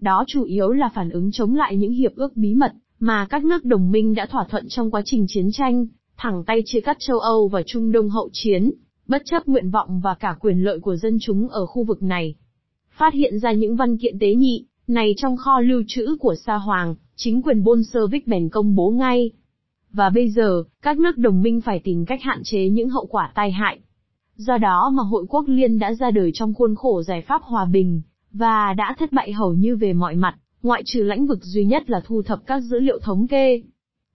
Đó 0.00 0.24
chủ 0.26 0.44
yếu 0.44 0.68
là 0.68 0.90
phản 0.94 1.10
ứng 1.10 1.30
chống 1.32 1.54
lại 1.54 1.76
những 1.76 1.92
hiệp 1.92 2.16
ước 2.16 2.36
bí 2.36 2.54
mật, 2.54 2.72
mà 2.98 3.26
các 3.30 3.44
nước 3.44 3.64
đồng 3.64 3.90
minh 3.90 4.14
đã 4.14 4.26
thỏa 4.26 4.44
thuận 4.50 4.68
trong 4.68 4.90
quá 4.90 5.02
trình 5.04 5.24
chiến 5.28 5.50
tranh, 5.52 5.86
thẳng 6.16 6.44
tay 6.46 6.62
chia 6.64 6.80
cắt 6.80 6.96
châu 7.00 7.18
Âu 7.18 7.48
và 7.48 7.62
Trung 7.66 7.92
Đông 7.92 8.10
hậu 8.10 8.28
chiến, 8.32 8.70
bất 9.08 9.22
chấp 9.24 9.48
nguyện 9.48 9.70
vọng 9.70 10.00
và 10.00 10.14
cả 10.14 10.36
quyền 10.40 10.64
lợi 10.64 10.78
của 10.80 10.96
dân 10.96 11.18
chúng 11.20 11.48
ở 11.48 11.66
khu 11.66 11.84
vực 11.84 12.02
này. 12.02 12.34
Phát 12.90 13.14
hiện 13.14 13.38
ra 13.38 13.52
những 13.52 13.76
văn 13.76 13.96
kiện 13.96 14.18
tế 14.18 14.34
nhị, 14.34 14.64
này 14.86 15.14
trong 15.16 15.36
kho 15.36 15.60
lưu 15.60 15.82
trữ 15.86 16.16
của 16.20 16.34
Sa 16.34 16.56
Hoàng, 16.56 16.94
chính 17.16 17.42
quyền 17.42 17.64
Bolshevik 17.64 18.26
bèn 18.26 18.48
công 18.48 18.74
bố 18.74 18.90
ngay. 18.90 19.30
Và 19.92 20.10
bây 20.10 20.30
giờ, 20.30 20.62
các 20.82 20.98
nước 20.98 21.18
đồng 21.18 21.42
minh 21.42 21.60
phải 21.60 21.80
tìm 21.84 22.04
cách 22.06 22.22
hạn 22.22 22.40
chế 22.44 22.68
những 22.68 22.88
hậu 22.88 23.06
quả 23.06 23.32
tai 23.34 23.50
hại. 23.50 23.78
Do 24.36 24.58
đó 24.58 24.90
mà 24.94 25.02
Hội 25.02 25.26
Quốc 25.28 25.44
Liên 25.48 25.78
đã 25.78 25.94
ra 25.94 26.10
đời 26.10 26.30
trong 26.34 26.54
khuôn 26.54 26.74
khổ 26.74 27.02
giải 27.02 27.22
pháp 27.22 27.42
hòa 27.42 27.64
bình, 27.64 28.02
và 28.32 28.72
đã 28.72 28.94
thất 28.98 29.12
bại 29.12 29.32
hầu 29.32 29.54
như 29.54 29.76
về 29.76 29.92
mọi 29.92 30.14
mặt, 30.14 30.36
ngoại 30.62 30.82
trừ 30.86 31.02
lãnh 31.02 31.26
vực 31.26 31.38
duy 31.42 31.64
nhất 31.64 31.90
là 31.90 32.00
thu 32.06 32.22
thập 32.22 32.46
các 32.46 32.60
dữ 32.60 32.80
liệu 32.80 32.98
thống 32.98 33.26
kê. 33.26 33.62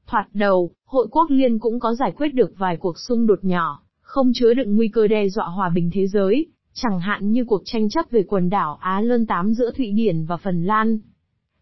Thoạt 0.08 0.28
đầu, 0.34 0.72
Hội 0.86 1.08
Quốc 1.12 1.30
Liên 1.30 1.60
cũng 1.60 1.80
có 1.80 1.96
giải 1.96 2.12
quyết 2.18 2.30
được 2.34 2.54
vài 2.58 2.78
cuộc 2.78 3.00
xung 3.00 3.28
đột 3.28 3.40
nhỏ, 3.42 3.81
không 4.12 4.32
chứa 4.34 4.54
đựng 4.54 4.76
nguy 4.76 4.88
cơ 4.88 5.08
đe 5.08 5.30
dọa 5.30 5.46
hòa 5.46 5.70
bình 5.76 5.90
thế 5.94 6.08
giới, 6.08 6.46
chẳng 6.74 7.00
hạn 7.00 7.32
như 7.32 7.46
cuộc 7.46 7.62
tranh 7.66 7.90
chấp 7.90 8.06
về 8.12 8.24
quần 8.24 8.50
đảo 8.50 8.78
Á 8.82 9.02
Lơn 9.02 9.26
Tám 9.26 9.54
giữa 9.54 9.72
Thụy 9.78 9.92
Điển 9.92 10.26
và 10.26 10.38
Phần 10.38 10.64
Lan. 10.64 11.00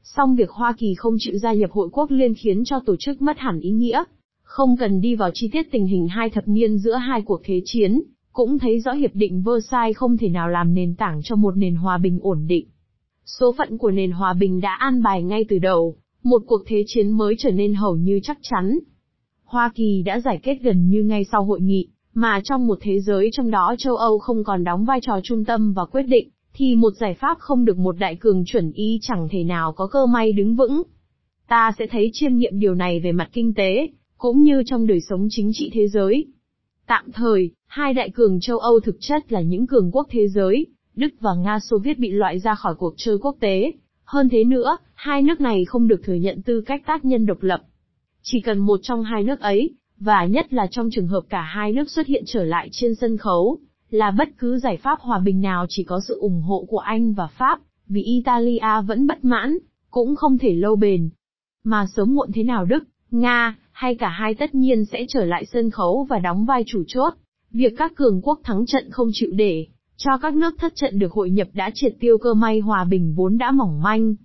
Song 0.03 0.35
việc 0.35 0.49
Hoa 0.49 0.73
Kỳ 0.77 0.93
không 0.97 1.15
chịu 1.19 1.37
gia 1.37 1.53
nhập 1.53 1.71
Hội 1.71 1.89
Quốc 1.91 2.11
Liên 2.11 2.33
khiến 2.33 2.63
cho 2.65 2.79
tổ 2.85 2.95
chức 2.99 3.21
mất 3.21 3.37
hẳn 3.39 3.59
ý 3.59 3.71
nghĩa. 3.71 4.03
Không 4.43 4.77
cần 4.77 5.01
đi 5.01 5.15
vào 5.15 5.31
chi 5.33 5.49
tiết 5.51 5.71
tình 5.71 5.85
hình 5.85 6.07
hai 6.07 6.29
thập 6.29 6.47
niên 6.47 6.77
giữa 6.77 6.95
hai 6.95 7.21
cuộc 7.21 7.41
thế 7.43 7.61
chiến, 7.65 8.01
cũng 8.31 8.59
thấy 8.59 8.79
rõ 8.79 8.91
Hiệp 8.91 9.11
định 9.13 9.43
Versailles 9.43 9.97
không 9.97 10.17
thể 10.17 10.29
nào 10.29 10.49
làm 10.49 10.73
nền 10.73 10.95
tảng 10.95 11.21
cho 11.23 11.35
một 11.35 11.57
nền 11.57 11.75
hòa 11.75 11.97
bình 11.97 12.19
ổn 12.21 12.45
định. 12.47 12.67
Số 13.25 13.55
phận 13.57 13.77
của 13.77 13.91
nền 13.91 14.11
hòa 14.11 14.33
bình 14.33 14.61
đã 14.61 14.73
an 14.73 15.03
bài 15.03 15.23
ngay 15.23 15.45
từ 15.49 15.59
đầu, 15.59 15.95
một 16.23 16.41
cuộc 16.47 16.61
thế 16.67 16.83
chiến 16.87 17.09
mới 17.09 17.35
trở 17.37 17.51
nên 17.51 17.73
hầu 17.73 17.95
như 17.95 18.19
chắc 18.23 18.37
chắn. 18.41 18.79
Hoa 19.43 19.71
Kỳ 19.75 20.03
đã 20.05 20.19
giải 20.19 20.39
kết 20.43 20.57
gần 20.61 20.89
như 20.89 21.03
ngay 21.03 21.23
sau 21.31 21.43
hội 21.43 21.61
nghị, 21.61 21.87
mà 22.13 22.41
trong 22.43 22.67
một 22.67 22.77
thế 22.81 22.99
giới 22.99 23.29
trong 23.33 23.51
đó 23.51 23.75
châu 23.77 23.95
Âu 23.95 24.19
không 24.19 24.43
còn 24.43 24.63
đóng 24.63 24.85
vai 24.85 24.99
trò 25.01 25.19
trung 25.23 25.45
tâm 25.45 25.73
và 25.73 25.85
quyết 25.85 26.03
định, 26.03 26.29
thì 26.53 26.75
một 26.75 26.93
giải 26.99 27.13
pháp 27.13 27.37
không 27.39 27.65
được 27.65 27.77
một 27.77 27.95
đại 27.99 28.15
cường 28.15 28.45
chuẩn 28.45 28.71
y 28.71 28.99
chẳng 29.01 29.27
thể 29.31 29.43
nào 29.43 29.71
có 29.71 29.87
cơ 29.87 30.05
may 30.05 30.31
đứng 30.31 30.55
vững. 30.55 30.83
Ta 31.47 31.71
sẽ 31.79 31.87
thấy 31.87 32.09
chiêm 32.13 32.35
nghiệm 32.35 32.59
điều 32.59 32.75
này 32.75 32.99
về 32.99 33.11
mặt 33.11 33.29
kinh 33.33 33.53
tế, 33.53 33.89
cũng 34.17 34.43
như 34.43 34.63
trong 34.65 34.87
đời 34.87 35.01
sống 35.01 35.27
chính 35.29 35.51
trị 35.53 35.71
thế 35.73 35.87
giới. 35.87 36.25
Tạm 36.87 37.11
thời, 37.11 37.51
hai 37.67 37.93
đại 37.93 38.09
cường 38.09 38.39
châu 38.39 38.57
Âu 38.57 38.79
thực 38.79 38.95
chất 38.99 39.31
là 39.31 39.41
những 39.41 39.67
cường 39.67 39.91
quốc 39.91 40.07
thế 40.11 40.27
giới, 40.27 40.65
Đức 40.95 41.09
và 41.19 41.33
Nga 41.33 41.59
Xô 41.59 41.77
Viết 41.77 41.99
bị 41.99 42.11
loại 42.11 42.39
ra 42.39 42.55
khỏi 42.55 42.75
cuộc 42.75 42.93
chơi 42.97 43.17
quốc 43.21 43.35
tế. 43.39 43.71
Hơn 44.03 44.29
thế 44.29 44.43
nữa, 44.43 44.77
hai 44.93 45.21
nước 45.21 45.41
này 45.41 45.65
không 45.65 45.87
được 45.87 46.01
thừa 46.03 46.13
nhận 46.13 46.41
tư 46.41 46.61
cách 46.61 46.81
tác 46.85 47.05
nhân 47.05 47.25
độc 47.25 47.43
lập. 47.43 47.61
Chỉ 48.21 48.41
cần 48.41 48.57
một 48.57 48.79
trong 48.83 49.03
hai 49.03 49.23
nước 49.23 49.39
ấy, 49.39 49.73
và 49.99 50.25
nhất 50.25 50.53
là 50.53 50.67
trong 50.71 50.89
trường 50.91 51.07
hợp 51.07 51.21
cả 51.29 51.41
hai 51.41 51.71
nước 51.71 51.89
xuất 51.89 52.07
hiện 52.07 52.23
trở 52.27 52.43
lại 52.43 52.69
trên 52.71 52.95
sân 52.95 53.17
khấu, 53.17 53.59
là 53.89 54.11
bất 54.11 54.29
cứ 54.37 54.57
giải 54.57 54.77
pháp 54.77 54.99
hòa 54.99 55.19
bình 55.19 55.41
nào 55.41 55.65
chỉ 55.69 55.83
có 55.83 55.99
sự 56.07 56.19
ủng 56.19 56.41
hộ 56.41 56.65
của 56.69 56.77
Anh 56.77 57.13
và 57.13 57.27
Pháp, 57.27 57.59
vì 57.87 58.01
Italia 58.03 58.81
vẫn 58.87 59.07
bất 59.07 59.25
mãn, 59.25 59.57
cũng 59.89 60.15
không 60.15 60.37
thể 60.37 60.53
lâu 60.53 60.75
bền. 60.75 61.09
Mà 61.63 61.85
sớm 61.95 62.15
muộn 62.15 62.31
thế 62.33 62.43
nào 62.43 62.65
Đức, 62.65 62.83
Nga, 63.11 63.55
hay 63.71 63.95
cả 63.95 64.09
hai 64.09 64.35
tất 64.35 64.55
nhiên 64.55 64.85
sẽ 64.85 65.05
trở 65.09 65.25
lại 65.25 65.45
sân 65.45 65.69
khấu 65.69 66.07
và 66.09 66.19
đóng 66.19 66.45
vai 66.45 66.63
chủ 66.67 66.83
chốt. 66.87 67.13
Việc 67.51 67.73
các 67.77 67.95
cường 67.95 68.21
quốc 68.21 68.39
thắng 68.43 68.65
trận 68.65 68.89
không 68.91 69.09
chịu 69.13 69.29
để, 69.33 69.65
cho 69.97 70.11
các 70.21 70.33
nước 70.33 70.55
thất 70.57 70.75
trận 70.75 70.99
được 70.99 71.11
hội 71.11 71.29
nhập 71.29 71.47
đã 71.53 71.71
triệt 71.73 71.95
tiêu 71.99 72.17
cơ 72.17 72.33
may 72.33 72.59
hòa 72.59 72.83
bình 72.83 73.13
vốn 73.15 73.37
đã 73.37 73.51
mỏng 73.51 73.81
manh. 73.81 74.15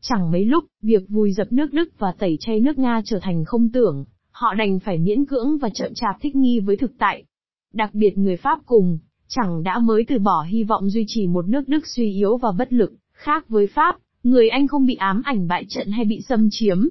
Chẳng 0.00 0.30
mấy 0.30 0.44
lúc, 0.44 0.64
việc 0.82 1.08
vùi 1.08 1.32
dập 1.32 1.52
nước 1.52 1.72
Đức 1.72 1.98
và 1.98 2.12
tẩy 2.18 2.36
chay 2.40 2.60
nước 2.60 2.78
Nga 2.78 3.02
trở 3.04 3.18
thành 3.22 3.44
không 3.44 3.68
tưởng, 3.72 4.04
họ 4.42 4.54
đành 4.54 4.78
phải 4.78 4.98
miễn 4.98 5.24
cưỡng 5.26 5.58
và 5.58 5.68
chậm 5.74 5.94
chạp 5.94 6.16
thích 6.20 6.36
nghi 6.36 6.60
với 6.60 6.76
thực 6.76 6.92
tại. 6.98 7.24
Đặc 7.72 7.94
biệt 7.94 8.18
người 8.18 8.36
Pháp 8.36 8.58
cùng, 8.66 8.98
chẳng 9.28 9.62
đã 9.62 9.78
mới 9.78 10.04
từ 10.08 10.18
bỏ 10.18 10.42
hy 10.42 10.64
vọng 10.64 10.90
duy 10.90 11.04
trì 11.08 11.26
một 11.26 11.48
nước 11.48 11.68
Đức 11.68 11.86
suy 11.86 12.12
yếu 12.12 12.36
và 12.36 12.52
bất 12.58 12.72
lực, 12.72 12.92
khác 13.12 13.48
với 13.48 13.66
Pháp, 13.66 13.98
người 14.22 14.48
Anh 14.48 14.68
không 14.68 14.86
bị 14.86 14.94
ám 14.94 15.22
ảnh 15.24 15.48
bại 15.48 15.64
trận 15.68 15.90
hay 15.90 16.04
bị 16.04 16.20
xâm 16.28 16.48
chiếm. 16.50 16.88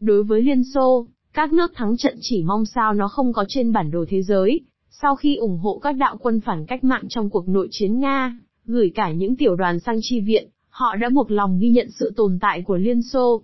Đối 0.00 0.24
với 0.24 0.42
Liên 0.42 0.64
Xô, 0.74 1.06
các 1.32 1.52
nước 1.52 1.72
thắng 1.74 1.96
trận 1.96 2.16
chỉ 2.20 2.42
mong 2.42 2.64
sao 2.66 2.94
nó 2.94 3.08
không 3.08 3.32
có 3.32 3.44
trên 3.48 3.72
bản 3.72 3.90
đồ 3.90 4.04
thế 4.08 4.22
giới, 4.22 4.60
sau 4.90 5.16
khi 5.16 5.36
ủng 5.36 5.58
hộ 5.58 5.78
các 5.78 5.92
đạo 5.92 6.16
quân 6.20 6.40
phản 6.40 6.66
cách 6.66 6.84
mạng 6.84 7.04
trong 7.08 7.30
cuộc 7.30 7.48
nội 7.48 7.68
chiến 7.70 7.98
Nga, 7.98 8.38
gửi 8.64 8.92
cả 8.94 9.12
những 9.12 9.36
tiểu 9.36 9.56
đoàn 9.56 9.80
sang 9.80 9.98
chi 10.02 10.20
viện, 10.20 10.48
họ 10.68 10.96
đã 10.96 11.08
buộc 11.08 11.30
lòng 11.30 11.58
ghi 11.58 11.68
nhận 11.68 11.90
sự 11.90 12.12
tồn 12.16 12.38
tại 12.40 12.62
của 12.62 12.76
Liên 12.76 13.02
Xô. 13.02 13.42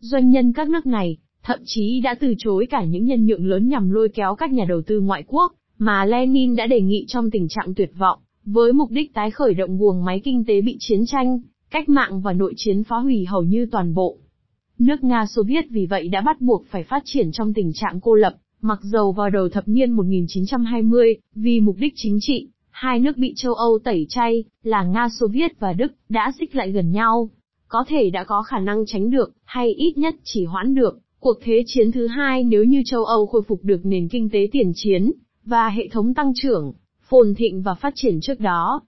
Doanh 0.00 0.30
nhân 0.30 0.52
các 0.52 0.68
nước 0.68 0.86
này, 0.86 1.18
thậm 1.44 1.58
chí 1.64 2.00
đã 2.00 2.14
từ 2.14 2.34
chối 2.38 2.66
cả 2.70 2.84
những 2.84 3.04
nhân 3.04 3.26
nhượng 3.26 3.46
lớn 3.46 3.68
nhằm 3.68 3.90
lôi 3.90 4.08
kéo 4.08 4.34
các 4.34 4.52
nhà 4.52 4.64
đầu 4.68 4.82
tư 4.82 5.00
ngoại 5.00 5.24
quốc, 5.26 5.52
mà 5.78 6.04
Lenin 6.04 6.56
đã 6.56 6.66
đề 6.66 6.80
nghị 6.80 7.04
trong 7.08 7.30
tình 7.30 7.48
trạng 7.48 7.74
tuyệt 7.74 7.90
vọng, 7.98 8.18
với 8.44 8.72
mục 8.72 8.90
đích 8.90 9.14
tái 9.14 9.30
khởi 9.30 9.54
động 9.54 9.78
guồng 9.78 10.04
máy 10.04 10.20
kinh 10.24 10.44
tế 10.44 10.60
bị 10.60 10.76
chiến 10.80 11.06
tranh, 11.06 11.40
cách 11.70 11.88
mạng 11.88 12.20
và 12.20 12.32
nội 12.32 12.54
chiến 12.56 12.82
phá 12.84 12.96
hủy 12.96 13.24
hầu 13.24 13.42
như 13.42 13.66
toàn 13.72 13.94
bộ. 13.94 14.18
Nước 14.78 15.04
Nga 15.04 15.26
Xô 15.26 15.42
Viết 15.42 15.64
vì 15.70 15.86
vậy 15.86 16.08
đã 16.08 16.20
bắt 16.20 16.40
buộc 16.40 16.64
phải 16.70 16.84
phát 16.84 17.02
triển 17.04 17.32
trong 17.32 17.54
tình 17.54 17.72
trạng 17.74 18.00
cô 18.00 18.14
lập, 18.14 18.34
mặc 18.60 18.78
dầu 18.82 19.12
vào 19.12 19.30
đầu 19.30 19.48
thập 19.48 19.68
niên 19.68 19.90
1920, 19.90 21.16
vì 21.34 21.60
mục 21.60 21.76
đích 21.78 21.92
chính 21.96 22.18
trị, 22.20 22.48
hai 22.70 23.00
nước 23.00 23.16
bị 23.16 23.32
châu 23.36 23.54
Âu 23.54 23.78
tẩy 23.84 24.06
chay, 24.08 24.44
là 24.62 24.82
Nga 24.82 25.08
Xô 25.08 25.26
Viết 25.26 25.60
và 25.60 25.72
Đức, 25.72 25.92
đã 26.08 26.32
xích 26.38 26.56
lại 26.56 26.70
gần 26.70 26.92
nhau. 26.92 27.30
Có 27.68 27.84
thể 27.88 28.10
đã 28.10 28.24
có 28.24 28.42
khả 28.42 28.58
năng 28.58 28.86
tránh 28.86 29.10
được, 29.10 29.32
hay 29.44 29.72
ít 29.72 29.98
nhất 29.98 30.14
chỉ 30.24 30.44
hoãn 30.44 30.74
được, 30.74 30.98
cuộc 31.24 31.38
thế 31.42 31.62
chiến 31.66 31.92
thứ 31.92 32.06
hai 32.06 32.44
nếu 32.44 32.64
như 32.64 32.82
châu 32.86 33.04
Âu 33.04 33.26
khôi 33.26 33.42
phục 33.42 33.64
được 33.64 33.86
nền 33.86 34.08
kinh 34.08 34.30
tế 34.30 34.48
tiền 34.52 34.72
chiến, 34.74 35.12
và 35.44 35.68
hệ 35.68 35.88
thống 35.88 36.14
tăng 36.14 36.32
trưởng, 36.34 36.72
phồn 37.08 37.34
thịnh 37.34 37.62
và 37.62 37.74
phát 37.74 37.92
triển 37.96 38.20
trước 38.20 38.40
đó. 38.40 38.80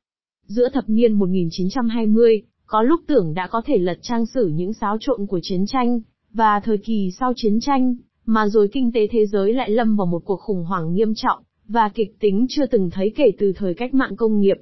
Giữa 0.47 0.69
thập 0.69 0.85
niên 0.87 1.13
1920, 1.13 2.43
có 2.67 2.83
lúc 2.83 3.01
tưởng 3.07 3.35
đã 3.35 3.47
có 3.47 3.63
thể 3.67 3.79
lật 3.79 3.99
trang 4.03 4.27
sử 4.27 4.49
những 4.49 4.73
xáo 4.73 4.97
trộn 5.01 5.27
của 5.27 5.41
chiến 5.43 5.67
tranh, 5.67 6.01
và 6.33 6.61
thời 6.61 6.79
kỳ 6.79 7.11
sau 7.19 7.33
chiến 7.37 7.61
tranh, 7.61 7.97
mà 8.27 8.49
rồi 8.49 8.69
kinh 8.73 8.93
tế 8.93 9.07
thế 9.11 9.27
giới 9.27 9.55
lại 9.55 9.71
lâm 9.71 9.97
vào 9.97 10.07
một 10.07 10.23
cuộc 10.25 10.41
khủng 10.41 10.65
hoảng 10.65 10.95
nghiêm 10.95 11.15
trọng, 11.15 11.43
và 11.69 11.89
kịch 11.89 12.21
tính 12.21 12.47
chưa 12.49 12.67
từng 12.67 12.91
thấy 12.91 13.13
kể 13.17 13.31
từ 13.39 13.53
thời 13.57 13.75
cách 13.75 13.95
mạng 13.95 14.17
công 14.17 14.41
nghiệp. 14.41 14.57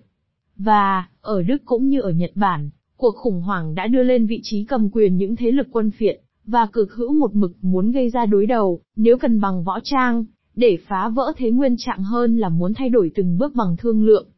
Và, 0.57 1.09
ở 1.21 1.43
Đức 1.43 1.63
cũng 1.65 1.89
như 1.89 2.01
ở 2.01 2.11
Nhật 2.11 2.31
Bản, 2.35 2.71
cuộc 2.97 3.15
khủng 3.17 3.41
hoảng 3.41 3.75
đã 3.75 3.87
đưa 3.87 4.03
lên 4.03 4.27
vị 4.27 4.41
trí 4.43 4.65
cầm 4.65 4.91
quyền 4.91 5.17
những 5.17 5.37
thế 5.37 5.51
lực 5.51 5.67
quân 5.73 5.91
phiện, 5.91 6.24
và 6.47 6.67
cực 6.73 6.93
hữu 6.93 7.13
một 7.15 7.35
mực 7.35 7.53
muốn 7.63 7.93
gây 7.93 8.11
ra 8.11 8.27
đối 8.27 8.47
đầu, 8.47 8.81
nếu 8.97 9.19
cần 9.19 9.41
bằng 9.41 9.65
võ 9.65 9.81
trang, 9.83 10.25
để 10.57 10.79
phá 10.89 11.09
vỡ 11.09 11.33
thế 11.37 11.51
nguyên 11.51 11.77
trạng 11.79 12.03
hơn 12.03 12.37
là 12.37 12.49
muốn 12.49 12.75
thay 12.75 12.89
đổi 12.89 13.11
từng 13.15 13.39
bước 13.39 13.55
bằng 13.55 13.77
thương 13.79 14.05
lượng. 14.05 14.29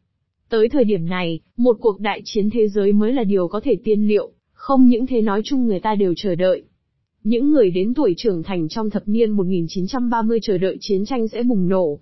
Tới 0.49 0.69
thời 0.69 0.83
điểm 0.83 1.05
này, 1.09 1.39
một 1.57 1.77
cuộc 1.79 1.99
đại 1.99 2.21
chiến 2.25 2.49
thế 2.49 2.67
giới 2.67 2.93
mới 2.93 3.13
là 3.13 3.23
điều 3.23 3.47
có 3.47 3.59
thể 3.63 3.77
tiên 3.83 4.07
liệu, 4.07 4.31
không 4.53 4.85
những 4.85 5.07
thế 5.07 5.21
nói 5.21 5.41
chung 5.45 5.67
người 5.67 5.79
ta 5.79 5.95
đều 5.95 6.13
chờ 6.17 6.35
đợi. 6.35 6.63
Những 7.23 7.51
người 7.51 7.71
đến 7.71 7.93
tuổi 7.93 8.13
trưởng 8.17 8.43
thành 8.43 8.67
trong 8.67 8.89
thập 8.89 9.07
niên 9.07 9.31
1930 9.31 10.39
chờ 10.41 10.57
đợi 10.57 10.77
chiến 10.79 11.05
tranh 11.05 11.27
sẽ 11.27 11.43
bùng 11.43 11.67
nổ. 11.67 11.99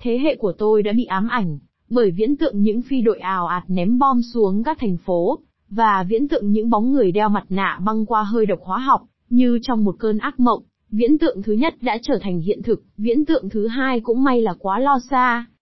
Thế 0.00 0.18
hệ 0.18 0.36
của 0.36 0.52
tôi 0.52 0.82
đã 0.82 0.92
bị 0.92 1.04
ám 1.04 1.28
ảnh, 1.28 1.58
Bởi 1.90 2.10
viễn 2.10 2.36
tượng 2.36 2.62
những 2.62 2.82
phi 2.82 3.00
đội 3.00 3.18
ào 3.18 3.46
ạt 3.46 3.64
ném 3.68 3.98
bom 3.98 4.22
xuống 4.22 4.62
các 4.62 4.78
thành 4.80 4.96
phố, 4.96 5.38
và 5.70 6.04
viễn 6.08 6.28
tượng 6.28 6.52
những 6.52 6.70
bóng 6.70 6.92
người 6.92 7.12
đeo 7.12 7.28
mặt 7.28 7.44
nạ 7.48 7.80
băng 7.84 8.06
qua 8.06 8.22
hơi 8.22 8.46
độc 8.46 8.58
hóa 8.62 8.78
học, 8.78 9.02
như 9.30 9.58
trong 9.62 9.84
một 9.84 9.96
cơn 9.98 10.18
ác 10.18 10.40
mộng, 10.40 10.62
viễn 10.90 11.18
tượng 11.18 11.42
thứ 11.42 11.52
nhất 11.52 11.74
đã 11.80 11.98
trở 12.02 12.18
thành 12.22 12.40
hiện 12.40 12.62
thực, 12.62 12.82
viễn 12.96 13.24
tượng 13.24 13.48
thứ 13.48 13.66
hai 13.66 14.00
cũng 14.00 14.24
may 14.24 14.42
là 14.42 14.54
quá 14.58 14.78
lo 14.78 14.98
xa. 15.10 15.46